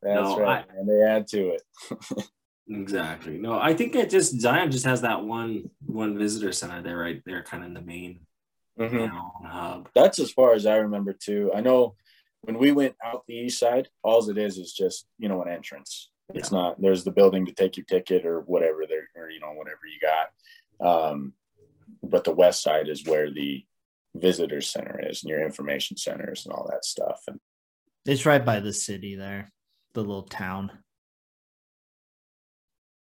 No, 0.02 0.38
right. 0.38 0.64
and 0.76 0.88
they 0.88 1.02
add 1.02 1.26
to 1.28 1.50
it. 1.50 1.62
Exactly. 2.68 3.38
No, 3.38 3.56
I 3.60 3.74
think 3.74 3.94
it 3.94 4.10
just 4.10 4.40
Zion 4.40 4.72
just 4.72 4.84
has 4.86 5.02
that 5.02 5.22
one 5.24 5.70
one 5.84 6.18
visitor 6.18 6.50
center 6.50 6.82
there, 6.82 6.96
right 6.98 7.22
there, 7.24 7.44
kind 7.44 7.62
of 7.62 7.68
in 7.68 7.74
the 7.74 7.80
main 7.80 8.26
Mhm. 8.76 8.92
you 8.92 9.06
know, 9.06 9.32
hub. 9.44 9.88
That's 9.94 10.18
as 10.18 10.32
far 10.32 10.52
as 10.52 10.66
I 10.66 10.74
remember 10.78 11.12
too. 11.12 11.52
I 11.54 11.60
know 11.60 11.94
when 12.42 12.58
we 12.58 12.72
went 12.72 12.94
out 13.04 13.24
the 13.26 13.34
east 13.34 13.58
side, 13.58 13.88
all 14.02 14.28
it 14.28 14.38
is 14.38 14.58
is 14.58 14.72
just, 14.72 15.06
you 15.18 15.28
know, 15.28 15.42
an 15.42 15.48
entrance. 15.48 16.10
It's 16.34 16.50
not 16.50 16.80
there's 16.80 17.04
the 17.04 17.12
building 17.12 17.46
to 17.46 17.52
take 17.52 17.76
your 17.76 17.86
ticket 17.86 18.26
or 18.26 18.40
whatever 18.40 18.84
there 18.88 19.08
or 19.14 19.30
you 19.30 19.40
know, 19.40 19.52
whatever 19.52 19.80
you 19.84 20.00
got. 20.00 21.14
Um, 21.14 21.34
but 22.02 22.24
the 22.24 22.34
west 22.34 22.62
side 22.62 22.88
is 22.88 23.06
where 23.06 23.30
the 23.30 23.64
visitor 24.14 24.60
center 24.60 25.00
is 25.08 25.22
and 25.22 25.30
your 25.30 25.44
information 25.44 25.96
centers 25.96 26.44
and 26.44 26.52
all 26.52 26.68
that 26.70 26.84
stuff. 26.84 27.22
And 27.28 27.38
It's 28.06 28.26
right 28.26 28.44
by 28.44 28.60
the 28.60 28.72
city 28.72 29.14
there, 29.14 29.52
the 29.94 30.00
little 30.00 30.22
town, 30.22 30.72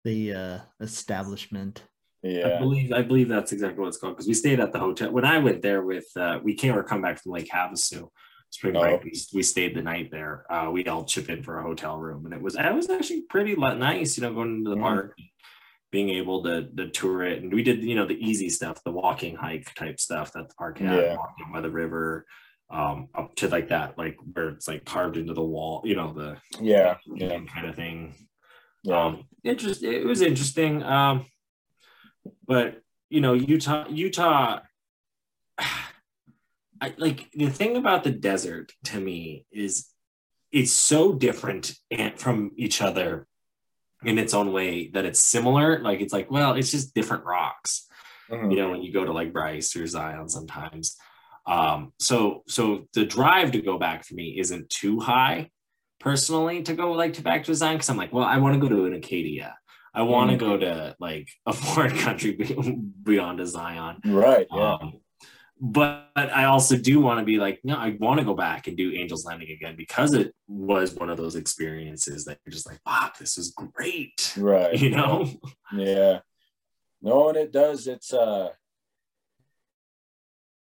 the 0.05 0.35
uh, 0.35 0.59
establishment. 0.81 1.85
I 2.57 2.59
believe 2.59 2.93
I 2.93 3.03
believe 3.03 3.29
that's 3.29 3.53
exactly 3.53 3.81
what 3.81 3.89
it's 3.89 3.97
called 3.97 4.15
because 4.15 4.29
we 4.29 4.35
stayed 4.35 4.61
at 4.61 4.73
the 4.73 4.79
hotel 4.79 5.11
when 5.11 5.25
I 5.25 5.39
went 5.39 5.63
there 5.63 5.83
with 5.83 6.07
uh, 6.17 6.39
we 6.43 6.55
came 6.55 6.77
or 6.77 6.83
come 6.83 7.01
back 7.01 7.19
from 7.19 7.33
Lake 7.33 7.49
Havasu 7.51 8.09
spring 8.51 8.77
Oh. 8.77 8.81
break. 8.81 9.05
We, 9.05 9.13
we 9.35 9.43
stayed 9.43 9.75
the 9.75 9.83
night 9.83 10.11
there. 10.11 10.45
Uh, 10.53 10.71
we 10.71 10.85
all 10.87 11.05
chip 11.05 11.29
in 11.31 11.43
for 11.43 11.59
a 11.59 11.63
hotel 11.63 11.99
room 11.99 12.25
and 12.27 12.35
it 12.35 12.43
was 12.43 12.57
it 12.57 12.75
was 12.75 12.91
actually 12.91 13.23
pretty 13.23 13.55
nice, 13.57 14.17
you 14.17 14.23
know, 14.23 14.35
going 14.35 14.57
into 14.59 14.71
the 14.71 14.77
park, 14.77 15.17
being 15.91 16.11
able 16.11 16.43
to, 16.45 16.69
to 16.77 16.89
tour 16.91 17.23
it, 17.25 17.43
and 17.43 17.53
we 17.53 17.63
did 17.63 17.83
you 17.83 17.95
know 17.95 18.07
the 18.07 18.15
easy 18.25 18.49
stuff, 18.51 18.83
the 18.85 18.91
walking 18.93 19.37
hike 19.37 19.73
type 19.75 19.99
stuff 19.99 20.33
that 20.35 20.49
the 20.49 20.55
park 20.55 20.79
had, 20.79 20.95
Yeah. 20.97 21.17
walking 21.17 21.53
by 21.53 21.61
the 21.61 21.71
river. 21.71 22.27
Um, 22.73 23.09
up 23.17 23.35
to 23.37 23.49
like 23.49 23.71
that, 23.71 23.99
like 23.99 24.17
where 24.33 24.51
it's 24.51 24.69
like 24.69 24.85
carved 24.85 25.17
into 25.17 25.35
the 25.35 25.43
wall, 25.43 25.83
you 25.85 25.97
know, 25.97 26.13
the 26.13 26.37
Yeah. 26.61 26.99
Yeah. 27.13 27.41
kind 27.53 27.67
of 27.67 27.75
thing. 27.75 28.15
Yeah. 28.85 29.07
Um, 29.07 29.25
interest. 29.43 29.83
It 29.83 30.05
was 30.07 30.21
interesting. 30.23 30.81
Um, 30.85 31.27
but 32.47 32.81
you 33.09 33.21
know, 33.21 33.33
Utah, 33.33 33.89
Utah. 33.89 34.61
I 36.81 36.95
like 36.97 37.31
the 37.33 37.51
thing 37.51 37.77
about 37.77 38.05
the 38.05 38.11
desert 38.11 38.73
to 38.85 39.01
me 39.01 39.45
is 39.53 39.87
it's 40.53 40.73
so 40.73 41.13
different 41.13 41.75
and 41.91 42.19
from 42.19 42.53
each 42.57 42.81
other 42.83 43.27
in 44.05 44.19
its 44.19 44.33
own 44.35 44.53
way 44.53 44.89
that 44.89 45.05
it's 45.05 45.21
similar. 45.21 45.79
Like 45.81 46.01
it's 46.01 46.13
like, 46.13 46.31
well, 46.31 46.55
it's 46.55 46.71
just 46.71 46.95
different 46.95 47.25
rocks 47.25 47.87
Mhm. 48.31 48.51
you 48.53 48.57
know 48.59 48.71
when 48.71 48.81
you 48.83 48.93
go 48.93 49.05
to 49.05 49.13
like 49.13 49.33
bryce 49.33 49.75
or 49.75 49.85
zion 49.89 50.29
sometimes 50.29 50.97
um 51.49 51.93
so 51.99 52.45
so 52.47 52.87
the 52.95 53.05
drive 53.05 53.51
to 53.51 53.61
go 53.61 53.77
back 53.77 54.05
for 54.05 54.15
me 54.15 54.39
isn't 54.39 54.71
too 54.71 55.01
high 55.01 55.51
personally 55.99 56.63
to 56.63 56.73
go 56.75 56.93
like 56.93 57.15
to 57.15 57.23
back 57.23 57.43
to 57.43 57.53
zion 57.57 57.75
because 57.77 57.91
i'm 57.91 57.97
like 57.97 58.13
well 58.13 58.25
i 58.25 58.37
want 58.39 58.55
to 58.55 58.61
go 58.61 58.69
to 58.69 58.85
an 58.85 58.95
acadia 58.95 59.57
i 59.95 60.03
want 60.03 60.31
to 60.31 60.37
Mhm. 60.37 60.41
go 60.47 60.57
to 60.59 60.95
like 61.01 61.29
a 61.47 61.53
foreign 61.53 61.97
country 61.99 62.33
beyond 63.03 63.41
a 63.41 63.47
zion 63.47 63.97
Right. 64.05 64.47
Yeah. 64.55 64.75
um, 64.75 65.01
but 65.61 66.11
I 66.17 66.45
also 66.47 66.77
do 66.77 67.01
want 67.01 67.19
to 67.21 67.25
be 67.25 67.39
like, 67.39 67.61
no, 67.65 67.77
I 67.77 67.97
want 68.01 68.19
to 68.19 68.25
go 68.25 68.35
back 68.35 68.67
and 68.67 68.77
do 68.77 68.93
Angels 68.93 69.27
Landing 69.27 69.51
again 69.51 69.77
because 69.77 70.15
it 70.15 70.35
was 70.49 70.95
one 70.95 71.11
of 71.11 71.19
those 71.19 71.37
experiences 71.37 72.25
that 72.25 72.39
you're 72.45 72.53
just 72.53 72.67
like, 72.67 72.81
fuck, 72.83 73.19
this 73.19 73.37
is 73.37 73.55
great. 73.55 74.33
right. 74.39 74.79
You 74.81 74.91
know? 74.91 75.31
Yeah. 75.75 76.21
No, 77.03 77.29
and 77.29 77.37
it 77.37 77.53
does. 77.53 77.87
It's 77.87 78.13
uh 78.13 78.51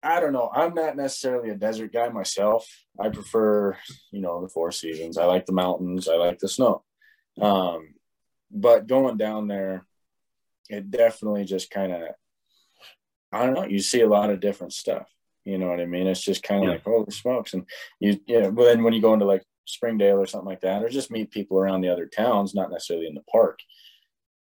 I 0.03 0.20
don't 0.20 0.32
know. 0.32 0.51
I'm 0.55 0.74
not 0.74 0.97
necessarily 0.97 1.51
a 1.51 1.57
desert 1.57 1.93
guy 1.93 2.09
myself. 2.09 2.64
I 3.01 3.09
prefer, 3.09 3.76
you 4.12 4.20
know, 4.20 4.41
the 4.41 4.49
four 4.49 4.70
seasons. 4.70 5.18
I 5.18 5.24
like 5.24 5.47
the 5.47 5.53
mountains. 5.53 6.09
I 6.09 6.14
like 6.14 6.39
the 6.39 6.49
snow. 6.49 6.84
Um, 7.41 7.95
but 8.51 8.87
going 8.87 9.16
down 9.16 9.49
there, 9.49 9.84
it 10.68 10.91
definitely 10.93 11.45
just 11.45 11.70
kind 11.70 11.93
of 11.93 12.03
I 13.33 13.45
don't 13.45 13.55
know. 13.55 13.64
You 13.64 13.81
see 13.81 14.01
a 14.01 14.09
lot 14.09 14.31
of 14.31 14.41
different 14.41 14.72
stuff. 14.72 15.09
You 15.45 15.59
know 15.59 15.68
what 15.68 15.81
I 15.81 15.87
mean? 15.87 16.07
It's 16.07 16.20
just 16.20 16.43
kind 16.43 16.62
of 16.62 16.66
Yeah. 16.66 16.72
like 16.74 16.85
holy 16.85 17.11
smokes, 17.11 17.55
and 17.55 17.64
you 18.01 18.18
yeah. 18.27 18.51
But 18.51 18.64
then 18.64 18.83
when 18.83 18.93
you 18.93 19.01
go 19.01 19.12
into 19.14 19.27
like 19.27 19.45
Springdale 19.64 20.18
or 20.18 20.27
something 20.27 20.49
like 20.49 20.61
that, 20.62 20.83
or 20.83 20.89
just 20.89 21.11
meet 21.11 21.31
people 21.31 21.59
around 21.59 21.81
the 21.81 21.89
other 21.89 22.07
towns, 22.07 22.55
not 22.55 22.70
necessarily 22.70 23.07
in 23.07 23.14
the 23.14 23.22
park, 23.31 23.61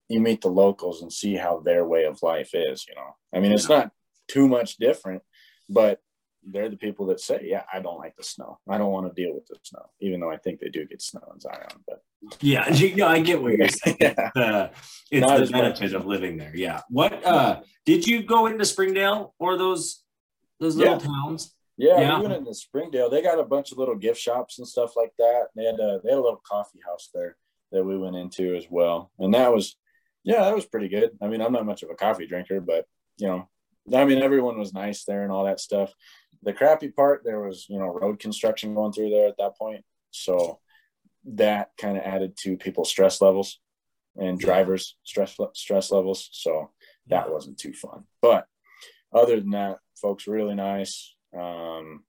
you 0.09 0.21
meet 0.21 0.41
the 0.41 0.49
locals 0.49 1.03
and 1.03 1.13
see 1.13 1.35
how 1.35 1.61
their 1.61 1.85
way 1.85 2.05
of 2.05 2.23
life 2.23 2.51
is. 2.55 2.87
You 2.89 2.95
know, 2.95 3.17
I 3.35 3.41
mean, 3.41 3.53
it's 3.53 3.69
not 3.69 3.91
too 4.29 4.49
much 4.49 4.77
different, 4.77 5.23
but 5.69 6.01
they're 6.51 6.69
the 6.69 6.77
people 6.77 7.07
that 7.07 7.21
say, 7.21 7.41
"Yeah, 7.45 7.63
I 7.73 7.81
don't 7.81 7.99
like 7.99 8.17
the 8.17 8.23
snow. 8.25 8.59
I 8.69 8.79
don't 8.79 8.91
want 8.93 9.07
to 9.15 9.23
deal 9.23 9.35
with 9.35 9.47
the 9.47 9.57
snow," 9.63 9.91
even 10.01 10.21
though 10.21 10.31
I 10.31 10.37
think 10.37 10.61
they 10.61 10.69
do 10.69 10.85
get 10.87 11.03
snow 11.03 11.23
in 11.35 11.41
Zion. 11.41 11.69
But 11.87 12.03
Yeah, 12.41 12.69
you 12.73 12.97
know, 12.97 13.07
I 13.09 13.21
get 13.21 13.43
what 13.43 13.53
you're 13.57 13.69
saying. 13.69 13.97
Yeah. 14.01 14.31
Uh, 14.37 14.69
it's 15.11 15.27
Not 15.27 15.41
the 15.41 15.47
benefit 15.47 15.95
of 15.95 16.07
living 16.07 16.37
there. 16.37 16.55
Yeah. 16.55 16.83
What 16.91 17.25
uh 17.25 17.61
did 17.85 18.07
you 18.07 18.23
go 18.23 18.47
into 18.47 18.65
Springdale 18.65 19.35
or 19.39 19.57
those 19.59 20.03
those 20.61 20.77
little 20.77 20.95
Yeah. 20.95 20.99
towns? 21.01 21.55
Yeah, 21.77 22.01
Yeah. 22.01 22.19
even 22.19 22.33
in 22.33 22.45
the 22.45 22.55
Springdale, 22.55 23.09
they 23.09 23.23
got 23.23 23.39
a 23.39 23.45
bunch 23.45 23.71
of 23.73 23.79
little 23.79 23.95
gift 23.95 24.21
shops 24.21 24.59
and 24.59 24.67
stuff 24.67 24.97
like 24.97 25.13
that. 25.19 25.49
They 25.55 25.65
had 25.65 25.79
a 25.81 26.01
they 26.03 26.11
had 26.11 26.19
a 26.19 26.23
little 26.23 26.43
coffee 26.45 26.81
house 26.85 27.11
there 27.15 27.37
that 27.73 27.85
we 27.85 27.97
went 27.99 28.17
into 28.17 28.57
as 28.57 28.67
well, 28.71 29.13
and 29.19 29.33
that 29.35 29.53
was 29.53 29.77
yeah, 30.25 30.41
that 30.43 30.55
was 30.55 30.67
pretty 30.67 30.89
good. 30.89 31.11
I 31.23 31.29
mean, 31.29 31.41
I'm 31.41 31.53
not 31.53 31.65
much 31.65 31.83
of 31.83 31.91
a 31.91 31.95
coffee 31.95 32.27
drinker, 32.27 32.61
but 32.61 32.85
you 33.19 33.29
know, 33.29 33.49
I 33.95 34.05
mean, 34.05 34.21
everyone 34.23 34.59
was 34.59 34.75
nice 34.75 35.05
there 35.05 35.23
and 35.23 35.33
all 35.33 35.45
that 35.45 35.61
stuff. 35.61 35.95
The 36.43 36.53
crappy 36.53 36.89
part, 36.89 37.23
there 37.25 37.41
was 37.41 37.67
you 37.69 37.79
know 37.79 37.89
road 37.89 38.19
construction 38.19 38.75
going 38.75 38.93
through 38.93 39.11
there 39.11 39.29
at 39.29 39.39
that 39.39 39.57
point, 39.59 39.85
so 40.11 40.61
that 41.25 41.71
kind 41.79 41.97
of 41.97 42.05
added 42.05 42.37
to 42.39 42.57
people's 42.57 42.91
stress 42.91 43.21
levels 43.21 43.61
and 44.17 44.39
drivers' 44.39 44.97
stress 45.05 45.37
stress 45.55 45.91
levels. 45.91 46.29
So 46.33 46.71
that 47.09 47.31
wasn't 47.31 47.59
too 47.59 47.73
fun, 47.73 48.05
but 48.23 48.47
other 49.13 49.41
than 49.41 49.51
that, 49.51 49.79
folks 50.01 50.27
really 50.27 50.55
nice. 50.55 51.15
Um, 51.37 52.05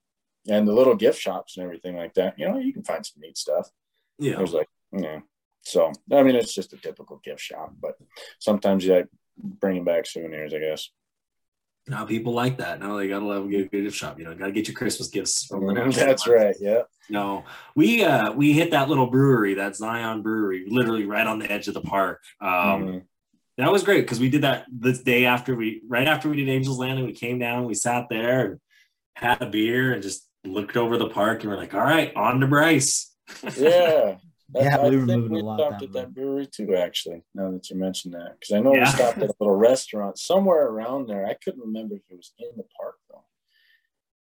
and 0.47 0.67
the 0.67 0.73
little 0.73 0.95
gift 0.95 1.19
shops 1.19 1.57
and 1.57 1.63
everything 1.63 1.95
like 1.95 2.13
that, 2.15 2.37
you 2.37 2.47
know, 2.47 2.57
you 2.57 2.73
can 2.73 2.83
find 2.83 3.05
some 3.05 3.21
neat 3.21 3.37
stuff. 3.37 3.69
Yeah. 4.17 4.37
There's 4.37 4.53
like, 4.53 4.67
you 4.91 5.01
know, 5.01 5.21
so 5.61 5.91
I 6.11 6.23
mean, 6.23 6.35
it's 6.35 6.53
just 6.53 6.73
a 6.73 6.77
typical 6.77 7.17
gift 7.23 7.41
shop, 7.41 7.73
but 7.79 7.95
sometimes 8.39 8.85
you 8.85 8.93
like 8.93 9.07
bringing 9.37 9.83
back 9.83 10.05
souvenirs, 10.05 10.53
I 10.53 10.59
guess. 10.59 10.89
Now 11.89 12.05
people 12.05 12.33
like 12.33 12.57
that. 12.59 12.79
Now 12.79 12.95
they 12.97 13.07
gotta 13.07 13.25
love 13.25 13.45
a 13.45 13.49
good 13.49 13.71
gift 13.71 13.95
shop. 13.97 14.19
You 14.19 14.25
know, 14.25 14.35
gotta 14.35 14.51
get 14.51 14.67
your 14.67 14.75
Christmas 14.75 15.07
gifts 15.09 15.45
from 15.45 15.65
the 15.65 15.73
Mm-hmm. 15.73 15.89
That's 15.99 16.27
right. 16.27 16.55
Yeah. 16.59 16.83
No, 17.09 17.43
we 17.75 18.03
uh 18.03 18.31
we 18.31 18.53
hit 18.53 18.71
that 18.71 18.87
little 18.89 19.07
brewery, 19.07 19.55
that 19.55 19.75
Zion 19.75 20.21
Brewery, 20.21 20.65
literally 20.67 21.05
right 21.05 21.25
on 21.25 21.39
the 21.39 21.51
edge 21.51 21.67
of 21.67 21.73
the 21.73 21.81
park. 21.81 22.21
Um, 22.39 22.49
Mhm. 22.51 23.01
that 23.57 23.71
was 23.71 23.83
great 23.83 24.01
because 24.01 24.19
we 24.19 24.29
did 24.29 24.43
that 24.43 24.65
the 24.71 24.93
day 24.93 25.25
after 25.25 25.55
we 25.55 25.81
right 25.87 26.07
after 26.07 26.29
we 26.29 26.35
did 26.37 26.47
Angels 26.47 26.77
Landing. 26.77 27.05
We 27.05 27.13
came 27.13 27.39
down, 27.39 27.65
we 27.65 27.73
sat 27.73 28.05
there 28.09 28.45
and 28.45 28.59
had 29.15 29.41
a 29.41 29.49
beer 29.49 29.91
and 29.93 30.03
just 30.03 30.27
looked 30.45 30.77
over 30.77 30.97
the 30.97 31.09
park 31.09 31.41
and 31.41 31.51
we're 31.51 31.57
like, 31.57 31.73
all 31.73 31.81
right, 31.81 32.15
on 32.15 32.39
to 32.39 32.47
Bryce. 32.47 33.11
yeah. 33.57 34.15
That- 34.53 34.63
Yeah, 34.63 34.77
I 34.77 34.89
we 34.89 34.97
were 34.97 35.05
think 35.05 35.21
moving 35.23 35.31
we 35.33 35.39
a 35.41 35.43
lot 35.43 35.59
stopped 35.59 35.79
that 35.79 35.85
at 35.89 35.93
way. 35.93 36.01
that 36.01 36.13
brewery 36.13 36.47
too, 36.47 36.75
actually, 36.75 37.23
now 37.35 37.51
that 37.51 37.69
you 37.69 37.75
mentioned 37.75 38.13
that. 38.15 38.39
Because 38.39 38.55
I 38.55 38.59
know 38.59 38.73
Yeah. 38.73 38.85
we 38.85 38.85
stopped 38.97 39.17
at 39.19 39.29
a 39.29 39.35
little 39.39 39.55
restaurant 39.55 40.17
somewhere 40.17 40.65
around 40.67 41.07
there. 41.07 41.25
I 41.25 41.35
couldn't 41.35 41.61
remember 41.61 41.95
if 41.95 42.01
it 42.09 42.15
was 42.17 42.33
in 42.39 42.49
the 42.57 42.65
park, 42.79 42.95
though. 43.09 43.25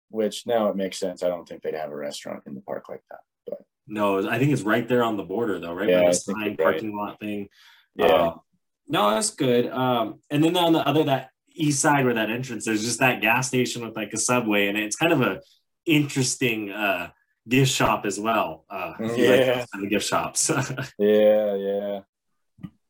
Which 0.10 0.46
now 0.46 0.70
it 0.70 0.76
makes 0.76 0.98
sense. 0.98 1.24
I 1.24 1.28
don't 1.28 1.48
think 1.48 1.62
they'd 1.64 1.74
have 1.74 1.92
a 1.92 1.96
restaurant 1.96 2.44
in 2.46 2.54
the 2.56 2.62
park 2.62 2.88
like 2.88 3.04
that. 3.10 3.20
But 3.48 3.62
No, 3.88 4.30
I 4.30 4.38
think 4.40 4.52
it's 4.54 4.62
right 4.62 4.88
there 4.88 5.04
on 5.04 5.18
the 5.18 5.24
border 5.24 5.60
though, 5.60 5.74
right 5.74 5.90
Yeah, 5.90 6.02
by 6.04 6.08
the 6.10 6.14
sign 6.14 6.36
you're 6.38 6.46
right. 6.50 6.60
parking 6.60 6.96
lot 6.96 7.20
thing. 7.20 7.50
yeah. 7.96 8.06
Um, 8.06 8.40
no, 8.88 9.10
that's 9.12 9.32
good. 9.32 9.68
Um, 9.68 10.22
and 10.30 10.44
then 10.44 10.56
on 10.58 10.74
the 10.74 10.86
other 10.88 11.04
that 11.06 11.30
east 11.56 11.82
side 11.82 12.06
where 12.06 12.14
that 12.14 12.30
entrance, 12.30 12.66
there's 12.66 12.84
just 12.84 13.00
that 13.00 13.22
gas 13.22 13.48
station 13.48 13.86
with 13.86 13.96
like 13.96 14.14
a 14.14 14.18
subway, 14.18 14.68
and 14.68 14.78
it's 14.78 14.96
kind 14.96 15.14
of 15.14 15.22
a 15.22 15.42
interesting 15.86 16.72
uh 16.72 17.10
gift 17.48 17.72
shop 17.72 18.06
as 18.06 18.20
well. 18.20 18.66
Uh, 18.70 18.94
if 19.00 19.18
you 19.18 19.30
like 19.30 19.40
Yeah. 19.42 19.66
kind 19.74 19.86
of 19.86 19.90
gift 19.90 20.06
shops. 20.08 20.50
Yeah, 20.98 21.56
yeah. 21.56 22.00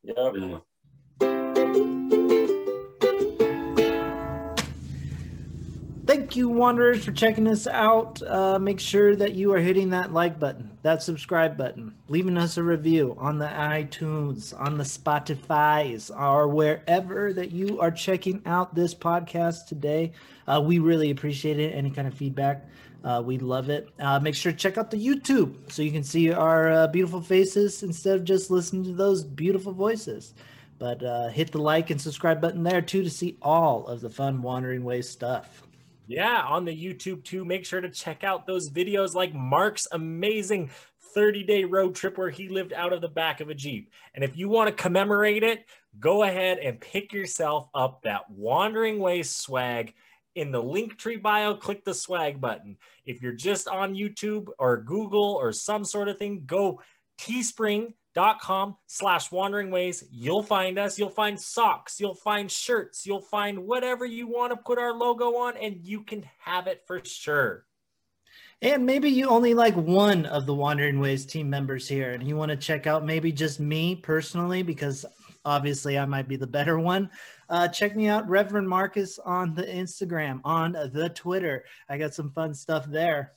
Yep. 0.03 0.33
Yeah. 0.35 0.57
Thank 6.05 6.35
you, 6.35 6.49
Wanderers, 6.49 7.05
for 7.05 7.13
checking 7.13 7.47
us 7.47 7.65
out. 7.65 8.21
Uh, 8.21 8.59
make 8.59 8.79
sure 8.81 9.15
that 9.15 9.35
you 9.35 9.53
are 9.53 9.59
hitting 9.59 9.91
that 9.91 10.11
like 10.11 10.37
button, 10.37 10.77
that 10.81 11.01
subscribe 11.01 11.55
button, 11.57 11.95
leaving 12.09 12.37
us 12.37 12.57
a 12.57 12.63
review 12.63 13.15
on 13.17 13.37
the 13.39 13.47
iTunes, 13.47 14.53
on 14.59 14.77
the 14.77 14.83
Spotify's, 14.83 16.11
or 16.11 16.49
wherever 16.49 17.31
that 17.33 17.51
you 17.51 17.79
are 17.79 17.89
checking 17.89 18.41
out 18.45 18.75
this 18.75 18.93
podcast 18.93 19.67
today. 19.67 20.11
Uh, 20.45 20.61
we 20.63 20.77
really 20.79 21.09
appreciate 21.09 21.57
it. 21.57 21.73
Any 21.73 21.89
kind 21.89 22.07
of 22.07 22.13
feedback, 22.13 22.67
uh, 23.03 23.21
we 23.23 23.37
love 23.37 23.69
it. 23.69 23.89
Uh, 23.99 24.19
make 24.19 24.35
sure 24.35 24.51
to 24.51 24.57
check 24.57 24.77
out 24.77 24.89
the 24.89 24.97
YouTube 24.97 25.71
so 25.71 25.81
you 25.81 25.91
can 25.91 26.03
see 26.03 26.31
our 26.31 26.71
uh, 26.71 26.87
beautiful 26.87 27.21
faces 27.21 27.83
instead 27.83 28.15
of 28.15 28.23
just 28.23 28.49
listening 28.49 28.83
to 28.83 28.93
those 28.93 29.23
beautiful 29.23 29.73
voices. 29.73 30.33
But 30.79 31.03
uh, 31.03 31.29
hit 31.29 31.51
the 31.51 31.59
like 31.59 31.89
and 31.89 32.01
subscribe 32.01 32.41
button 32.41 32.63
there 32.63 32.81
too 32.81 33.03
to 33.03 33.09
see 33.09 33.37
all 33.41 33.85
of 33.87 34.01
the 34.01 34.09
fun 34.09 34.41
Wandering 34.41 34.83
Ways 34.83 35.09
stuff. 35.09 35.63
Yeah, 36.07 36.41
on 36.41 36.65
the 36.65 36.75
YouTube 36.75 37.23
too. 37.23 37.45
Make 37.45 37.65
sure 37.65 37.81
to 37.81 37.89
check 37.89 38.23
out 38.23 38.45
those 38.45 38.69
videos 38.69 39.13
like 39.13 39.33
Mark's 39.33 39.87
amazing 39.91 40.69
30 41.13 41.43
day 41.43 41.63
road 41.63 41.95
trip 41.95 42.17
where 42.17 42.29
he 42.29 42.49
lived 42.49 42.73
out 42.73 42.91
of 42.91 43.01
the 43.01 43.07
back 43.07 43.39
of 43.39 43.49
a 43.49 43.53
Jeep. 43.53 43.91
And 44.15 44.23
if 44.23 44.35
you 44.37 44.49
want 44.49 44.69
to 44.69 44.83
commemorate 44.83 45.43
it, 45.43 45.65
go 45.99 46.23
ahead 46.23 46.57
and 46.57 46.79
pick 46.79 47.13
yourself 47.13 47.69
up 47.73 48.01
that 48.03 48.29
Wandering 48.29 48.99
Ways 48.99 49.29
swag. 49.29 49.93
In 50.35 50.51
the 50.51 50.61
link 50.61 50.97
tree 50.97 51.17
bio, 51.17 51.53
click 51.53 51.85
the 51.85 51.93
swag 51.93 52.41
button. 52.41 52.77
If 53.05 53.21
you're 53.21 53.33
just 53.33 53.67
on 53.67 53.93
YouTube 53.93 54.47
or 54.57 54.77
Google 54.77 55.37
or 55.39 55.51
some 55.51 55.85
sort 55.85 56.07
of 56.07 56.17
thing, 56.17 56.43
go 56.45 56.81
teespring.com 57.21 58.77
slash 58.87 59.31
wandering 59.31 59.69
ways. 59.69 60.03
You'll 60.11 60.41
find 60.41 60.79
us. 60.79 60.97
You'll 60.97 61.09
find 61.09 61.39
socks. 61.39 61.99
You'll 61.99 62.15
find 62.15 62.51
shirts. 62.51 63.05
You'll 63.05 63.21
find 63.21 63.59
whatever 63.59 64.05
you 64.05 64.27
want 64.27 64.51
to 64.51 64.57
put 64.57 64.79
our 64.79 64.93
logo 64.93 65.35
on, 65.35 65.55
and 65.57 65.77
you 65.83 66.01
can 66.01 66.25
have 66.39 66.65
it 66.65 66.81
for 66.87 66.99
sure. 67.05 67.65
And 68.63 68.85
maybe 68.85 69.09
you 69.09 69.27
only 69.27 69.53
like 69.53 69.75
one 69.75 70.25
of 70.25 70.45
the 70.45 70.53
Wandering 70.55 70.99
Ways 70.99 71.25
team 71.25 71.49
members 71.49 71.87
here, 71.87 72.13
and 72.13 72.27
you 72.27 72.37
want 72.37 72.49
to 72.49 72.57
check 72.57 72.87
out 72.87 73.05
maybe 73.05 73.31
just 73.31 73.59
me 73.59 73.95
personally, 73.95 74.63
because 74.63 75.05
obviously 75.45 75.97
I 75.97 76.05
might 76.05 76.27
be 76.27 76.35
the 76.35 76.47
better 76.47 76.79
one. 76.79 77.09
Uh, 77.49 77.67
check 77.67 77.95
me 77.95 78.07
out, 78.07 78.27
Reverend 78.27 78.67
Marcus, 78.67 79.19
on 79.19 79.53
the 79.53 79.63
Instagram, 79.63 80.41
on 80.43 80.71
the 80.71 81.11
Twitter. 81.13 81.65
I 81.89 81.97
got 81.97 82.13
some 82.13 82.31
fun 82.31 82.53
stuff 82.53 82.85
there. 82.85 83.33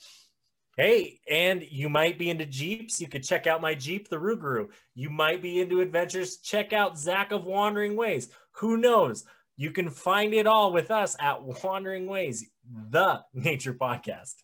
Hey, 0.76 1.20
and 1.30 1.64
you 1.70 1.88
might 1.88 2.18
be 2.18 2.28
into 2.28 2.44
Jeeps. 2.44 3.00
You 3.00 3.08
could 3.08 3.24
check 3.24 3.46
out 3.46 3.62
my 3.62 3.74
Jeep, 3.74 4.08
the 4.08 4.16
Rougarou. 4.16 4.68
You 4.94 5.08
might 5.08 5.40
be 5.40 5.60
into 5.60 5.80
adventures. 5.80 6.36
Check 6.38 6.74
out 6.74 6.98
Zach 6.98 7.32
of 7.32 7.46
Wandering 7.46 7.96
Ways. 7.96 8.28
Who 8.52 8.76
knows? 8.76 9.24
You 9.56 9.70
can 9.70 9.88
find 9.88 10.34
it 10.34 10.46
all 10.46 10.72
with 10.72 10.90
us 10.90 11.16
at 11.18 11.42
Wandering 11.42 12.06
Ways, 12.06 12.50
the 12.90 13.22
nature 13.32 13.72
podcast. 13.72 14.34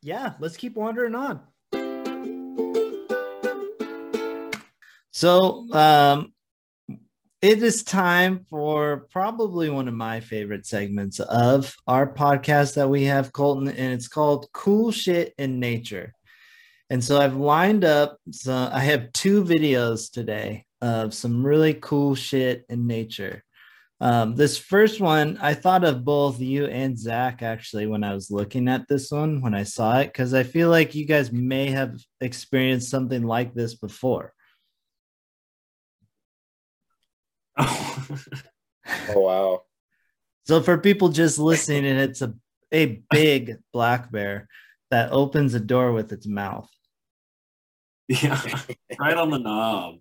Yeah, 0.00 0.34
let's 0.38 0.56
keep 0.56 0.76
wandering 0.76 1.16
on. 1.16 1.40
So, 5.10 5.66
um, 5.72 6.33
it 7.44 7.62
is 7.62 7.82
time 7.82 8.46
for 8.48 9.06
probably 9.10 9.68
one 9.68 9.86
of 9.86 9.92
my 9.92 10.18
favorite 10.18 10.64
segments 10.64 11.20
of 11.20 11.76
our 11.86 12.10
podcast 12.10 12.72
that 12.76 12.88
we 12.88 13.04
have, 13.04 13.34
Colton, 13.34 13.68
and 13.68 13.92
it's 13.92 14.08
called 14.08 14.48
Cool 14.54 14.90
Shit 14.90 15.34
in 15.36 15.60
Nature. 15.60 16.14
And 16.88 17.04
so 17.04 17.20
I've 17.20 17.36
lined 17.36 17.84
up, 17.84 18.16
so 18.30 18.70
I 18.72 18.80
have 18.80 19.12
two 19.12 19.44
videos 19.44 20.10
today 20.10 20.64
of 20.80 21.12
some 21.12 21.44
really 21.44 21.74
cool 21.74 22.14
shit 22.14 22.64
in 22.70 22.86
nature. 22.86 23.44
Um, 24.00 24.36
this 24.36 24.56
first 24.56 25.02
one, 25.02 25.36
I 25.38 25.52
thought 25.52 25.84
of 25.84 26.02
both 26.02 26.40
you 26.40 26.64
and 26.64 26.98
Zach 26.98 27.42
actually 27.42 27.86
when 27.86 28.04
I 28.04 28.14
was 28.14 28.30
looking 28.30 28.68
at 28.68 28.88
this 28.88 29.10
one 29.10 29.42
when 29.42 29.54
I 29.54 29.64
saw 29.64 29.98
it, 29.98 30.06
because 30.06 30.32
I 30.32 30.44
feel 30.44 30.70
like 30.70 30.94
you 30.94 31.04
guys 31.04 31.30
may 31.30 31.66
have 31.72 31.94
experienced 32.22 32.88
something 32.88 33.22
like 33.22 33.52
this 33.52 33.74
before. 33.74 34.32
Oh 39.08 39.20
wow. 39.20 39.62
So 40.44 40.60
for 40.62 40.76
people 40.76 41.08
just 41.08 41.38
listening, 41.38 41.86
and 41.86 41.98
it's 41.98 42.20
a 42.20 42.34
a 42.72 43.02
big 43.10 43.56
black 43.72 44.10
bear 44.12 44.46
that 44.90 45.10
opens 45.12 45.54
a 45.54 45.60
door 45.60 45.92
with 45.92 46.12
its 46.12 46.26
mouth. 46.26 46.68
yeah, 48.08 48.40
right 49.00 49.16
on 49.16 49.30
the 49.30 49.38
knob. 49.38 49.96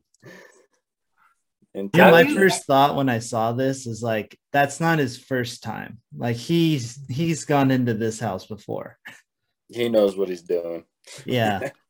And 1.74 1.90
Yeah, 1.96 2.12
my 2.12 2.24
Yeah. 2.24 2.36
first 2.36 2.66
thought 2.66 2.96
when 2.96 3.08
I 3.10 3.20
saw 3.20 3.54
this 3.54 3.88
is 3.88 4.04
like, 4.04 4.38
that's 4.52 4.80
not 4.82 5.00
his 5.00 5.18
first 5.18 5.64
time. 5.64 6.00
Like 6.16 6.36
he's 6.36 7.00
he's 7.10 7.46
gone 7.46 7.72
into 7.72 7.94
this 7.94 8.20
house 8.20 8.46
before. 8.46 8.98
he 9.70 9.88
knows 9.90 10.18
what 10.18 10.28
he's 10.30 10.42
doing. 10.44 10.84
Yeah. 11.26 11.70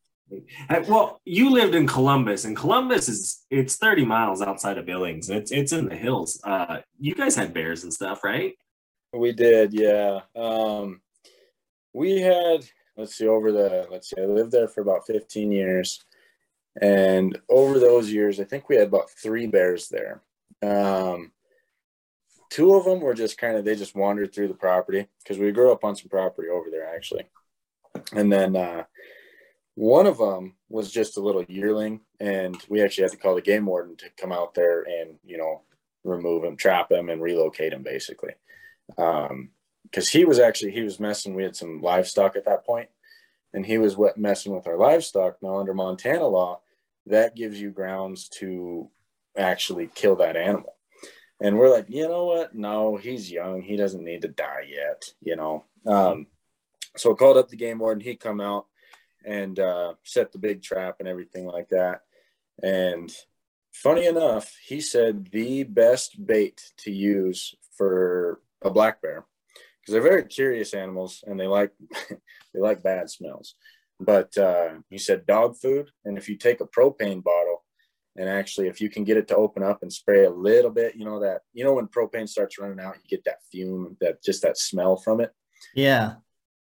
Uh, 0.69 0.83
Well, 0.87 1.21
you 1.25 1.49
lived 1.51 1.75
in 1.75 1.87
Columbus, 1.87 2.45
and 2.45 2.55
Columbus 2.55 3.09
is 3.09 3.45
it's 3.49 3.77
30 3.77 4.05
miles 4.05 4.41
outside 4.41 4.77
of 4.77 4.85
Billings. 4.85 5.29
It's 5.29 5.51
it's 5.51 5.71
in 5.71 5.87
the 5.87 5.95
hills. 5.95 6.41
Uh, 6.43 6.79
you 6.99 7.15
guys 7.15 7.35
had 7.35 7.53
bears 7.53 7.83
and 7.83 7.93
stuff, 7.93 8.23
right? 8.23 8.55
We 9.13 9.31
did, 9.31 9.73
yeah. 9.73 10.21
Um, 10.35 11.01
we 11.93 12.19
had, 12.19 12.65
let's 12.97 13.15
see, 13.15 13.27
over 13.27 13.51
the, 13.51 13.87
let's 13.91 14.09
see, 14.09 14.19
I 14.19 14.25
lived 14.25 14.51
there 14.51 14.67
for 14.67 14.81
about 14.81 15.05
15 15.05 15.51
years. 15.51 16.03
And 16.81 17.39
over 17.47 17.77
those 17.79 18.11
years, 18.11 18.39
I 18.39 18.43
think 18.45 18.67
we 18.67 18.75
had 18.75 18.87
about 18.87 19.11
three 19.11 19.45
bears 19.45 19.89
there. 19.89 20.23
Um, 20.63 21.31
two 22.49 22.73
of 22.73 22.85
them 22.85 23.01
were 23.01 23.13
just 23.13 23.37
kind 23.37 23.55
of, 23.55 23.65
they 23.65 23.75
just 23.75 23.95
wandered 23.95 24.33
through 24.33 24.47
the 24.47 24.55
property 24.55 25.07
because 25.23 25.37
we 25.37 25.51
grew 25.51 25.71
up 25.71 25.83
on 25.83 25.95
some 25.95 26.09
property 26.09 26.49
over 26.49 26.71
there, 26.71 26.95
actually. 26.95 27.25
And 28.13 28.33
then 28.33 28.55
uh, 28.55 28.85
one 29.75 30.05
of 30.05 30.17
them 30.17 30.55
was 30.69 30.91
just 30.91 31.17
a 31.17 31.21
little 31.21 31.43
yearling, 31.47 32.01
and 32.19 32.55
we 32.69 32.81
actually 32.81 33.03
had 33.03 33.11
to 33.11 33.17
call 33.17 33.35
the 33.35 33.41
game 33.41 33.65
warden 33.65 33.95
to 33.97 34.09
come 34.17 34.31
out 34.31 34.53
there 34.53 34.83
and, 34.83 35.17
you 35.25 35.37
know, 35.37 35.61
remove 36.03 36.43
him, 36.43 36.55
trap 36.55 36.91
him, 36.91 37.09
and 37.09 37.21
relocate 37.21 37.73
him 37.73 37.83
basically. 37.83 38.33
Um 38.97 39.49
because 39.83 40.09
he 40.09 40.25
was 40.25 40.39
actually 40.39 40.71
he 40.71 40.81
was 40.81 40.99
messing 40.99 41.35
we 41.35 41.43
had 41.43 41.55
some 41.55 41.81
livestock 41.81 42.35
at 42.35 42.45
that 42.45 42.65
point 42.65 42.89
and 43.53 43.65
he 43.65 43.77
was 43.77 43.95
what 43.95 44.17
messing 44.17 44.53
with 44.53 44.67
our 44.67 44.77
livestock. 44.77 45.37
Now 45.41 45.59
under 45.59 45.73
montana 45.73 46.27
law 46.27 46.61
that 47.05 47.35
gives 47.35 47.59
you 47.61 47.69
grounds 47.69 48.27
to 48.39 48.89
actually 49.37 49.89
kill 49.93 50.15
that 50.17 50.35
animal. 50.35 50.75
And 51.39 51.57
we're 51.57 51.71
like 51.71 51.85
you 51.89 52.07
know 52.07 52.25
what? 52.25 52.53
No 52.53 52.97
he's 52.97 53.31
young. 53.31 53.61
He 53.61 53.77
doesn't 53.77 54.03
need 54.03 54.23
to 54.23 54.27
die 54.27 54.67
yet 54.67 55.05
you 55.21 55.35
know? 55.35 55.65
Um 55.85 56.27
so 56.97 57.13
I 57.13 57.15
called 57.15 57.37
up 57.37 57.49
the 57.49 57.55
game 57.55 57.79
warden. 57.79 58.03
He 58.03 58.15
come 58.15 58.41
out 58.41 58.65
and 59.25 59.59
uh 59.59 59.93
set 60.03 60.31
the 60.31 60.37
big 60.37 60.61
trap 60.61 60.97
and 60.99 61.07
everything 61.07 61.45
like 61.45 61.69
that. 61.69 62.01
And 62.61 63.11
funny 63.73 64.05
enough 64.05 64.53
he 64.65 64.79
said 64.81 65.29
the 65.31 65.63
best 65.63 66.23
bait 66.25 66.61
to 66.77 66.91
use 66.91 67.55
for 67.75 68.41
a 68.61 68.69
black 68.69 69.01
bear 69.01 69.25
because 69.81 69.93
they're 69.93 70.01
very 70.01 70.23
curious 70.23 70.73
animals 70.73 71.23
and 71.25 71.39
they 71.39 71.47
like 71.47 71.71
they 72.09 72.59
like 72.59 72.83
bad 72.83 73.09
smells. 73.09 73.55
But 73.99 74.37
uh, 74.37 74.69
he 74.89 74.97
said 74.97 75.25
dog 75.25 75.55
food 75.57 75.89
and 76.05 76.17
if 76.17 76.29
you 76.29 76.37
take 76.37 76.61
a 76.61 76.67
propane 76.67 77.23
bottle 77.23 77.63
and 78.15 78.29
actually 78.29 78.67
if 78.67 78.79
you 78.79 78.89
can 78.89 79.03
get 79.03 79.17
it 79.17 79.27
to 79.29 79.35
open 79.35 79.63
up 79.63 79.81
and 79.81 79.91
spray 79.91 80.25
a 80.25 80.29
little 80.29 80.69
bit 80.69 80.95
you 80.95 81.03
know 81.03 81.19
that 81.19 81.41
you 81.51 81.63
know 81.63 81.73
when 81.73 81.87
propane 81.87 82.29
starts 82.29 82.59
running 82.59 82.79
out 82.79 82.95
you 82.95 83.09
get 83.09 83.23
that 83.25 83.41
fume 83.51 83.97
that 84.01 84.23
just 84.23 84.41
that 84.43 84.57
smell 84.57 84.97
from 84.97 85.19
it? 85.19 85.31
Yeah. 85.75 86.15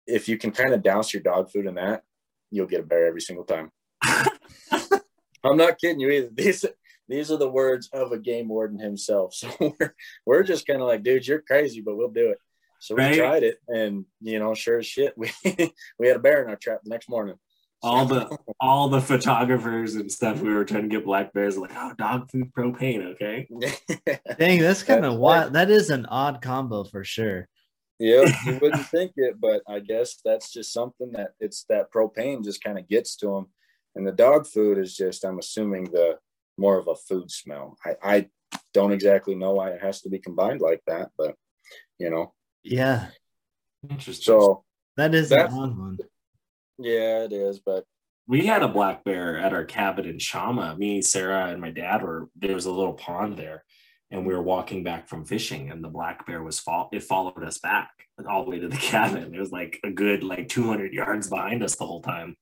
if 0.06 0.28
you 0.28 0.36
can 0.36 0.50
kind 0.50 0.74
of 0.74 0.82
douse 0.82 1.12
your 1.12 1.22
dog 1.22 1.50
food 1.50 1.66
in 1.66 1.76
that 1.76 2.02
you'll 2.50 2.66
get 2.66 2.80
a 2.80 2.84
bear 2.84 3.06
every 3.06 3.20
single 3.20 3.44
time 3.44 3.70
i'm 5.44 5.56
not 5.56 5.78
kidding 5.78 6.00
you 6.00 6.10
either 6.10 6.28
these 6.32 6.64
these 7.08 7.30
are 7.30 7.36
the 7.38 7.48
words 7.48 7.88
of 7.92 8.12
a 8.12 8.18
game 8.18 8.48
warden 8.48 8.78
himself 8.78 9.34
so 9.40 9.48
we're, 9.60 9.94
we're 10.26 10.42
just 10.42 10.66
kind 10.66 10.80
of 10.80 10.88
like 10.88 11.02
dude 11.02 11.26
you're 11.26 11.40
crazy 11.42 11.80
but 11.80 11.96
we'll 11.96 12.08
do 12.10 12.30
it 12.30 12.38
so 12.80 12.94
we 12.94 13.02
Right. 13.02 13.16
tried 13.16 13.42
it 13.42 13.56
and 13.68 14.04
you 14.20 14.38
know 14.38 14.54
sure 14.54 14.78
as 14.78 14.86
shit 14.86 15.14
we 15.16 15.30
we 15.98 16.06
had 16.06 16.16
a 16.16 16.20
bear 16.20 16.42
in 16.42 16.48
our 16.50 16.56
trap 16.56 16.80
the 16.84 16.90
next 16.90 17.08
morning 17.08 17.36
All 17.82 18.06
the 18.06 18.36
all 18.60 18.88
the 18.88 19.00
photographers 19.00 19.94
and 19.96 20.10
stuff 20.10 20.40
we 20.40 20.52
were 20.52 20.64
trying 20.64 20.82
to 20.82 20.88
get 20.88 21.04
black 21.04 21.32
bears 21.32 21.56
like, 21.56 21.70
oh, 21.76 21.92
dog 21.96 22.28
food 22.30 22.50
propane, 22.56 23.14
okay. 23.14 23.46
Dang, 24.38 24.58
that's 24.60 24.82
kind 24.82 25.04
of 25.04 25.12
That's 25.12 25.20
wild. 25.20 25.52
That 25.52 25.70
is 25.70 25.90
an 25.90 26.04
odd 26.06 26.42
combo 26.42 26.82
for 26.84 27.04
sure. 27.04 27.48
Yeah 27.98 28.24
you 28.46 28.58
wouldn't 28.60 28.86
think 28.86 29.12
it 29.16 29.40
but 29.40 29.62
i 29.68 29.78
guess 29.78 30.18
that's 30.24 30.52
just 30.52 30.72
something 30.72 31.10
that 31.12 31.30
it's 31.40 31.64
that 31.68 31.90
propane 31.92 32.44
just 32.44 32.62
kind 32.62 32.78
of 32.78 32.88
gets 32.88 33.16
to 33.16 33.26
them 33.26 33.46
and 33.94 34.06
the 34.06 34.12
dog 34.12 34.46
food 34.46 34.78
is 34.78 34.96
just 34.96 35.24
i'm 35.24 35.38
assuming 35.38 35.84
the 35.84 36.16
more 36.56 36.78
of 36.78 36.88
a 36.88 36.94
food 36.94 37.30
smell 37.30 37.76
i 37.84 37.94
i 38.02 38.28
don't 38.72 38.92
exactly 38.92 39.34
know 39.34 39.52
why 39.52 39.70
it 39.70 39.80
has 39.82 40.00
to 40.00 40.08
be 40.08 40.18
combined 40.18 40.60
like 40.60 40.80
that 40.86 41.10
but 41.18 41.34
you 41.98 42.08
know 42.10 42.32
Yeah, 42.62 43.08
Interesting. 43.88 44.24
so 44.24 44.64
that 44.96 45.14
is 45.14 45.28
That's- 45.30 45.52
an 45.52 45.58
odd 45.58 45.78
one. 45.78 45.98
yeah 46.78 47.24
it 47.24 47.32
is 47.32 47.58
but 47.60 47.84
we 48.26 48.44
had 48.44 48.62
a 48.62 48.68
black 48.68 49.04
bear 49.04 49.38
at 49.38 49.54
our 49.54 49.64
cabin 49.64 50.04
in 50.04 50.18
Shama. 50.18 50.76
Me, 50.76 51.00
Sarah, 51.00 51.46
and 51.46 51.62
my 51.62 51.70
dad 51.70 52.02
were 52.02 52.28
there 52.36 52.54
was 52.54 52.66
a 52.66 52.70
little 52.70 52.92
pond 52.92 53.38
there, 53.38 53.64
and 54.10 54.24
we 54.26 54.34
were 54.34 54.42
walking 54.42 54.82
back 54.82 55.08
from 55.08 55.24
fishing, 55.24 55.70
and 55.70 55.82
the 55.84 55.88
black 55.88 56.26
bear 56.26 56.42
was 56.42 56.58
fall. 56.58 56.88
It 56.92 57.02
followed 57.02 57.42
us 57.44 57.58
back 57.58 57.90
all 58.28 58.44
the 58.44 58.50
way 58.50 58.58
to 58.58 58.68
the 58.68 58.76
cabin. 58.92 59.34
It 59.34 59.40
was 59.40 59.52
like 59.52 59.78
a 59.84 59.90
good 59.90 60.22
like 60.22 60.48
200 60.48 60.92
yards 60.92 61.28
behind 61.28 61.62
us 61.62 61.76
the 61.76 61.86
whole 61.86 62.02
time. 62.02 62.36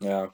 yeah 0.00 0.26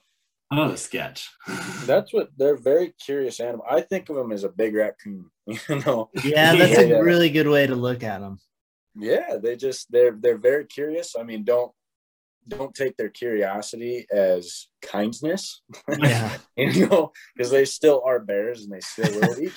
Oh, 0.54 0.68
the 0.68 0.76
sketch. 0.76 1.30
that's 1.86 2.12
what 2.12 2.28
they're 2.36 2.58
very 2.58 2.92
curious 3.02 3.40
animal 3.40 3.64
i 3.70 3.80
think 3.80 4.10
of 4.10 4.16
them 4.16 4.32
as 4.32 4.44
a 4.44 4.50
big 4.50 4.74
raccoon 4.74 5.30
you 5.46 5.58
know 5.86 6.10
Yeah, 6.22 6.54
that's 6.54 6.72
Yeah. 6.78 6.96
a 6.98 7.02
really 7.02 7.30
good 7.30 7.48
way 7.48 7.66
to 7.66 7.74
look 7.74 8.02
at 8.04 8.20
them. 8.20 8.38
yeah 8.94 9.36
they 9.42 9.56
just 9.56 9.90
they're 9.90 10.16
they're 10.20 10.36
very 10.50 10.66
curious 10.66 11.16
i 11.18 11.22
mean 11.22 11.42
don't 11.44 11.72
don't 12.48 12.74
take 12.74 12.96
their 12.98 13.08
curiosity 13.08 14.04
as 14.12 14.66
kindness 14.82 15.62
Yeah, 15.98 16.36
you 16.56 16.86
know 16.86 17.12
because 17.34 17.50
they 17.50 17.64
still 17.64 18.02
are 18.04 18.18
bears 18.20 18.64
and 18.64 18.72
they 18.72 18.80
still 18.80 19.12
will 19.20 19.38
eat 19.40 19.54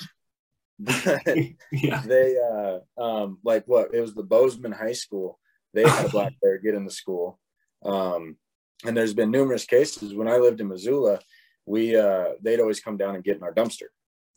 but 0.78 1.22
yeah. 1.72 2.02
they 2.06 2.36
uh 2.38 2.78
um 3.00 3.38
like 3.44 3.64
what 3.66 3.94
it 3.94 4.00
was 4.00 4.14
the 4.14 4.22
bozeman 4.22 4.72
high 4.72 4.92
school. 4.92 5.38
They 5.74 5.88
had 5.88 6.06
a 6.06 6.10
black 6.10 6.34
bear 6.42 6.58
get 6.58 6.74
into 6.74 6.90
school. 6.90 7.38
Um 7.84 8.36
and 8.84 8.96
there's 8.96 9.14
been 9.14 9.30
numerous 9.30 9.64
cases. 9.64 10.14
When 10.14 10.28
i 10.28 10.36
lived 10.36 10.60
in 10.60 10.68
missoula 10.68 11.20
we 11.64 11.96
uh 11.96 12.30
they'd 12.42 12.60
always 12.60 12.80
come 12.80 12.96
down 12.96 13.14
and 13.14 13.24
get 13.24 13.36
in 13.36 13.42
our 13.42 13.54
dumpster. 13.54 13.88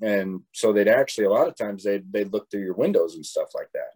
And 0.01 0.41
so 0.53 0.71
they'd 0.71 0.87
actually 0.87 1.25
a 1.25 1.31
lot 1.31 1.47
of 1.47 1.57
times 1.57 1.83
they'd 1.83 2.11
they'd 2.11 2.31
look 2.31 2.49
through 2.49 2.63
your 2.63 2.75
windows 2.75 3.15
and 3.15 3.25
stuff 3.25 3.49
like 3.53 3.69
that. 3.73 3.91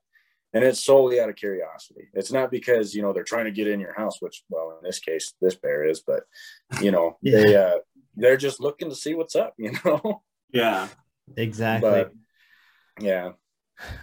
And 0.55 0.63
it's 0.63 0.83
solely 0.83 1.19
out 1.19 1.29
of 1.29 1.35
curiosity. 1.35 2.09
It's 2.13 2.31
not 2.31 2.51
because 2.51 2.93
you 2.93 3.01
know 3.01 3.13
they're 3.13 3.23
trying 3.23 3.45
to 3.45 3.51
get 3.51 3.67
in 3.67 3.79
your 3.79 3.93
house 3.93 4.21
which 4.21 4.43
well 4.49 4.77
in 4.77 4.85
this 4.85 4.99
case 4.99 5.33
this 5.41 5.55
bear 5.55 5.85
is 5.85 6.01
but 6.05 6.23
you 6.81 6.91
know 6.91 7.17
they 7.23 7.55
uh 7.55 7.77
they're 8.15 8.37
just 8.37 8.59
looking 8.59 8.89
to 8.89 8.95
see 8.95 9.15
what's 9.15 9.35
up 9.35 9.53
you 9.57 9.73
know? 9.83 10.21
Yeah. 10.51 10.87
exactly. 11.35 11.89
but 11.89 12.11
yeah 13.03 13.31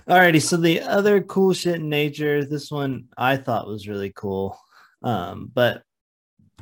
Alrighty, 0.09 0.43
so 0.43 0.57
the 0.57 0.81
other 0.81 1.23
cool 1.23 1.53
shit 1.53 1.77
in 1.77 1.89
nature, 1.89 2.45
this 2.45 2.71
one 2.71 3.09
I 3.17 3.37
thought 3.37 3.69
was 3.69 3.89
really 3.89 4.13
cool. 4.15 4.59
Um, 5.03 5.51
but 5.55 5.83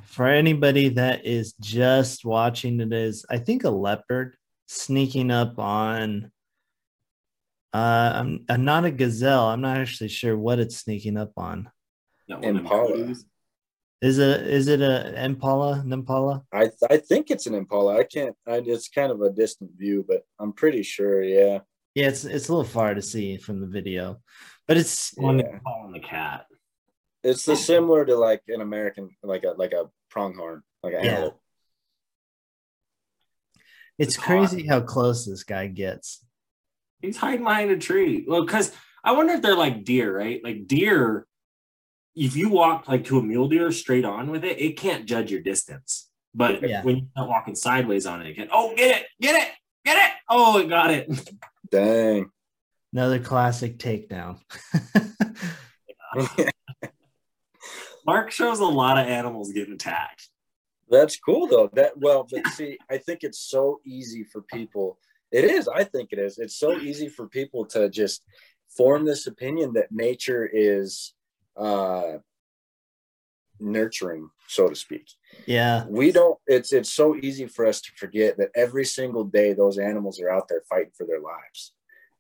for 0.03 0.27
anybody 0.27 0.91
that 0.91 1.27
is 1.27 1.55
just 1.55 2.25
watching 2.25 2.81
it 2.81 2.93
is, 2.93 3.25
I 3.29 3.39
think 3.39 3.65
a 3.65 3.71
leopard 3.71 4.37
sneaking 4.67 5.31
up 5.31 5.59
on 5.59 6.31
uh 7.73 8.13
I'm, 8.15 8.45
I'm 8.49 8.65
not 8.65 8.85
a 8.85 8.91
gazelle. 8.91 9.49
I'm 9.49 9.61
not 9.61 9.79
actually 9.79 10.09
sure 10.09 10.37
what 10.37 10.59
it's 10.59 10.77
sneaking 10.77 11.17
up 11.17 11.33
on. 11.37 11.71
Impala. 12.29 13.15
Is 14.01 14.19
it 14.19 14.47
is 14.47 14.69
it 14.69 14.81
a 14.81 15.25
impala? 15.25 15.81
An 15.81 15.93
impala? 15.93 16.45
I 16.53 16.71
I 16.89 16.99
think 16.99 17.31
it's 17.31 17.47
an 17.47 17.55
Impala. 17.55 17.99
I 17.99 18.05
can't. 18.05 18.37
I, 18.47 18.63
it's 18.65 18.89
kind 18.89 19.11
of 19.11 19.23
a 19.23 19.31
distant 19.31 19.73
view, 19.77 20.05
but 20.07 20.23
I'm 20.39 20.53
pretty 20.53 20.83
sure. 20.83 21.23
Yeah. 21.23 21.61
Yeah, 21.95 22.09
it's 22.09 22.25
it's 22.25 22.49
a 22.49 22.53
little 22.53 22.69
far 22.69 22.95
to 22.95 23.03
see 23.03 23.39
from 23.39 23.61
the 23.61 23.67
video, 23.67 24.21
but 24.67 24.77
it's 24.77 25.13
One 25.17 25.39
Yeah. 25.39 25.59
calling 25.65 25.93
the 25.93 26.01
cat. 26.01 26.47
It's 27.25 27.45
the 27.45 27.57
similar 27.57 28.05
to 28.05 28.17
like 28.17 28.43
an 28.49 28.61
American, 28.61 29.11
like 29.23 29.45
a 29.45 29.51
like 29.57 29.73
a 29.73 29.91
pronghorn, 30.11 30.63
like 30.83 30.95
an 30.95 31.05
Yeah. 31.05 31.11
antelope. 31.13 31.41
it's 33.99 34.15
It's 34.15 34.25
crazy 34.25 34.65
how 34.67 34.81
close 34.81 35.27
this 35.27 35.43
guy 35.43 35.67
gets. 35.67 36.25
He's 37.01 37.17
hiding 37.17 37.45
behind 37.45 37.71
a 37.73 37.77
tree. 37.79 38.25
Well, 38.29 38.45
because 38.45 38.73
I 39.03 39.13
wonder 39.13 39.33
if 39.33 39.43
they're 39.43 39.57
like 39.57 39.85
deer, 39.85 40.17
right? 40.17 40.43
Like 40.45 40.69
deer, 40.69 41.27
if 42.15 42.37
you 42.37 42.49
walk 42.49 42.87
like 42.87 43.05
to 43.07 43.19
a 43.19 43.23
mule 43.23 43.49
deer 43.49 43.73
straight 43.73 44.05
on 44.05 44.31
with 44.31 44.45
it, 44.45 44.61
it 44.61 44.77
can't 44.77 45.05
judge 45.07 45.33
your 45.33 45.41
distance. 45.41 46.09
But 46.35 46.63
Yeah. 46.63 46.83
when 46.85 47.11
you're 47.17 47.27
walking 47.27 47.57
sideways 47.57 48.07
on 48.07 48.21
it, 48.23 48.29
it 48.31 48.35
can, 48.37 48.49
oh, 48.53 48.75
get 48.77 49.01
it, 49.01 49.07
get 49.21 49.35
it, 49.35 49.53
get 49.85 49.97
it. 49.97 50.13
Oh, 50.29 50.59
it 50.59 50.69
got 50.69 50.91
it. 50.93 51.09
Dang. 51.71 52.31
Another 52.93 53.19
classic 53.19 53.79
takedown. 53.79 54.39
Mark 58.07 58.31
shows 58.31 58.61
a 58.61 58.65
lot 58.65 58.97
of 58.99 59.07
animals 59.07 59.53
getting 59.53 59.75
attacked. 59.75 60.31
That's 60.91 61.19
cool 61.19 61.47
though. 61.47 61.69
That 61.75 61.99
well, 61.99 62.27
but 62.31 62.47
see, 62.49 62.79
I 62.91 62.97
think 62.97 63.23
it's 63.23 63.41
so 63.41 63.81
easy 63.85 64.25
for 64.25 64.41
people. 64.43 64.99
It 65.31 65.45
is. 65.45 65.69
I 65.69 65.85
think 65.85 66.13
it 66.13 66.19
is. 66.19 66.39
It's 66.39 66.57
so 66.57 66.79
easy 66.79 67.09
for 67.09 67.29
people 67.29 67.67
to 67.67 67.91
just 67.91 68.23
form 68.71 69.05
this 69.05 69.27
opinion 69.27 69.75
that 69.75 69.93
nature 69.93 70.49
is 70.51 71.13
uh 71.57 72.19
nurturing, 73.61 74.31
so 74.49 74.69
to 74.69 74.75
speak. 74.75 75.07
yeah, 75.47 75.85
we 75.89 76.11
don't 76.13 76.39
it's 76.47 76.73
it's 76.73 76.93
so 76.93 77.15
easy 77.17 77.47
for 77.47 77.67
us 77.67 77.81
to 77.81 77.91
forget 77.97 78.37
that 78.39 78.51
every 78.55 78.85
single 78.85 79.25
day 79.25 79.53
those 79.53 79.79
animals 79.79 80.21
are 80.21 80.31
out 80.31 80.49
there 80.49 80.63
fighting 80.69 80.93
for 80.97 81.07
their 81.07 81.21
lives 81.21 81.73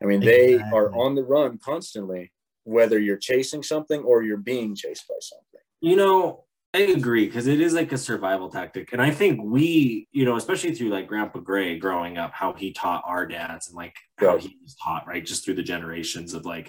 i 0.02 0.06
mean 0.06 0.20
they 0.20 0.56
are 0.72 0.94
on 0.94 1.14
the 1.14 1.24
run 1.24 1.58
constantly 1.58 2.32
whether 2.64 2.98
you're 2.98 3.16
chasing 3.16 3.62
something 3.62 4.00
or 4.02 4.22
you're 4.22 4.36
being 4.36 4.74
chased 4.74 5.06
by 5.08 5.14
something 5.20 5.64
You 5.80 5.96
know, 5.96 6.44
I 6.74 6.80
agree 7.00 7.26
because 7.26 7.46
it 7.46 7.60
is 7.60 7.72
like 7.72 7.92
a 7.92 7.98
survival 7.98 8.48
tactic, 8.50 8.92
and 8.92 9.00
I 9.00 9.10
think 9.10 9.40
we, 9.42 10.06
you 10.12 10.24
know, 10.26 10.36
especially 10.36 10.74
through 10.74 10.90
like 10.90 11.06
Grandpa 11.08 11.38
Gray 11.40 11.78
growing 11.78 12.18
up, 12.18 12.32
how 12.32 12.52
he 12.52 12.72
taught 12.72 13.02
our 13.06 13.24
dads 13.26 13.68
and 13.68 13.76
like 13.76 13.96
how 14.16 14.26
Right. 14.34 14.40
he 14.42 14.58
was 14.62 14.74
taught, 14.84 15.06
right, 15.06 15.24
just 15.24 15.40
through 15.44 15.54
the 15.60 15.62
generations 15.74 16.34
of 16.34 16.44
like 16.44 16.68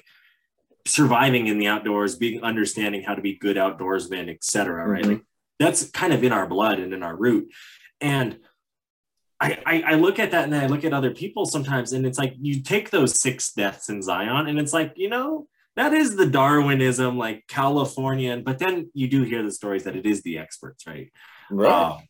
surviving 0.87 1.47
in 1.47 1.57
the 1.59 1.67
outdoors, 1.67 2.15
being 2.15 2.41
understanding 2.43 3.01
how 3.03 3.13
to 3.15 3.21
be 3.21 3.35
good 3.35 3.57
outdoorsmen, 3.57 4.29
etc. 4.33 4.87
Right, 4.87 5.03
Mhm. 5.03 5.09
like 5.09 5.23
that's 5.59 5.89
kind 5.91 6.13
of 6.13 6.23
in 6.23 6.31
our 6.31 6.47
blood 6.47 6.79
and 6.79 6.93
in 6.93 7.03
our 7.03 7.15
root, 7.15 7.51
and. 8.01 8.39
I, 9.41 9.57
I, 9.65 9.81
I 9.81 9.93
look 9.93 10.19
at 10.19 10.31
that 10.31 10.43
and 10.43 10.51
then 10.51 10.61
I 10.61 10.67
look 10.67 10.83
at 10.83 10.91
other 10.91 11.11
people 11.11 11.45
sometimes, 11.45 11.93
and 11.93 12.05
it's 12.05 12.17
like 12.17 12.35
you 12.41 12.61
take 12.61 12.89
those 12.89 13.21
six 13.21 13.53
deaths 13.53 13.87
in 13.87 14.01
Zion, 14.01 14.47
and 14.47 14.59
it's 14.59 14.73
like, 14.73 14.91
you 14.97 15.07
know, 15.07 15.47
that 15.77 15.93
is 15.93 16.17
the 16.17 16.25
Darwinism, 16.25 17.17
like 17.17 17.47
Californian, 17.47 18.43
but 18.43 18.59
then 18.59 18.91
you 18.93 19.07
do 19.07 19.23
hear 19.23 19.41
the 19.41 19.51
stories 19.53 19.85
that 19.85 19.95
it 19.95 20.05
is 20.05 20.21
the 20.23 20.37
experts, 20.37 20.85
right? 20.85 21.09
Right. 21.49 21.71
Um, 21.71 22.01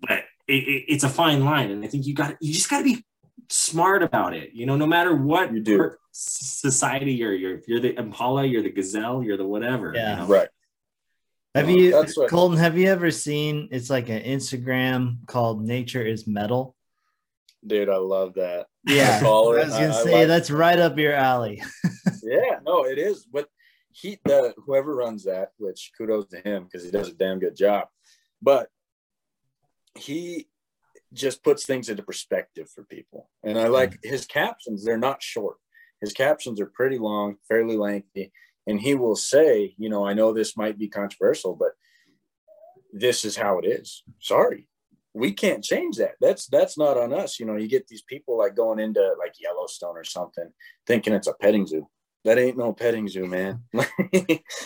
but 0.00 0.18
it, 0.46 0.68
it, 0.68 0.84
it's 0.88 1.02
a 1.02 1.08
fine 1.08 1.44
line, 1.44 1.72
and 1.72 1.84
I 1.84 1.88
think 1.88 2.06
you 2.06 2.14
got 2.14 2.36
you 2.40 2.52
just 2.52 2.70
got 2.70 2.78
to 2.78 2.84
be 2.84 3.04
smart 3.48 4.04
about 4.04 4.34
it. 4.34 4.50
You 4.52 4.66
know, 4.66 4.76
no 4.76 4.86
matter 4.86 5.12
what 5.14 5.52
You 5.52 5.60
do. 5.60 5.90
society 6.12 7.12
you're, 7.12 7.34
you're 7.34 7.58
if 7.58 7.66
you're 7.66 7.80
the 7.80 7.98
impala, 7.98 8.44
you're 8.44 8.62
the 8.62 8.70
gazelle, 8.70 9.20
you're 9.22 9.36
the 9.36 9.46
whatever. 9.46 9.92
Yeah. 9.94 10.12
You 10.12 10.16
know? 10.20 10.26
right. 10.26 10.48
Have 11.54 11.68
you, 11.68 11.92
what- 11.92 12.30
Colton? 12.30 12.58
Have 12.58 12.78
you 12.78 12.86
ever 12.88 13.10
seen? 13.10 13.68
It's 13.72 13.90
like 13.90 14.08
an 14.08 14.22
Instagram 14.22 15.26
called 15.26 15.64
"Nature 15.64 16.02
Is 16.02 16.26
Metal." 16.26 16.76
Dude, 17.66 17.88
I 17.88 17.96
love 17.96 18.34
that. 18.34 18.66
Yeah, 18.86 19.20
I 19.20 19.28
was 19.28 19.68
gonna 19.68 19.86
I- 19.86 19.88
I 19.88 20.04
say 20.04 20.18
like- 20.20 20.28
that's 20.28 20.50
right 20.50 20.78
up 20.78 20.98
your 20.98 21.14
alley. 21.14 21.62
Yeah, 22.22 22.60
no, 22.64 22.84
it 22.84 22.98
is. 22.98 23.24
But 23.24 23.48
he, 23.92 24.18
the 24.24 24.54
whoever 24.64 24.94
runs 24.94 25.24
that, 25.24 25.48
which 25.58 25.90
kudos 25.96 26.28
to 26.28 26.40
him 26.40 26.64
because 26.64 26.84
he 26.84 26.90
does 26.90 27.08
a 27.08 27.14
damn 27.14 27.40
good 27.40 27.56
job. 27.56 27.88
But 28.40 28.68
he 29.96 30.46
just 31.12 31.42
puts 31.42 31.66
things 31.66 31.88
into 31.88 32.02
perspective 32.02 32.68
for 32.72 32.84
people, 32.84 33.28
and 33.42 33.58
I 33.58 33.66
like 33.66 33.92
mm. 33.92 34.10
his 34.10 34.26
captions. 34.26 34.84
They're 34.84 34.98
not 34.98 35.22
short. 35.22 35.56
His 36.00 36.12
captions 36.12 36.60
are 36.60 36.66
pretty 36.66 36.98
long, 36.98 37.36
fairly 37.48 37.76
lengthy, 37.76 38.32
and 38.66 38.80
he 38.80 38.94
will 38.94 39.16
say, 39.16 39.74
you 39.78 39.88
know, 39.88 40.06
I 40.06 40.14
know 40.14 40.32
this 40.32 40.56
might 40.56 40.78
be 40.78 40.88
controversial, 40.88 41.54
but 41.54 41.72
this 42.92 43.24
is 43.24 43.36
how 43.36 43.58
it 43.58 43.66
is. 43.66 44.02
Sorry, 44.20 44.68
we 45.14 45.32
can't 45.32 45.64
change 45.64 45.96
that. 45.96 46.14
That's 46.20 46.46
that's 46.46 46.78
not 46.78 46.96
on 46.96 47.12
us. 47.12 47.40
You 47.40 47.46
know, 47.46 47.56
you 47.56 47.68
get 47.68 47.86
these 47.88 48.02
people 48.02 48.38
like 48.38 48.54
going 48.54 48.78
into 48.78 49.14
like 49.18 49.34
Yellowstone 49.40 49.96
or 49.96 50.04
something, 50.04 50.50
thinking 50.86 51.12
it's 51.12 51.28
a 51.28 51.34
petting 51.34 51.66
zoo. 51.66 51.88
That 52.24 52.38
ain't 52.38 52.58
no 52.58 52.72
petting 52.72 53.08
zoo, 53.08 53.26
man. 53.26 53.62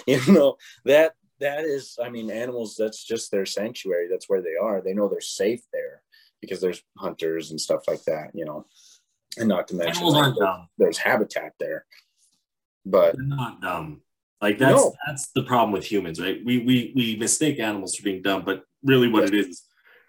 you 0.07 0.21
know 0.29 0.57
that 0.85 1.13
that 1.41 1.65
is. 1.65 1.99
I 2.03 2.11
mean, 2.11 2.31
animals. 2.31 2.77
That's 2.79 3.05
just 3.05 3.31
their 3.31 3.47
sanctuary. 3.47 4.09
That's 4.11 4.29
where 4.29 4.43
they 4.43 4.57
are. 4.61 4.81
They 4.81 4.95
know 4.95 5.09
they're 5.09 5.21
safe 5.21 5.63
there 5.73 6.03
because 6.41 6.61
there's 6.61 6.83
hunters 6.99 7.51
and 7.51 7.61
stuff 7.61 7.83
like 7.87 8.03
that. 8.05 8.31
You 8.35 8.45
know, 8.45 8.67
and 9.39 9.49
not 9.49 9.69
to 9.69 9.77
mention 9.77 10.07
like, 10.07 10.35
aren't 10.41 10.69
there's 10.79 10.99
habitat 10.99 11.53
there. 11.59 11.87
But 12.85 13.17
They're 13.17 13.25
not 13.27 13.61
dumb. 13.61 14.03
Like 14.41 14.59
that's 14.59 14.83
No. 14.83 14.95
that's 15.07 15.29
the 15.29 15.43
problem 15.43 15.73
with 15.73 15.85
humans, 15.91 16.21
right? 16.21 16.41
We 16.45 16.59
we 16.59 16.93
we 16.95 17.17
mistake 17.17 17.59
animals 17.59 17.97
for 17.97 18.03
being 18.03 18.23
dumb, 18.23 18.45
but 18.45 18.65
really 18.83 19.09
what 19.09 19.25
it 19.25 19.35
is, 19.35 19.63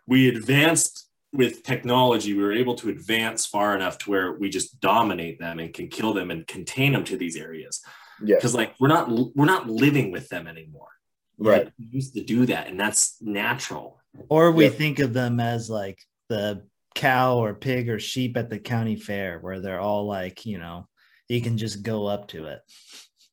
we 0.07 0.27
advanced 0.27 1.07
with 1.31 1.63
technology. 1.63 2.33
We 2.33 2.43
were 2.43 2.51
able 2.53 2.75
to 2.75 2.89
advance 2.89 3.45
far 3.45 3.75
enough 3.75 3.97
to 3.99 4.09
where 4.09 4.33
we 4.33 4.49
just 4.49 4.79
dominate 4.81 5.39
them 5.39 5.59
and 5.59 5.73
can 5.73 5.87
kill 5.87 6.13
them 6.13 6.31
and 6.31 6.45
contain 6.47 6.91
them 6.93 7.03
to 7.05 7.17
these 7.17 7.37
areas. 7.37 7.81
yes, 8.23 8.37
Because 8.39 8.55
like 8.55 8.73
we're 8.79 8.89
not 8.89 9.09
we're 9.35 9.45
not 9.45 9.69
living 9.69 10.11
with 10.11 10.27
them 10.29 10.47
anymore. 10.47 10.89
right. 11.37 11.65
Like, 11.65 11.73
we 11.79 11.85
used 11.85 12.13
to 12.15 12.23
do 12.23 12.45
that, 12.47 12.67
and 12.67 12.77
that's 12.79 13.21
natural. 13.21 14.01
Or 14.29 14.51
we 14.51 14.65
Yeah. 14.65 14.69
think 14.71 14.99
of 14.99 15.13
them 15.13 15.39
as 15.39 15.69
like 15.69 15.99
the 16.29 16.65
cow 16.93 17.37
or 17.37 17.53
pig 17.53 17.89
or 17.89 17.99
sheep 17.99 18.35
at 18.37 18.49
the 18.49 18.59
county 18.59 18.95
fair, 18.97 19.39
where 19.39 19.59
they're 19.61 19.79
all 19.81 20.05
like, 20.07 20.45
you 20.45 20.57
know, 20.57 20.87
you 21.29 21.41
can 21.41 21.57
just 21.57 21.83
go 21.83 22.05
up 22.07 22.27
to 22.29 22.45
it. 22.45 22.61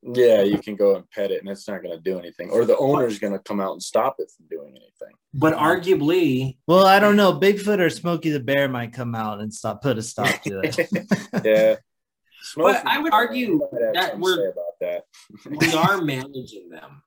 Yeah, 0.03 0.43
you 0.43 0.59
can 0.59 0.75
go 0.75 0.97
and 0.97 1.09
pet 1.11 1.31
it, 1.31 1.41
and 1.41 1.49
it's 1.49 1.69
not 1.69 1.81
going 1.83 1.97
to 1.97 2.03
do 2.03 2.19
anything, 2.19 2.51
or 2.51 2.65
the 2.65 2.77
owner's 2.77 3.21
going 3.21 3.35
to 3.35 3.39
come 3.39 3.61
out 3.61 3.73
and 3.73 3.83
stop 3.83 4.17
it 4.19 4.33
from 4.37 4.47
doing 4.51 4.71
anything. 4.71 5.15
But 5.33 5.55
arguably, 5.55 6.57
Well, 6.67 6.85
I 6.87 6.99
don't 6.99 7.15
know. 7.17 7.39
Bigfoot 7.39 7.79
or 7.79 7.89
Smokey 7.89 8.31
the 8.31 8.41
Bear 8.41 8.69
might 8.69 8.93
come 8.93 9.15
out 9.15 9.41
and 9.41 9.55
stop, 9.55 9.81
put 9.81 9.99
a 9.99 10.03
stop 10.03 10.43
to 10.43 10.61
it. 10.65 10.77
Yeah. 11.45 11.77
But 12.57 12.85
I 12.85 12.99
would 12.99 13.13
argue 13.13 13.61
that 13.93 14.19
we're- 14.19 14.49
about 14.51 14.75
that. 14.81 15.05
we 15.49 15.73
are 15.75 16.01
managing 16.03 16.69
them. 16.71 17.03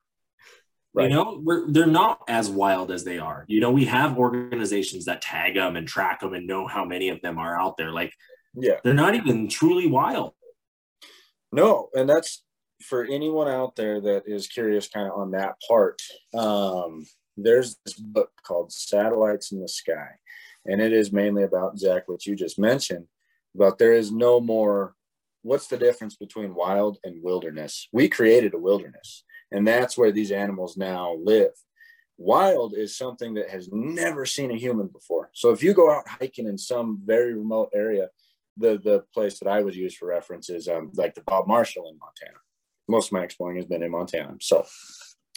Right. 0.94 1.10
You 1.10 1.14
know, 1.14 1.40
we're 1.44 1.70
they're 1.70 1.86
not 1.86 2.20
as 2.26 2.48
wild 2.48 2.90
as 2.90 3.04
they 3.04 3.18
are. 3.18 3.44
You 3.48 3.60
know, 3.60 3.70
we 3.70 3.84
have 3.84 4.16
organizations 4.16 5.04
that 5.04 5.20
tag 5.20 5.54
them 5.56 5.76
and 5.76 5.86
track 5.86 6.20
them 6.20 6.32
and 6.32 6.46
know 6.46 6.66
how 6.66 6.86
many 6.86 7.10
of 7.10 7.20
them 7.20 7.38
are 7.38 7.60
out 7.60 7.76
there. 7.76 7.92
Like 7.92 8.14
Yeah. 8.54 8.76
they're 8.82 8.94
not 8.94 9.14
even 9.14 9.46
truly 9.46 9.86
wild. 9.86 10.32
No, 11.52 11.88
and 11.94 12.08
that's 12.08 12.42
for 12.82 13.04
anyone 13.04 13.48
out 13.48 13.76
there 13.76 14.00
that 14.00 14.24
is 14.26 14.46
curious 14.46 14.88
kind 14.88 15.08
of 15.08 15.18
on 15.18 15.30
that 15.32 15.56
part. 15.66 16.00
Um, 16.34 17.06
there's 17.36 17.76
this 17.84 17.94
book 17.94 18.30
called 18.46 18.72
Satellites 18.72 19.52
in 19.52 19.60
the 19.60 19.68
Sky, 19.68 20.08
and 20.64 20.80
it 20.80 20.92
is 20.92 21.12
mainly 21.12 21.42
about 21.42 21.78
Zach, 21.78 22.04
what 22.06 22.26
you 22.26 22.34
just 22.34 22.58
mentioned, 22.58 23.06
but 23.54 23.78
there 23.78 23.92
is 23.92 24.10
no 24.10 24.40
more. 24.40 24.94
What's 25.42 25.68
the 25.68 25.76
difference 25.76 26.16
between 26.16 26.56
wild 26.56 26.98
and 27.04 27.22
wilderness? 27.22 27.88
We 27.92 28.08
created 28.08 28.52
a 28.54 28.58
wilderness, 28.58 29.22
and 29.52 29.66
that's 29.66 29.96
where 29.96 30.10
these 30.10 30.32
animals 30.32 30.76
now 30.76 31.14
live. 31.22 31.52
Wild 32.18 32.74
is 32.74 32.96
something 32.96 33.34
that 33.34 33.50
has 33.50 33.68
never 33.70 34.26
seen 34.26 34.50
a 34.50 34.56
human 34.56 34.88
before. 34.88 35.30
So 35.34 35.50
if 35.50 35.62
you 35.62 35.72
go 35.74 35.90
out 35.90 36.08
hiking 36.08 36.46
in 36.46 36.58
some 36.58 37.00
very 37.04 37.34
remote 37.34 37.70
area, 37.74 38.08
the 38.56 38.78
the 38.78 39.04
place 39.12 39.38
that 39.38 39.48
I 39.48 39.60
would 39.62 39.74
use 39.74 39.94
for 39.94 40.08
reference 40.08 40.50
is 40.50 40.68
um, 40.68 40.90
like 40.94 41.14
the 41.14 41.22
Bob 41.22 41.46
Marshall 41.46 41.88
in 41.88 41.98
Montana. 41.98 42.38
Most 42.88 43.08
of 43.08 43.12
my 43.12 43.24
exploring 43.24 43.56
has 43.56 43.66
been 43.66 43.82
in 43.82 43.90
Montana. 43.90 44.36
So, 44.40 44.64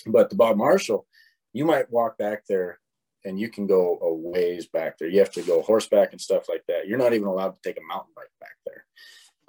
but 0.06 0.30
the 0.30 0.36
Bob 0.36 0.58
Marshall, 0.58 1.08
you 1.54 1.66
might 1.66 1.92
walk 1.92 2.18
back 2.18 2.44
there 2.48 2.80
and 3.26 3.40
you 3.40 3.50
can 3.50 3.68
go 3.68 3.98
a 4.02 4.14
ways 4.14 4.68
back 4.68 4.98
there. 4.98 5.10
You 5.10 5.20
have 5.20 5.32
to 5.32 5.42
go 5.42 5.62
horseback 5.62 6.12
and 6.12 6.22
stuff 6.22 6.48
like 6.48 6.64
that. 6.68 6.88
You're 6.88 6.98
not 6.98 7.14
even 7.14 7.28
allowed 7.28 7.52
to 7.52 7.62
take 7.64 7.78
a 7.78 7.88
mountain 7.88 8.14
bike 8.16 8.32
back 8.40 8.56
there. 8.66 8.86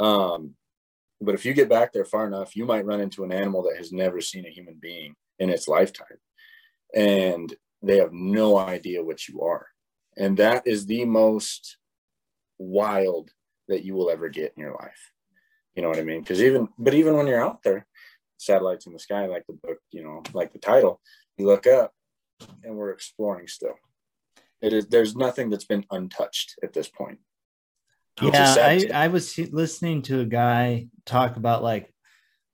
Um, 0.07 0.55
but 1.21 1.35
if 1.35 1.45
you 1.45 1.53
get 1.53 1.69
back 1.69 1.93
there 1.93 2.05
far 2.05 2.27
enough, 2.27 2.57
you 2.57 2.65
might 2.65 2.87
run 2.87 3.01
into 3.01 3.25
an 3.25 3.33
animal 3.33 3.63
that 3.65 3.77
has 3.77 3.93
never 3.93 4.21
seen 4.21 4.47
a 4.47 4.51
human 4.51 4.79
being 4.81 5.15
in 5.39 5.51
its 5.51 5.69
lifetime. 5.69 6.07
And 6.95 7.55
they 7.83 7.99
have 7.99 8.13
no 8.13 8.59
idea 8.59 9.05
what 9.05 9.29
you 9.29 9.43
are. 9.43 9.67
And 10.17 10.37
that 10.39 10.67
is 10.67 10.87
the 10.87 11.05
most 11.05 11.77
wild 12.59 13.31
that 13.71 13.85
you 13.85 13.95
will 13.95 14.11
ever 14.11 14.29
get 14.29 14.53
in 14.57 14.61
your 14.61 14.73
life. 14.73 15.11
You 15.75 15.83
know 15.83 15.89
what 15.89 15.99
I 15.99 16.05
mean? 16.05 16.21
Because 16.21 16.43
even, 16.43 16.69
but 16.79 16.95
even 16.95 17.17
when 17.17 17.27
you're 17.27 17.45
out 17.45 17.63
there, 17.63 17.87
satellites 18.37 18.87
in 18.87 18.93
the 18.93 18.99
sky, 18.99 19.27
like 19.27 19.47
the 19.47 19.55
book, 19.55 19.79
you 19.91 20.03
know, 20.03 20.23
like 20.35 20.53
the 20.53 20.59
title, 20.59 21.01
you 21.37 21.47
look 21.47 21.67
up 21.67 21.93
and 22.63 22.77
we're 22.77 22.91
exploring 22.91 23.47
still. 23.49 23.75
It 24.61 24.73
is, 24.73 24.87
there's 24.87 25.17
nothing 25.17 25.49
that's 25.49 25.65
been 25.65 25.87
untouched 25.91 26.57
at 26.63 26.73
this 26.73 26.89
point. 26.89 27.19
Yeah, 28.21 28.55
I, 28.59 28.91
I 28.93 29.09
was 29.09 29.39
listening 29.39 30.03
to 30.03 30.21
a 30.21 30.27
guy 30.27 30.89
talk 31.07 31.37
about 31.37 31.63
like 31.63 31.91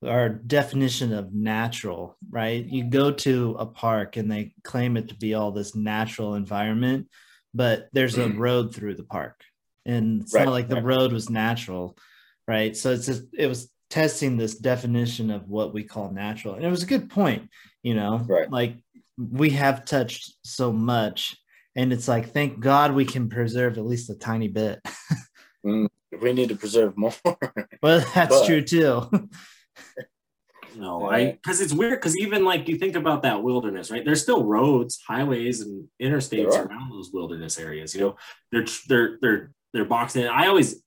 our 0.07 0.29
definition 0.29 1.13
of 1.13 1.33
natural, 1.33 2.17
right? 2.31 2.65
You 2.65 2.85
go 2.85 3.11
to 3.11 3.57
a 3.59 3.67
park 3.67 4.17
and 4.17 4.31
they 4.31 4.55
claim 4.63 4.97
it 4.97 5.09
to 5.09 5.17
be 5.17 5.35
all 5.35 5.51
this 5.51 5.75
natural 5.75 6.35
environment, 6.35 7.09
but 7.55 7.89
there's 7.93 8.19
a 8.19 8.27
mm. 8.27 8.39
road 8.39 8.75
through 8.75 8.95
the 8.95 9.05
park. 9.05 9.41
And 9.87 10.23
it's 10.23 10.35
Right, 10.35 10.45
not 10.45 10.51
like 10.53 10.69
the 10.69 10.83
road 10.83 11.13
was 11.13 11.31
natural, 11.31 11.97
right? 12.49 12.77
So 12.77 12.91
it's 12.93 13.07
just, 13.07 13.23
it 13.33 13.47
was 13.47 13.71
testing 13.89 14.37
this 14.37 14.57
definition 14.57 15.31
of 15.31 15.49
what 15.49 15.73
we 15.73 15.85
call 15.85 16.11
natural. 16.11 16.55
And 16.55 16.65
it 16.65 16.71
was 16.71 16.83
a 16.83 16.87
good 16.87 17.09
point, 17.09 17.49
you 17.83 17.95
know, 17.95 18.19
Right. 18.29 18.51
like 18.51 18.77
we 19.17 19.51
have 19.51 19.85
touched 19.85 20.35
so 20.45 20.73
much. 20.73 21.37
And 21.77 21.93
it's 21.93 22.09
like, 22.09 22.33
thank 22.33 22.59
God 22.59 22.95
we 22.95 23.05
can 23.05 23.29
preserve 23.29 23.79
at 23.79 23.87
least 23.87 24.11
a 24.11 24.15
tiny 24.17 24.49
bit. 24.49 24.81
Mm, 25.65 25.89
we 26.21 26.33
need 26.33 26.49
to 26.49 26.57
preserve 26.57 26.97
more. 26.97 27.13
Well, 27.83 28.05
that's 28.15 28.35
But- 28.41 28.47
true 28.47 28.63
too. 28.63 29.03
No, 30.77 31.01
Yeah. 31.11 31.17
I 31.17 31.33
because 31.33 31.61
it's 31.63 31.73
weird 31.73 31.99
because 32.01 32.17
even 32.19 32.45
like 32.45 32.69
you 32.69 32.77
think 32.77 32.97
about 32.97 33.23
that 33.23 33.43
wilderness, 33.43 33.91
right? 33.91 34.05
There's 34.05 34.21
still 34.23 34.45
roads, 34.45 35.01
highways, 35.09 35.63
and 35.63 35.89
interstates 36.03 36.53
around 36.53 36.91
those 36.91 37.11
wilderness 37.13 37.59
areas. 37.59 37.95
You 37.95 38.01
know, 38.03 38.17
they're 38.53 38.67
they're 38.89 39.19
they're 39.23 39.53
they're 39.77 39.85
boxed 39.85 40.17
in. 40.17 40.27
I 40.27 40.47
always 40.47 40.83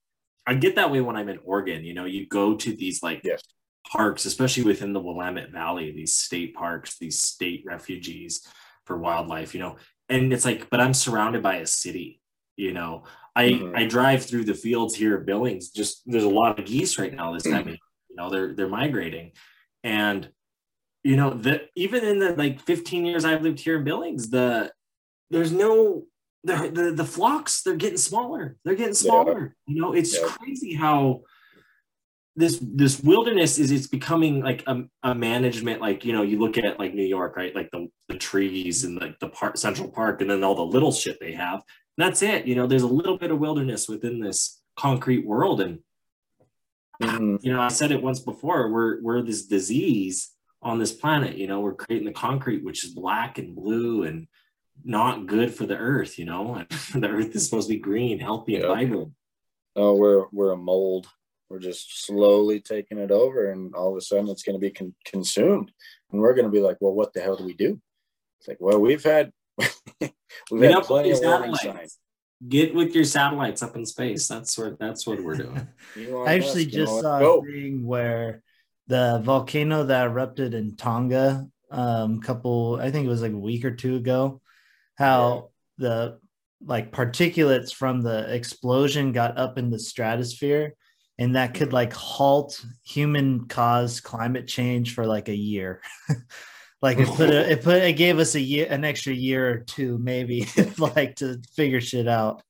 I 0.48 0.56
get 0.56 0.76
that 0.76 0.90
way 0.92 1.00
when 1.00 1.16
I'm 1.16 1.30
in 1.30 1.40
Oregon. 1.46 1.84
You 1.84 1.94
know, 1.94 2.06
you 2.06 2.28
go 2.28 2.56
to 2.56 2.76
these 2.76 3.04
like 3.04 3.22
Yes. 3.24 3.42
parks, 3.88 4.26
especially 4.26 4.64
within 4.64 4.94
the 4.94 5.00
Willamette 5.00 5.52
Valley, 5.52 5.92
these 5.92 6.16
state 6.16 6.56
parks, 6.56 6.98
these 6.98 7.22
state 7.22 7.64
refuges 7.66 8.48
for 8.86 8.98
wildlife. 8.98 9.54
You 9.54 9.62
know, 9.62 9.76
and 10.10 10.34
it's 10.34 10.46
like, 10.46 10.70
but 10.72 10.82
I'm 10.82 10.94
surrounded 10.96 11.44
by 11.44 11.58
a 11.58 11.68
city. 11.68 12.20
You 12.58 12.74
know, 12.74 13.04
I 13.36 13.44
Mhm. 13.52 13.78
I 13.78 13.86
drive 13.86 14.26
through 14.26 14.46
the 14.46 14.56
fields 14.56 14.96
here 14.96 15.16
at 15.18 15.26
Billings. 15.28 15.70
Just 15.70 16.02
there's 16.08 16.24
a 16.24 16.30
lot 16.30 16.58
of 16.60 16.66
geese 16.66 16.98
right 16.98 17.14
now 17.14 17.32
this 17.34 17.44
time. 17.44 17.78
You 18.10 18.16
know, 18.16 18.30
they're 18.32 18.56
they're 18.56 18.68
migrating, 18.68 19.34
and 19.84 20.32
you 21.04 21.16
know, 21.16 21.30
the 21.30 21.70
even 21.76 22.04
in 22.04 22.18
the 22.18 22.34
like 22.36 22.60
15 22.60 23.06
years 23.06 23.24
I've 23.24 23.44
lived 23.44 23.60
here 23.60 23.78
in 23.78 23.84
Billings, 23.84 24.32
the 24.32 24.74
there's 25.30 25.52
no 25.52 26.08
the 26.44 26.72
the, 26.74 26.92
the 26.92 27.06
flocks 27.06 27.64
they're 27.64 27.76
getting 27.76 27.98
smaller. 27.98 28.58
They're 28.64 28.76
getting 28.76 28.94
smaller. 28.94 29.56
Yeah. 29.68 29.74
You 29.74 29.82
know, 29.82 29.94
it's 29.94 30.18
yeah. 30.18 30.28
crazy 30.28 30.74
how 30.74 31.22
this 32.40 32.60
this 32.62 33.02
wilderness 33.02 33.60
is 33.60 33.70
it's 33.70 33.88
becoming 33.88 34.42
like 34.42 34.64
a, 34.66 34.84
a 35.04 35.14
management 35.14 35.82
like 35.82 36.06
you 36.06 36.14
know 36.14 36.22
you 36.22 36.40
look 36.40 36.58
at 36.58 36.80
like 36.80 36.94
new 36.94 37.04
york 37.04 37.36
right 37.36 37.54
like 37.54 37.70
the, 37.72 37.88
the 38.08 38.16
trees 38.16 38.86
and 38.86 39.00
like 39.00 39.20
the 39.20 39.28
park 39.28 39.58
central 39.58 39.90
park 39.90 40.22
and 40.22 40.30
then 40.30 40.44
all 40.44 40.56
the 40.56 40.62
little 40.62 40.92
shit 40.92 41.20
they 41.20 41.34
have 41.34 41.56
and 41.56 42.08
that's 42.08 42.22
it 42.22 42.46
you 42.46 42.56
know 42.56 42.66
there's 42.66 42.84
a 42.84 42.88
little 42.88 43.18
bit 43.18 43.32
of 43.32 43.40
wilderness 43.40 43.90
within 43.90 44.22
this 44.22 44.62
concrete 44.78 45.26
world 45.26 45.60
and 45.60 45.80
mm-hmm. 47.02 47.36
you 47.42 47.52
know 47.52 47.60
i 47.60 47.68
said 47.68 47.92
it 47.92 48.02
once 48.02 48.22
before 48.22 48.72
we're 48.72 49.02
we're 49.02 49.22
this 49.22 49.46
disease 49.46 50.30
on 50.62 50.80
this 50.80 50.94
planet 50.94 51.36
you 51.36 51.48
know 51.48 51.60
we're 51.60 51.74
creating 51.74 52.08
the 52.08 52.14
concrete 52.14 52.64
which 52.64 52.86
is 52.86 52.92
black 52.92 53.38
and 53.38 53.54
blue 53.54 54.04
and 54.04 54.28
not 54.84 55.28
good 55.28 55.54
for 55.54 55.66
the 55.66 55.78
earth 55.78 56.18
you 56.18 56.26
know? 56.26 56.66
The 56.94 57.08
earth 57.08 57.36
is 57.36 57.46
supposed 57.46 57.68
to 57.68 57.74
be 57.74 57.80
green 57.80 58.20
healthy 58.20 58.56
and 58.56 58.66
vibrant. 58.66 59.12
Oh 59.76 59.96
we're 59.96 60.26
we're 60.32 60.52
a 60.52 60.58
mold. 60.58 61.08
We're 61.50 61.60
just 61.60 62.06
slowly 62.06 62.60
taking 62.60 63.00
it 63.00 63.12
over 63.12 63.52
and 63.52 63.74
all 63.74 63.92
of 63.92 63.98
a 63.98 64.02
sudden 64.02 64.30
it's 64.30 64.44
going 64.44 64.56
to 64.56 64.60
be 64.60 64.72
con- 64.72 64.96
consumed. 65.06 65.72
And 66.12 66.22
we're 66.22 66.36
going 66.36 66.46
to 66.46 66.52
be 66.52 66.62
like 66.62 66.78
well 66.80 66.94
what 66.94 67.14
the 67.14 67.22
hell 67.22 67.36
do 67.36 67.46
we 67.46 67.54
do? 67.54 67.80
It's 68.40 68.48
like 68.48 68.58
well 68.60 68.80
we've 68.80 69.04
had 69.04 69.32
we've 70.52 70.72
had 70.72 70.84
plenty 70.84 71.12
of 71.12 71.20
warning 71.22 71.56
signs. 71.56 71.98
Get 72.48 72.74
with 72.74 72.96
your 72.96 73.04
satellites 73.04 73.62
up 73.62 73.76
in 73.76 73.86
space. 73.86 74.28
That's 74.28 74.58
what 74.58 74.80
that's 74.80 75.06
what 75.06 75.22
we're 75.22 75.36
doing. 75.36 75.68
I 76.26 76.36
actually 76.36 76.66
Musk, 76.66 76.76
just 76.76 76.76
you 76.76 76.86
know, 76.86 77.02
saw 77.02 77.20
go. 77.20 77.40
a 77.40 77.52
thing 77.52 77.86
where 77.86 78.44
the 78.90 79.22
volcano 79.24 79.84
that 79.84 80.08
erupted 80.08 80.54
in 80.54 80.76
tonga 80.76 81.48
um 81.72 82.20
couple 82.20 82.80
i 82.82 82.90
think 82.90 83.06
it 83.06 83.10
was 83.10 83.22
like 83.22 83.32
a 83.32 83.38
week 83.38 83.64
or 83.64 83.70
two 83.70 83.96
ago 83.96 84.42
how 85.00 85.50
the 85.78 86.20
like 86.64 86.92
particulates 86.92 87.74
from 87.74 88.02
the 88.02 88.34
explosion 88.34 89.14
got 89.14 89.38
up 89.38 89.58
in 89.58 89.70
the 89.70 89.80
stratosphere 89.80 90.76
and 91.18 91.36
that 91.36 91.54
could 91.54 91.72
like 91.74 91.94
halt 91.94 92.64
human 92.86 93.48
caused 93.48 94.04
climate 94.04 94.46
change 94.46 94.94
for 94.94 95.06
like 95.06 95.30
a 95.30 95.36
year. 95.36 95.82
Like 96.82 96.98
it 96.98 97.10
put 97.10 97.30
a, 97.30 97.52
it 97.52 97.62
put 97.62 97.84
it 97.84 97.98
gave 97.98 98.20
us 98.20 98.36
a 98.36 98.40
year 98.40 98.66
an 98.70 98.86
extra 98.86 99.12
year 99.12 99.50
or 99.50 99.58
two 99.58 99.98
maybe 99.98 100.48
like 100.78 101.18
to 101.18 101.42
figure 101.54 101.82
shit 101.82 102.08
out. 102.08 102.42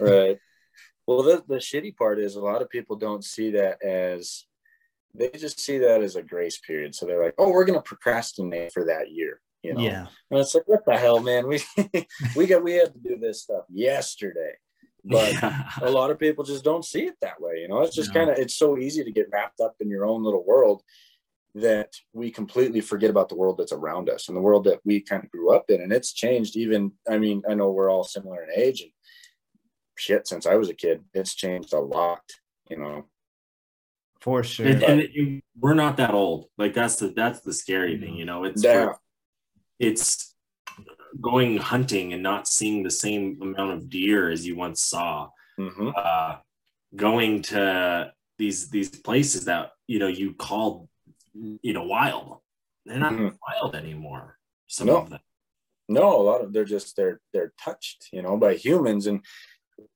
Right. 0.00 0.38
Well 1.06 1.22
the, 1.22 1.44
the 1.46 1.56
shitty 1.56 1.94
part 1.94 2.18
is 2.18 2.34
a 2.34 2.40
lot 2.40 2.62
of 2.62 2.70
people 2.70 2.96
don't 2.96 3.22
see 3.22 3.50
that 3.50 3.80
as 3.84 4.44
they 5.14 5.28
just 5.28 5.60
see 5.60 5.76
that 5.78 6.02
as 6.02 6.16
a 6.16 6.22
grace 6.22 6.58
period. 6.58 6.94
So 6.94 7.04
they're 7.04 7.22
like 7.22 7.34
oh 7.36 7.50
we're 7.50 7.66
going 7.66 7.78
to 7.78 7.82
procrastinate 7.82 8.72
for 8.72 8.86
that 8.86 9.12
year 9.12 9.42
you 9.66 9.74
know? 9.74 9.80
Yeah. 9.80 10.06
And 10.30 10.40
it's 10.40 10.54
like 10.54 10.66
what 10.66 10.84
the 10.84 10.96
hell 10.96 11.20
man? 11.20 11.46
We 11.46 11.60
we 12.36 12.46
got 12.46 12.62
we 12.62 12.74
had 12.74 12.92
to 12.92 12.98
do 12.98 13.18
this 13.18 13.42
stuff 13.42 13.64
yesterday. 13.68 14.52
But 15.04 15.34
yeah. 15.34 15.70
a 15.82 15.90
lot 15.90 16.10
of 16.10 16.18
people 16.18 16.44
just 16.44 16.64
don't 16.64 16.84
see 16.84 17.04
it 17.04 17.14
that 17.20 17.40
way 17.40 17.58
you 17.60 17.68
know? 17.68 17.82
It's 17.82 17.94
just 17.94 18.14
no. 18.14 18.20
kind 18.20 18.30
of 18.30 18.38
it's 18.38 18.56
so 18.56 18.78
easy 18.78 19.04
to 19.04 19.12
get 19.12 19.28
wrapped 19.32 19.60
up 19.60 19.76
in 19.80 19.88
your 19.88 20.06
own 20.06 20.24
little 20.24 20.44
world 20.44 20.82
that 21.54 21.94
we 22.12 22.30
completely 22.30 22.80
forget 22.80 23.08
about 23.08 23.28
the 23.28 23.36
world 23.36 23.56
that's 23.56 23.72
around 23.72 24.10
us 24.10 24.28
and 24.28 24.36
the 24.36 24.42
world 24.42 24.64
that 24.64 24.80
we 24.84 25.00
kind 25.00 25.24
of 25.24 25.30
grew 25.30 25.54
up 25.54 25.70
in. 25.70 25.80
And 25.80 25.92
it's 25.92 26.12
changed 26.12 26.56
even 26.56 26.92
i 27.08 27.18
mean 27.18 27.42
i 27.48 27.54
know 27.54 27.70
we're 27.70 27.90
all 27.90 28.04
similar 28.04 28.42
in 28.42 28.50
age 28.54 28.82
and 28.82 28.90
shit 29.98 30.28
since 30.28 30.44
i 30.44 30.54
was 30.54 30.68
a 30.68 30.74
kid 30.74 31.02
it's 31.14 31.34
changed 31.34 31.72
a 31.72 31.80
lot 31.80 32.20
you 32.70 32.78
know? 32.78 33.06
For 34.20 34.42
sure. 34.42 34.66
And, 34.66 34.82
and 34.82 35.00
it, 35.02 35.44
we're 35.58 35.74
not 35.74 35.98
that 35.98 36.14
old. 36.14 36.46
Like 36.58 36.74
that's 36.74 36.96
the 36.96 37.08
that's 37.08 37.40
the 37.40 37.52
scary 37.52 37.98
thing 37.98 38.16
you 38.16 38.24
know? 38.24 38.44
It's 38.44 38.64
yeah. 38.64 38.92
It's 39.78 40.34
going 41.20 41.56
hunting 41.56 42.12
and 42.12 42.22
not 42.22 42.48
seeing 42.48 42.82
the 42.82 42.90
same 42.90 43.38
amount 43.40 43.72
of 43.72 43.88
deer 43.88 44.30
as 44.30 44.46
you 44.46 44.56
once 44.56 44.82
saw. 44.82 45.28
Mm-hmm. 45.58 45.90
Uh, 45.96 46.36
going 46.94 47.42
to 47.42 48.12
these 48.38 48.68
these 48.70 48.90
places 48.90 49.46
that 49.46 49.70
you 49.86 49.98
know 49.98 50.06
you 50.06 50.34
called 50.34 50.88
you 51.34 51.72
know 51.72 51.84
wild, 51.84 52.38
they're 52.84 52.98
not 52.98 53.12
mm-hmm. 53.12 53.28
wild 53.48 53.74
anymore. 53.74 54.38
Some 54.66 54.88
no. 54.88 54.98
of 54.98 55.10
them. 55.10 55.20
No, 55.88 56.20
a 56.20 56.22
lot 56.22 56.42
of 56.42 56.52
they're 56.52 56.64
just 56.64 56.96
they're 56.96 57.20
they're 57.32 57.52
touched, 57.62 58.08
you 58.12 58.20
know, 58.20 58.36
by 58.36 58.54
humans, 58.54 59.06
and 59.06 59.24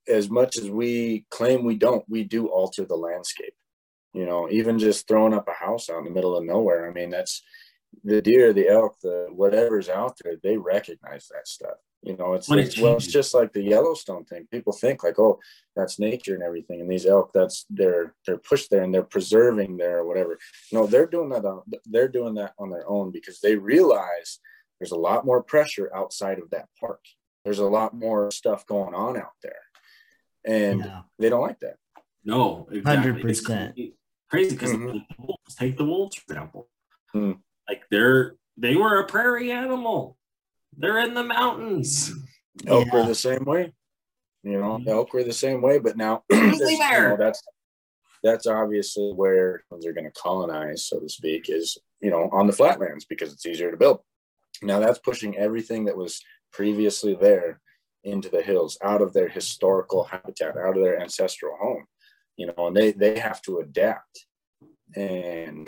as 0.07 0.29
much 0.29 0.57
as 0.57 0.69
we 0.69 1.25
claim 1.29 1.63
we 1.63 1.75
don't, 1.75 2.05
we 2.07 2.23
do 2.23 2.47
alter 2.47 2.85
the 2.85 2.95
landscape. 2.95 3.53
You 4.13 4.25
know, 4.25 4.49
even 4.49 4.79
just 4.79 5.07
throwing 5.07 5.33
up 5.33 5.47
a 5.47 5.53
house 5.53 5.89
out 5.89 5.99
in 5.99 6.05
the 6.05 6.11
middle 6.11 6.35
of 6.35 6.45
nowhere. 6.45 6.89
I 6.89 6.93
mean, 6.93 7.09
that's 7.09 7.43
the 8.03 8.21
deer, 8.21 8.53
the 8.53 8.69
elk, 8.69 8.97
the 9.01 9.27
whatever's 9.31 9.89
out 9.89 10.17
there, 10.23 10.35
they 10.41 10.57
recognize 10.57 11.27
that 11.27 11.47
stuff. 11.47 11.77
You 12.03 12.17
know, 12.17 12.33
it's, 12.33 12.49
it's 12.49 12.79
well, 12.79 12.95
it's 12.95 13.05
just 13.05 13.35
like 13.35 13.53
the 13.53 13.61
Yellowstone 13.61 14.25
thing. 14.25 14.47
People 14.49 14.73
think 14.73 15.03
like, 15.03 15.19
oh, 15.19 15.39
that's 15.75 15.99
nature 15.99 16.33
and 16.33 16.41
everything, 16.41 16.81
and 16.81 16.89
these 16.89 17.05
elk, 17.05 17.31
that's 17.31 17.65
they're 17.69 18.15
they're 18.25 18.37
pushed 18.37 18.71
there 18.71 18.81
and 18.81 18.91
they're 18.93 19.03
preserving 19.03 19.77
there, 19.77 19.99
or 19.99 20.07
whatever. 20.07 20.39
No, 20.71 20.87
they're 20.87 21.05
doing 21.05 21.29
that. 21.29 21.45
On, 21.45 21.61
they're 21.85 22.07
doing 22.07 22.33
that 22.35 22.53
on 22.57 22.71
their 22.71 22.89
own 22.89 23.11
because 23.11 23.39
they 23.39 23.55
realize 23.55 24.39
there's 24.79 24.91
a 24.91 24.97
lot 24.97 25.25
more 25.25 25.43
pressure 25.43 25.91
outside 25.93 26.39
of 26.39 26.49
that 26.49 26.69
park. 26.79 27.01
There's 27.43 27.59
a 27.59 27.65
lot 27.65 27.93
more 27.95 28.31
stuff 28.31 28.65
going 28.65 28.95
on 28.95 29.15
out 29.15 29.37
there, 29.43 29.61
and 30.43 30.79
yeah. 30.79 31.01
they 31.19 31.29
don't 31.29 31.41
like 31.41 31.59
that. 31.59 31.75
No, 32.25 32.67
hundred 32.83 33.17
exactly. 33.17 33.21
percent 33.21 33.79
crazy 34.31 34.55
because 34.55 34.71
mm-hmm. 34.71 34.97
take 35.59 35.77
the 35.77 35.85
wolves 35.85 36.15
for 36.15 36.33
example. 36.33 36.67
Mm. 37.13 37.37
Like 37.67 37.83
they're 37.89 38.35
they 38.57 38.75
were 38.75 38.99
a 38.99 39.07
prairie 39.07 39.51
animal. 39.51 40.17
They're 40.77 40.99
in 40.99 41.13
the 41.13 41.23
mountains. 41.23 42.13
Elk 42.65 42.87
yeah. 42.87 42.93
were 42.93 43.05
the 43.05 43.15
same 43.15 43.45
way. 43.45 43.73
You 44.43 44.59
know, 44.59 44.77
mm-hmm. 44.77 44.89
elk 44.89 45.13
were 45.13 45.23
the 45.23 45.33
same 45.33 45.61
way, 45.61 45.79
but 45.79 45.97
now 45.97 46.23
you 46.31 46.79
know, 46.79 47.15
that's 47.17 47.41
that's 48.23 48.47
obviously 48.47 49.11
where 49.13 49.63
they're 49.81 49.93
going 49.93 50.05
to 50.05 50.11
colonize, 50.11 50.85
so 50.85 50.99
to 50.99 51.09
speak, 51.09 51.49
is 51.49 51.77
you 52.01 52.09
know 52.09 52.29
on 52.31 52.47
the 52.47 52.53
flatlands 52.53 53.05
because 53.05 53.33
it's 53.33 53.45
easier 53.45 53.71
to 53.71 53.77
build. 53.77 53.99
Now 54.61 54.79
that's 54.79 54.99
pushing 54.99 55.37
everything 55.37 55.85
that 55.85 55.97
was 55.97 56.21
previously 56.51 57.15
there 57.15 57.59
into 58.03 58.29
the 58.29 58.41
hills, 58.41 58.77
out 58.83 59.01
of 59.01 59.13
their 59.13 59.29
historical 59.29 60.03
habitat, 60.03 60.57
out 60.57 60.75
of 60.75 60.83
their 60.83 60.99
ancestral 60.99 61.55
home. 61.57 61.85
You 62.37 62.47
know, 62.47 62.67
and 62.67 62.75
they 62.75 62.91
they 62.91 63.19
have 63.19 63.41
to 63.43 63.59
adapt. 63.59 64.25
And 64.95 65.67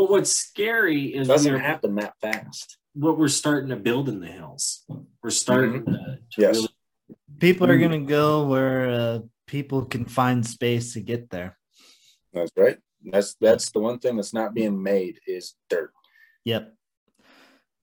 but 0.00 0.08
what's 0.08 0.34
scary 0.34 1.14
is 1.14 1.28
it 1.28 1.30
doesn't 1.30 1.60
happen 1.60 1.96
that 1.96 2.14
fast. 2.22 2.78
What 2.94 3.18
we're 3.18 3.28
starting 3.28 3.68
to 3.68 3.76
build 3.76 4.08
in 4.08 4.18
the 4.18 4.28
hills. 4.28 4.82
We're 5.22 5.28
starting 5.28 5.82
mm-hmm. 5.82 5.92
to, 5.92 6.16
to 6.16 6.40
yes. 6.40 6.56
Really... 6.56 6.68
People 7.38 7.70
are 7.70 7.76
going 7.76 7.90
to 7.90 8.10
go 8.10 8.46
where 8.46 8.88
uh, 8.88 9.18
people 9.46 9.84
can 9.84 10.06
find 10.06 10.46
space 10.46 10.94
to 10.94 11.02
get 11.02 11.28
there. 11.28 11.58
That's 12.32 12.50
right. 12.56 12.78
That's 13.04 13.34
that's 13.42 13.70
the 13.72 13.80
one 13.80 13.98
thing 13.98 14.16
that's 14.16 14.32
not 14.32 14.54
being 14.54 14.82
made 14.82 15.20
is 15.26 15.54
dirt. 15.68 15.92
Yep. 16.46 16.72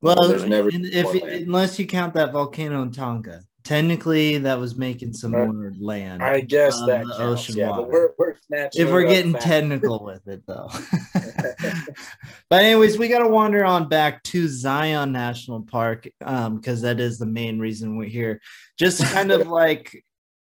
Well, 0.02 0.28
there's 0.28 0.46
never 0.46 0.72
if 0.74 1.24
unless 1.24 1.78
you 1.78 1.86
count 1.86 2.16
that 2.16 2.32
volcano 2.32 2.82
in 2.82 2.92
Tonga, 2.92 3.42
technically 3.68 4.38
that 4.38 4.58
was 4.58 4.78
making 4.78 5.12
some 5.12 5.32
more 5.32 5.74
land. 5.78 6.24
I 6.24 6.40
guess 6.40 6.80
that 6.86 7.06
the 7.06 7.18
ocean 7.18 7.58
yeah, 7.58 7.70
water. 7.70 7.84
We're, 7.84 8.10
we're 8.18 8.36
if 8.50 8.90
we're 8.90 9.08
getting 9.08 9.34
technical 9.34 10.06
with 10.06 10.26
it, 10.28 10.44
though. 10.48 10.70
but 12.50 12.64
anyways, 12.64 12.98
we 12.98 13.10
got 13.10 13.20
to 13.20 13.28
wander 13.28 13.66
on 13.66 13.90
back 13.90 14.24
to 14.24 14.48
Zion 14.48 15.12
National 15.12 15.64
Park 15.64 16.08
because 16.20 16.48
um, 16.48 16.62
that 16.62 17.02
is 17.02 17.20
the 17.20 17.26
main 17.26 17.60
reason 17.60 17.98
we're 17.98 18.08
here. 18.08 18.40
Just 18.80 19.04
kind 19.04 19.34
of 19.34 19.48
like 19.50 20.02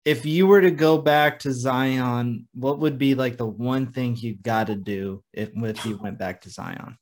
if 0.05 0.25
you 0.25 0.47
were 0.47 0.61
to 0.61 0.71
go 0.71 0.97
back 0.97 1.39
to 1.39 1.53
Zion, 1.53 2.47
what 2.55 2.79
would 2.79 2.97
be 2.97 3.13
like 3.13 3.37
the 3.37 3.45
one 3.45 3.91
thing 3.91 4.15
you 4.15 4.33
got 4.33 4.67
to 4.67 4.75
do 4.75 5.23
if 5.33 5.51
if 5.55 5.85
you 5.85 5.97
went 5.97 6.17
back 6.17 6.41
to 6.41 6.49
Zion? 6.49 6.97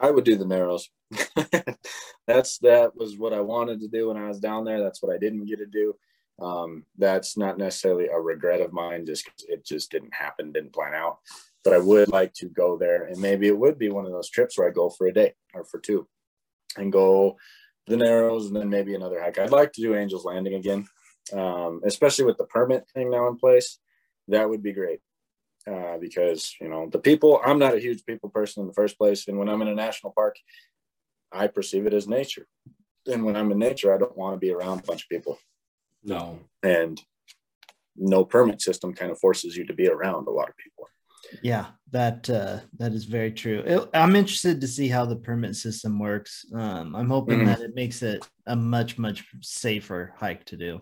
I 0.00 0.10
would 0.10 0.24
do 0.24 0.36
the 0.36 0.46
Narrows. 0.46 0.88
that's 2.26 2.58
that 2.58 2.96
was 2.96 3.16
what 3.16 3.32
I 3.32 3.40
wanted 3.40 3.80
to 3.80 3.88
do 3.88 4.08
when 4.08 4.16
I 4.16 4.28
was 4.28 4.38
down 4.38 4.64
there. 4.64 4.82
That's 4.82 5.02
what 5.02 5.14
I 5.14 5.18
didn't 5.18 5.46
get 5.46 5.58
to 5.58 5.66
do. 5.66 5.94
Um, 6.40 6.84
that's 6.98 7.36
not 7.36 7.58
necessarily 7.58 8.08
a 8.08 8.18
regret 8.18 8.60
of 8.60 8.72
mine, 8.72 9.06
just 9.06 9.28
it 9.48 9.64
just 9.64 9.90
didn't 9.90 10.14
happen, 10.14 10.52
didn't 10.52 10.72
plan 10.72 10.94
out. 10.94 11.18
But 11.62 11.74
I 11.74 11.78
would 11.78 12.08
like 12.08 12.32
to 12.34 12.48
go 12.48 12.76
there, 12.76 13.04
and 13.04 13.18
maybe 13.18 13.46
it 13.46 13.56
would 13.56 13.78
be 13.78 13.90
one 13.90 14.06
of 14.06 14.12
those 14.12 14.30
trips 14.30 14.58
where 14.58 14.68
I 14.68 14.72
go 14.72 14.90
for 14.90 15.06
a 15.06 15.12
day 15.12 15.34
or 15.54 15.64
for 15.64 15.78
two, 15.78 16.08
and 16.76 16.92
go 16.92 17.36
the 17.86 17.96
Narrows, 17.96 18.46
and 18.46 18.56
then 18.56 18.70
maybe 18.70 18.94
another 18.94 19.20
hike. 19.20 19.38
I'd 19.38 19.50
like 19.50 19.72
to 19.72 19.82
do 19.82 19.94
Angels 19.94 20.24
Landing 20.24 20.54
again, 20.54 20.86
um, 21.32 21.80
especially 21.84 22.24
with 22.24 22.38
the 22.38 22.44
permit 22.44 22.86
thing 22.94 23.10
now 23.10 23.28
in 23.28 23.36
place. 23.36 23.78
That 24.28 24.48
would 24.48 24.62
be 24.62 24.72
great 24.72 25.00
uh, 25.66 25.98
because 25.98 26.54
you 26.60 26.68
know 26.68 26.88
the 26.88 26.98
people. 26.98 27.40
I'm 27.44 27.58
not 27.58 27.74
a 27.74 27.80
huge 27.80 28.04
people 28.04 28.30
person 28.30 28.62
in 28.62 28.66
the 28.66 28.74
first 28.74 28.98
place, 28.98 29.28
and 29.28 29.38
when 29.38 29.48
I'm 29.48 29.62
in 29.62 29.68
a 29.68 29.74
national 29.74 30.12
park, 30.12 30.36
I 31.32 31.46
perceive 31.46 31.86
it 31.86 31.94
as 31.94 32.08
nature. 32.08 32.46
And 33.06 33.24
when 33.24 33.36
I'm 33.36 33.50
in 33.50 33.58
nature, 33.58 33.92
I 33.94 33.98
don't 33.98 34.16
want 34.16 34.34
to 34.34 34.38
be 34.38 34.52
around 34.52 34.80
a 34.80 34.82
bunch 34.82 35.02
of 35.04 35.08
people. 35.08 35.38
No. 36.04 36.38
And 36.62 37.00
no 37.96 38.24
permit 38.24 38.60
system 38.62 38.92
kind 38.94 39.10
of 39.10 39.18
forces 39.18 39.56
you 39.56 39.64
to 39.66 39.74
be 39.74 39.88
around 39.88 40.26
a 40.28 40.30
lot 40.30 40.48
of 40.48 40.56
people. 40.56 40.88
Yeah, 41.42 41.66
that 41.92 42.28
uh, 42.28 42.60
that 42.78 42.92
is 42.92 43.04
very 43.04 43.32
true. 43.32 43.62
It, 43.64 43.88
I'm 43.94 44.16
interested 44.16 44.60
to 44.60 44.68
see 44.68 44.88
how 44.88 45.06
the 45.06 45.16
permit 45.16 45.56
system 45.56 45.98
works. 45.98 46.44
Um, 46.54 46.94
I'm 46.94 47.08
hoping 47.08 47.40
Mhm. 47.40 47.46
that 47.46 47.60
it 47.60 47.74
makes 47.74 48.02
it 48.02 48.26
a 48.46 48.56
much 48.56 48.98
much 48.98 49.24
safer 49.40 50.14
hike 50.18 50.44
to 50.46 50.56
do. 50.56 50.80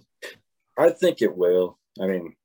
I 0.77 0.91
think 0.91 1.23
it 1.23 1.37
will. 1.37 1.79
I 2.01 2.07
mean, 2.07 2.37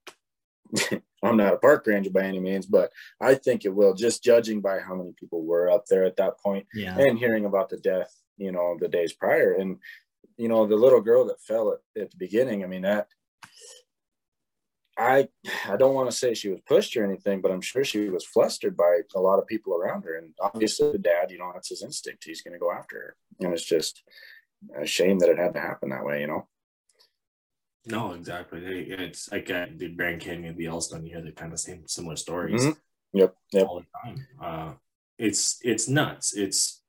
I'm 1.26 1.38
not 1.38 1.54
a 1.54 1.58
park 1.58 1.86
ranger 1.88 2.10
by 2.10 2.24
any 2.24 2.40
means, 2.40 2.66
but 2.66 2.92
I 3.22 3.36
think 3.36 3.66
it 3.66 3.74
will. 3.74 3.94
Just 3.94 4.24
judging 4.24 4.62
by 4.62 4.80
how 4.80 4.96
many 4.96 5.14
people 5.20 5.44
were 5.44 5.70
up 5.70 5.86
there 5.88 6.04
at 6.04 6.18
that 6.18 6.40
point, 6.40 6.66
Yeah, 6.74 6.98
and 6.98 7.18
hearing 7.18 7.46
about 7.46 7.70
the 7.70 7.78
death, 7.78 8.14
you 8.38 8.52
know, 8.52 8.78
the 8.80 8.88
days 8.88 9.14
prior, 9.14 9.54
and 9.54 9.78
you 10.38 10.48
know, 10.48 10.66
the 10.66 10.76
little 10.76 11.02
girl 11.02 11.26
that 11.26 11.42
fell 11.42 11.72
at, 11.72 12.02
at 12.02 12.12
the 12.12 12.18
beginning. 12.18 12.64
I 12.64 12.68
mean, 12.68 12.82
that 12.82 13.08
I 14.98 15.28
I 15.68 15.76
don't 15.78 15.94
want 15.94 16.10
to 16.10 16.16
say 16.16 16.34
she 16.34 16.50
was 16.50 16.62
pushed 16.62 16.96
or 16.96 17.04
anything, 17.04 17.42
but 17.42 17.52
I'm 17.52 17.62
sure 17.62 17.84
she 17.84 18.10
was 18.10 18.26
flustered 18.26 18.78
by 18.78 19.02
a 19.16 19.20
lot 19.20 19.40
of 19.40 19.48
people 19.48 19.76
around 19.76 20.04
her, 20.04 20.18
and 20.18 20.34
obviously 20.40 20.92
the 20.92 20.98
dad, 20.98 21.32
you 21.32 21.38
know, 21.38 21.52
that's 21.54 21.70
his 21.70 21.84
instinct. 21.84 22.24
He's 22.24 22.42
going 22.42 22.54
to 22.54 22.60
go 22.60 22.72
after 22.72 22.96
her, 22.96 23.16
and 23.42 23.54
it's 23.54 23.66
just 23.66 24.04
a 24.80 24.86
shame 24.86 25.20
that 25.20 25.30
it 25.30 25.38
had 25.38 25.54
to 25.54 25.60
happen 25.60 25.90
that 25.90 26.06
way, 26.06 26.22
you 26.22 26.28
know. 26.28 26.48
No, 27.86 28.14
exactly. 28.14 28.60
It's 28.90 29.32
like 29.32 29.50
uh, 29.52 29.68
the 29.76 29.90
Grand 29.90 30.22
Canyon, 30.22 30.56
the 30.58 30.64
Yellowstone. 30.64 31.06
You 31.06 31.12
hear 31.14 31.22
the 31.22 31.32
kind 31.32 31.54
of 31.54 31.60
same 31.60 31.88
similar 31.88 32.16
stories 32.16 32.64
Mhm. 32.64 32.78
Yep, 33.14 33.36
yep. 33.54 33.68
all 33.68 33.80
the 33.82 33.86
time. 34.04 34.28
Uh, 34.42 34.74
it's 35.18 35.60
it's 35.64 35.88
nuts. 35.88 36.36
It's 36.36 36.82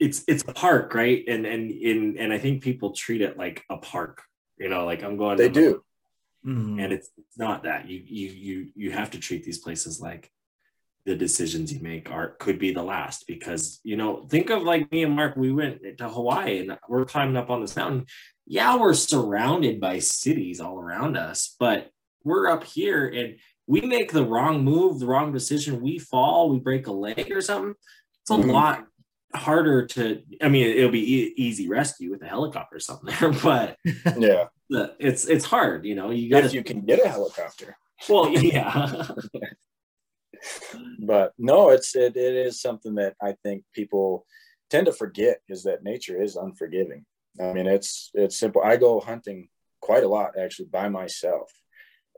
it's 0.00 0.24
it's 0.26 0.42
a 0.48 0.52
park, 0.52 0.94
right? 0.94 1.24
And 1.28 1.46
and 1.46 1.70
in 1.70 2.16
and 2.18 2.32
I 2.32 2.38
think 2.38 2.62
people 2.62 2.90
treat 2.92 3.20
it 3.22 3.38
like 3.38 3.64
a 3.70 3.76
park. 3.78 4.22
You 4.58 4.68
know, 4.68 4.84
like 4.84 5.02
I'm 5.04 5.16
going. 5.16 5.36
They 5.38 5.46
I'm 5.46 5.52
do. 5.52 5.84
Mhm. 6.46 6.82
and 6.82 6.92
it's 6.92 7.10
it's 7.16 7.38
not 7.38 7.62
that 7.64 7.88
you 7.88 8.02
you 8.04 8.28
you 8.30 8.68
you 8.74 8.90
have 8.92 9.10
to 9.12 9.18
treat 9.18 9.44
these 9.44 9.58
places 9.58 10.00
like 10.00 10.30
the 11.08 11.16
decisions 11.16 11.72
you 11.72 11.80
make 11.80 12.10
are 12.10 12.36
could 12.38 12.58
be 12.58 12.70
the 12.70 12.82
last 12.82 13.26
because 13.26 13.80
you 13.82 13.96
know 13.96 14.26
think 14.28 14.50
of 14.50 14.62
like 14.62 14.92
me 14.92 15.02
and 15.04 15.16
mark 15.16 15.34
we 15.36 15.50
went 15.50 15.80
to 15.96 16.06
hawaii 16.06 16.58
and 16.58 16.76
we're 16.86 17.06
climbing 17.06 17.34
up 17.38 17.48
on 17.48 17.62
this 17.62 17.76
mountain 17.76 18.04
yeah 18.46 18.76
we're 18.76 18.92
surrounded 18.92 19.80
by 19.80 19.98
cities 19.98 20.60
all 20.60 20.78
around 20.78 21.16
us 21.16 21.56
but 21.58 21.88
we're 22.24 22.46
up 22.50 22.62
here 22.62 23.08
and 23.08 23.36
we 23.66 23.80
make 23.80 24.12
the 24.12 24.22
wrong 24.22 24.62
move 24.62 24.98
the 25.00 25.06
wrong 25.06 25.32
decision 25.32 25.80
we 25.80 25.98
fall 25.98 26.50
we 26.50 26.58
break 26.58 26.86
a 26.88 26.92
leg 26.92 27.32
or 27.32 27.40
something 27.40 27.74
it's 28.20 28.30
a 28.30 28.34
Mhm. 28.34 28.52
lot 28.52 28.84
harder 29.34 29.86
to 29.86 30.20
i 30.42 30.48
mean 30.50 30.66
it'll 30.76 30.90
be 30.90 31.14
e- 31.16 31.34
easy 31.38 31.70
rescue 31.70 32.10
with 32.10 32.20
a 32.22 32.26
helicopter 32.28 32.76
or 32.76 32.80
something 32.80 33.14
there 33.18 33.32
but 33.42 33.76
Yeah, 34.18 34.44
the, 34.68 34.94
it's 34.98 35.24
it's 35.24 35.46
hard 35.46 35.86
you 35.86 35.94
know 35.94 36.10
you 36.10 36.28
gotta 36.28 36.44
if 36.48 36.52
you 36.52 36.62
can 36.62 36.82
get 36.84 37.02
a 37.02 37.08
helicopter. 37.08 37.78
well, 38.10 38.28
yeah. 38.30 39.08
but 41.00 41.32
no 41.38 41.70
it's 41.70 41.94
it, 41.96 42.16
it 42.16 42.34
is 42.34 42.60
something 42.60 42.94
that 42.94 43.14
i 43.22 43.34
think 43.44 43.64
people 43.74 44.26
tend 44.70 44.86
to 44.86 44.92
forget 44.92 45.40
is 45.48 45.62
that 45.64 45.82
nature 45.82 46.20
is 46.20 46.36
unforgiving. 46.36 47.04
I 47.40 47.52
mean 47.52 47.66
it's 47.66 48.10
it's 48.14 48.38
simple. 48.38 48.62
I 48.62 48.76
go 48.76 49.00
hunting 49.00 49.48
quite 49.80 50.04
a 50.04 50.08
lot 50.08 50.38
actually 50.38 50.68
by 50.68 50.88
myself. 50.88 51.50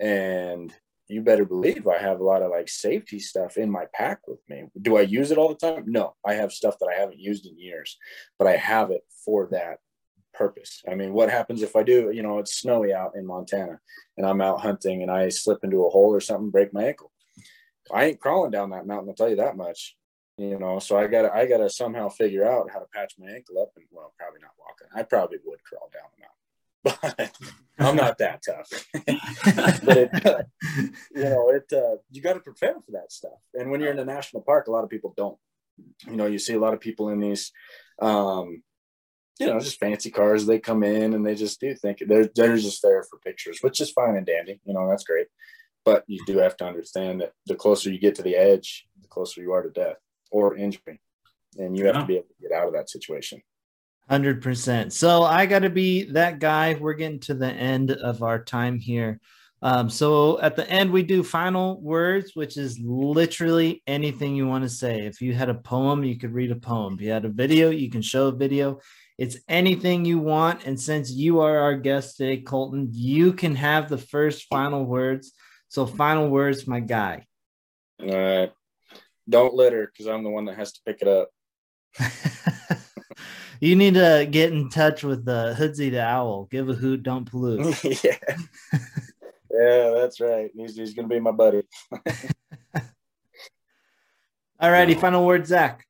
And 0.01 0.73
you 1.09 1.21
better 1.21 1.45
believe 1.45 1.89
i 1.89 1.99
have 1.99 2.21
a 2.21 2.25
lot 2.25 2.41
of 2.41 2.53
like 2.53 2.69
safety 2.69 3.19
stuff 3.19 3.57
in 3.57 3.69
my 3.69 3.85
pack 3.93 4.21
with 4.29 4.39
me. 4.49 4.65
Do 4.81 4.97
i 4.97 5.01
use 5.01 5.33
it 5.33 5.39
all 5.39 5.49
the 5.49 5.55
time? 5.57 5.85
No 5.87 6.15
i 6.25 6.35
have 6.35 6.53
stuff 6.53 6.77
that 6.79 6.89
i 6.89 6.99
haven't 6.99 7.19
used 7.19 7.47
in 7.47 7.59
years 7.59 7.99
but 8.39 8.47
i 8.47 8.57
have 8.57 8.91
it 8.91 9.03
for 9.25 9.49
that 9.51 9.79
purpose. 10.33 10.81
I 10.89 10.95
mean 10.95 11.13
what 11.13 11.29
happens 11.29 11.63
if 11.63 11.75
i 11.75 11.83
do 11.83 12.13
you 12.15 12.23
know 12.23 12.39
it's 12.39 12.61
snowy 12.61 12.95
out 12.95 13.17
in 13.17 13.27
montana 13.27 13.81
and 14.17 14.25
i'm 14.25 14.41
out 14.41 14.61
hunting 14.61 15.03
and 15.03 15.11
i 15.11 15.29
slip 15.29 15.59
into 15.65 15.85
a 15.85 15.91
hole 15.91 16.15
or 16.15 16.21
something 16.21 16.51
break 16.51 16.73
my 16.73 16.85
ankle 16.85 17.11
I 17.93 18.07
ain't 18.07 18.21
crawling 18.21 18.51
down 18.51 18.71
that 18.71 18.87
mountain. 18.87 19.09
I'll 19.09 19.15
tell 19.15 19.31
you 19.31 19.37
that 19.37 19.57
much. 19.57 19.97
You 20.41 20.59
know, 20.59 20.79
so 20.79 20.97
I 20.97 21.07
gotta 21.07 21.35
I 21.35 21.45
gotta 21.45 21.69
somehow 21.69 22.09
figure 22.09 22.49
out 22.49 22.71
how 22.73 22.79
to 22.79 22.87
patch 22.95 23.13
my 23.19 23.27
ankle 23.27 23.61
up, 23.61 23.73
and 23.77 23.85
well, 23.91 24.15
probably 24.19 24.41
not 24.41 24.53
walking. 24.59 24.87
I 24.95 25.03
probably 25.03 25.37
would 25.45 25.63
crawl 25.63 25.91
down 25.93 26.09
the 26.17 26.95
mountain, 26.95 27.37
but 27.79 27.87
I'm 27.87 27.97
not 27.97 28.17
that 28.19 28.43
tough. 28.43 28.87
but 29.85 29.97
it, 29.99 30.47
you 31.15 31.25
know, 31.25 31.51
it 31.51 31.71
uh, 31.75 31.97
you 32.11 32.23
got 32.23 32.35
to 32.35 32.41
prepare 32.41 32.75
for 32.75 32.93
that 32.93 33.13
stuff. 33.13 33.39
And 33.53 33.71
when 33.71 33.83
you're 33.83 33.93
in 33.93 33.99
a 33.99 34.05
national 34.05 34.43
park, 34.43 34.67
a 34.67 34.71
lot 34.71 34.85
of 34.85 34.89
people 34.89 35.13
don't. 35.15 35.37
You 36.07 36.17
know, 36.17 36.27
you 36.27 36.39
see 36.39 36.55
a 36.55 36.59
lot 36.59 36.73
of 36.75 36.81
people 36.81 37.11
in 37.11 37.21
these, 37.21 37.53
um, 38.01 38.63
you 39.39 39.47
know, 39.47 39.61
just 39.61 39.79
fancy 39.79 40.11
cars. 40.11 40.47
They 40.47 40.59
come 40.59 40.83
in 40.83 41.13
and 41.13 41.27
they 41.27 41.35
just 41.35 41.61
do 41.61 41.75
think 41.75 41.99
they're 42.07 42.31
they're 42.35 42.57
just 42.57 42.81
there 42.83 43.03
for 43.03 43.19
pictures, 43.19 43.59
which 43.61 43.81
is 43.83 43.91
fine 43.91 44.17
and 44.17 44.27
dandy. 44.27 44.59
You 44.65 44.73
know, 44.73 44.89
that's 44.89 45.05
great. 45.05 45.27
But 45.85 46.05
you 46.07 46.23
do 46.27 46.39
have 46.39 46.57
to 46.59 46.67
understand 46.67 47.21
that 47.21 47.33
the 47.47 47.55
closer 47.55 47.91
you 47.91 47.99
get 47.99 48.15
to 48.17 48.23
the 48.23 48.37
edge, 48.37 48.87
the 49.01 49.09
closer 49.09 49.41
you 49.41 49.53
are 49.53 49.63
to 49.63 49.71
death 49.71 49.97
or 50.31 50.57
injury, 50.57 51.01
and 51.59 51.77
you 51.77 51.87
have 51.87 51.95
Yeah. 51.97 52.01
to 52.03 52.07
be 52.07 52.17
able 52.17 52.29
to 52.29 52.49
get 52.49 52.53
out 52.53 52.67
of 52.67 52.75
that 52.75 52.91
situation. 52.91 53.43
Hundred 54.09 54.43
percent. 54.43 54.93
So 54.93 55.23
I 55.23 55.47
got 55.47 55.61
to 55.61 55.71
be 55.71 56.05
that 56.13 56.41
guy. 56.41 56.75
We're 56.75 56.95
getting 56.95 57.21
to 57.21 57.35
the 57.35 57.51
end 57.51 57.93
of 57.93 58.23
our 58.23 58.43
time 58.43 58.79
here. 58.79 59.21
Um, 59.63 59.91
so 59.91 60.41
at 60.41 60.57
the 60.57 60.69
end, 60.71 60.91
we 60.91 61.03
do 61.03 61.23
final 61.23 61.81
words, 61.81 62.35
which 62.35 62.57
is 62.57 62.79
literally 62.81 63.83
anything 63.87 64.35
you 64.35 64.49
want 64.49 64.65
to 64.65 64.71
say. 64.71 65.01
If 65.07 65.21
you 65.21 65.35
had 65.35 65.51
a 65.51 65.55
poem, 65.55 66.03
you 66.03 66.17
could 66.19 66.33
read 66.33 66.51
a 66.51 66.57
poem. 66.57 66.95
If 66.95 67.03
you 67.03 67.11
had 67.11 67.27
a 67.27 67.29
video, 67.29 67.71
you 67.71 67.91
can 67.91 68.03
show 68.03 68.29
a 68.29 68.33
video. 68.33 68.81
It's 69.19 69.37
anything 69.49 70.07
you 70.07 70.19
want. 70.19 70.65
And 70.65 70.81
since 70.81 71.13
you 71.13 71.41
are 71.41 71.59
our 71.59 71.77
guest 71.77 72.17
today, 72.17 72.39
Colton, 72.39 72.89
you 72.93 73.35
can 73.35 73.55
have 73.55 73.89
the 73.89 73.99
first 73.99 74.47
final 74.49 74.85
words. 74.87 75.33
So 75.71 75.87
final 75.87 76.29
words, 76.29 76.67
my 76.67 76.81
guy. 76.81 77.27
All 78.03 78.09
right. 78.09 78.53
Don't 79.29 79.55
litter 79.55 79.87
because 79.87 80.09
I'm 80.09 80.25
the 80.25 80.31
one 80.31 80.47
that 80.47 80.57
has 80.57 80.73
to 80.73 80.81
pick 80.85 81.01
it 81.01 81.07
up. 81.07 81.31
you 83.61 83.77
need 83.77 83.95
to 83.95 84.27
get 84.29 84.53
in 84.53 84.69
touch 84.69 85.05
with 85.05 85.25
the 85.25 85.57
Woodsy 85.57 85.91
the 85.91 86.03
Owl. 86.03 86.49
Give 86.51 86.69
a 86.69 86.75
hoot, 86.75 87.05
don't 87.05 87.25
pollute. 87.25 87.85
yeah. 88.05 88.17
yeah, 89.53 89.95
that's 89.95 90.21
right. 90.21 90.51
He's, 90.57 90.77
he's 90.77 90.93
going 90.93 91.09
to 91.09 91.15
be 91.15 91.21
my 91.21 91.31
buddy. 91.31 91.63
All 94.59 94.73
righty, 94.73 94.95
final 94.95 95.25
word, 95.25 95.47
Zach. 95.47 95.87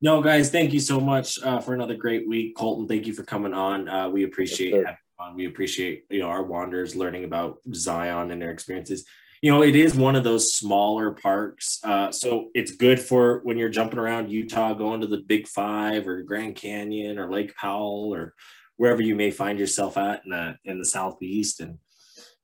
No, 0.00 0.22
guys, 0.22 0.50
thank 0.50 0.72
you 0.72 0.80
so 0.80 0.98
much 0.98 1.38
uh, 1.42 1.60
for 1.60 1.74
another 1.74 1.94
great 1.94 2.26
week. 2.26 2.56
Colton, 2.56 2.88
thank 2.88 3.06
you 3.06 3.12
for 3.12 3.22
coming 3.22 3.52
on. 3.52 3.86
Uh, 3.86 4.08
we 4.08 4.24
appreciate 4.24 4.72
Yes, 4.72 4.96
sir. 5.20 5.28
having 5.28 5.32
you 5.32 5.32
on. 5.32 5.36
We 5.36 5.46
appreciate 5.46 6.04
you 6.10 6.20
know 6.20 6.28
our 6.28 6.42
wanderers 6.42 6.96
learning 6.96 7.24
about 7.24 7.58
Zion 7.74 8.30
and 8.30 8.42
their 8.42 8.50
experiences. 8.50 9.04
You 9.42 9.50
know, 9.50 9.62
it 9.62 9.76
is 9.76 9.94
one 9.94 10.16
of 10.16 10.24
those 10.24 10.52
smaller 10.52 11.12
parks, 11.12 11.78
uh, 11.84 12.12
so 12.12 12.50
it's 12.54 12.72
good 12.72 13.00
for 13.00 13.40
when 13.44 13.56
you're 13.56 13.70
jumping 13.70 13.98
around 13.98 14.30
Utah, 14.30 14.74
going 14.74 15.00
to 15.00 15.06
the 15.06 15.24
Big 15.26 15.48
Five 15.48 16.06
or 16.08 16.22
Grand 16.22 16.56
Canyon 16.56 17.18
or 17.18 17.30
Lake 17.32 17.56
Powell 17.56 18.14
or 18.14 18.34
wherever 18.76 19.02
you 19.02 19.14
may 19.14 19.30
find 19.30 19.58
yourself 19.58 19.96
at 19.96 20.22
in 20.24 20.30
the 20.30 20.56
in 20.64 20.78
the 20.78 20.84
southeast 20.84 21.60
and 21.60 21.78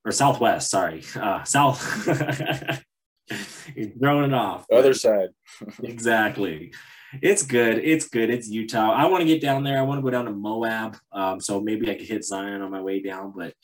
or 0.04 0.12
southwest. 0.12 0.70
Sorry, 0.70 1.04
uh, 1.16 1.44
south. 1.44 2.06
You're 3.74 3.90
throwing 3.90 4.30
it 4.30 4.34
off. 4.34 4.66
Other 4.72 4.94
side. 4.94 5.30
exactly. 5.82 6.72
It's 7.22 7.42
good. 7.42 7.78
It's 7.78 8.08
good. 8.08 8.30
It's 8.30 8.48
Utah. 8.48 8.92
I 8.92 9.06
want 9.06 9.22
to 9.22 9.26
get 9.26 9.40
down 9.40 9.64
there. 9.64 9.78
I 9.78 9.82
want 9.82 9.98
to 9.98 10.02
go 10.02 10.10
down 10.10 10.26
to 10.26 10.32
Moab. 10.32 10.96
Um, 11.12 11.40
so 11.40 11.60
maybe 11.60 11.90
I 11.90 11.94
could 11.94 12.06
hit 12.06 12.24
Zion 12.24 12.62
on 12.62 12.70
my 12.70 12.80
way 12.80 13.00
down. 13.02 13.32
But 13.36 13.54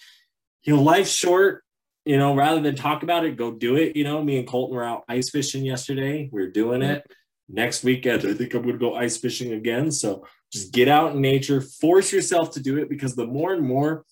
you 0.65 0.77
know, 0.77 0.83
life's 0.83 1.13
short. 1.13 1.65
You 2.05 2.19
know, 2.19 2.35
rather 2.35 2.61
than 2.61 2.75
talk 2.75 3.05
about 3.05 3.25
it, 3.25 3.37
go 3.37 3.53
do 3.53 3.77
it. 3.77 3.95
You 3.95 4.05
know, 4.05 4.23
me 4.23 4.39
and 4.39 4.47
Colton 4.47 4.75
were 4.75 4.85
out 4.85 5.05
ice 5.09 5.31
fishing 5.31 5.65
yesterday. 5.65 6.29
We 6.33 6.43
are 6.43 6.51
doing 6.51 6.83
it. 6.83 7.05
Next 7.49 7.85
weekend, 7.85 8.25
I 8.25 8.35
think 8.35 8.55
I'm 8.55 8.63
going 8.63 8.75
to 8.75 8.79
go 8.79 8.97
ice 8.97 9.19
fishing 9.19 9.53
again. 9.53 9.93
So 9.93 10.27
just 10.53 10.73
get 10.73 10.89
out 10.89 11.15
in 11.15 11.21
nature, 11.21 11.61
force 11.61 12.13
yourself 12.13 12.53
to 12.53 12.61
do 12.61 12.79
it 12.79 12.89
because 12.89 13.15
the 13.15 13.27
more 13.27 13.53
and 13.53 13.63
more 13.63 14.05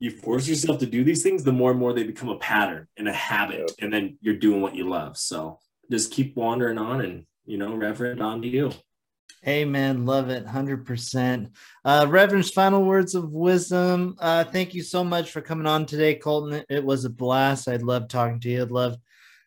you 0.00 0.10
force 0.10 0.48
yourself 0.48 0.78
to 0.78 0.86
do 0.86 1.04
these 1.04 1.22
things, 1.22 1.44
the 1.44 1.52
more 1.52 1.70
and 1.70 1.80
more 1.80 1.92
they 1.92 2.02
become 2.04 2.28
a 2.28 2.38
pattern 2.38 2.88
and 2.96 3.08
a 3.08 3.12
habit. 3.12 3.72
And 3.78 3.92
then 3.92 4.18
you're 4.20 4.36
doing 4.36 4.60
what 4.60 4.74
you 4.74 4.88
love. 4.88 5.16
So 5.16 5.60
just 5.90 6.12
keep 6.12 6.36
wandering 6.36 6.78
on 6.78 7.00
and, 7.00 7.26
you 7.46 7.58
know, 7.58 7.74
Reverend, 7.74 8.22
on 8.22 8.42
to 8.42 8.48
you. 8.48 8.72
Amen. 9.46 10.06
Love 10.06 10.30
it. 10.30 10.46
100%. 10.46 11.50
Uh, 11.84 12.06
Reverend's 12.08 12.50
final 12.50 12.82
words 12.82 13.14
of 13.14 13.30
wisdom. 13.30 14.16
Uh, 14.18 14.44
thank 14.44 14.72
you 14.72 14.82
so 14.82 15.04
much 15.04 15.30
for 15.30 15.42
coming 15.42 15.66
on 15.66 15.84
today, 15.84 16.14
Colton. 16.14 16.64
It, 16.70 16.84
was 16.84 17.04
a 17.04 17.10
blast. 17.10 17.68
I'd 17.68 17.82
love 17.82 18.08
talking 18.08 18.40
to 18.40 18.48
you. 18.48 18.62
I'd 18.62 18.70
love 18.70 18.96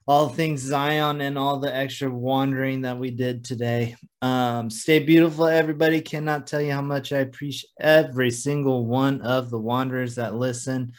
all 0.08 0.30
things 0.30 0.62
Zion 0.62 1.20
and 1.22 1.38
all 1.38 1.60
the 1.60 1.76
extra 1.76 2.10
wandering 2.10 2.82
that 2.82 2.98
we 2.98 3.10
did 3.10 3.44
today. 3.44 3.96
Um, 4.22 4.70
stay 4.70 5.00
beautiful, 5.00 5.48
everybody. 5.48 6.00
Cannot 6.00 6.48
tell 6.48 6.62
you 6.62 6.72
how 6.72 6.82
much 6.82 7.12
I 7.12 7.20
appreciate 7.20 7.72
every 7.80 8.32
single 8.32 8.86
one 8.86 9.22
of 9.22 9.50
the 9.50 9.60
wanderers 9.60 10.16
that 10.16 10.36
listen. 10.36 10.94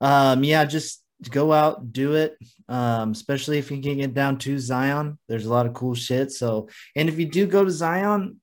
Um, 0.00 0.42
yeah, 0.44 0.64
just 0.64 0.99
go 1.28 1.52
out, 1.52 1.92
do 1.92 2.14
it. 2.14 2.36
Um, 2.68 3.12
especially 3.12 3.58
if 3.58 3.70
you 3.70 3.80
can 3.80 3.98
get 3.98 4.14
down 4.14 4.38
to 4.38 4.58
Zion. 4.58 5.18
There's 5.28 5.46
a 5.46 5.50
lot 5.50 5.66
of 5.66 5.74
cool 5.74 5.94
shit. 5.94 6.32
So, 6.32 6.68
and 6.96 7.08
if 7.08 7.18
you 7.18 7.26
do 7.26 7.46
go 7.46 7.64
to 7.64 7.70
Zion, 7.70 8.40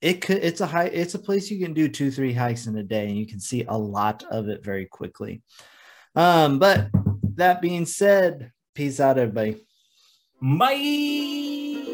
it 0.00 0.20
could 0.20 0.38
it's 0.38 0.60
a 0.60 0.66
high 0.66 0.86
it's 0.86 1.14
a 1.14 1.18
place 1.18 1.50
you 1.50 1.64
can 1.64 1.74
do 1.74 1.88
two 1.88 2.10
three 2.10 2.32
hikes 2.32 2.66
in 2.66 2.76
a 2.76 2.84
day 2.84 3.08
and 3.08 3.16
you 3.16 3.26
can 3.26 3.40
see 3.40 3.64
a 3.66 3.76
lot 3.76 4.22
of 4.30 4.48
it 4.48 4.64
very 4.64 4.86
quickly. 4.86 5.42
Um, 6.14 6.58
but 6.58 6.88
that 7.34 7.60
being 7.60 7.86
said, 7.86 8.52
peace 8.74 9.00
out, 9.00 9.18
everybody. 9.18 9.56
Bye. 10.40 11.87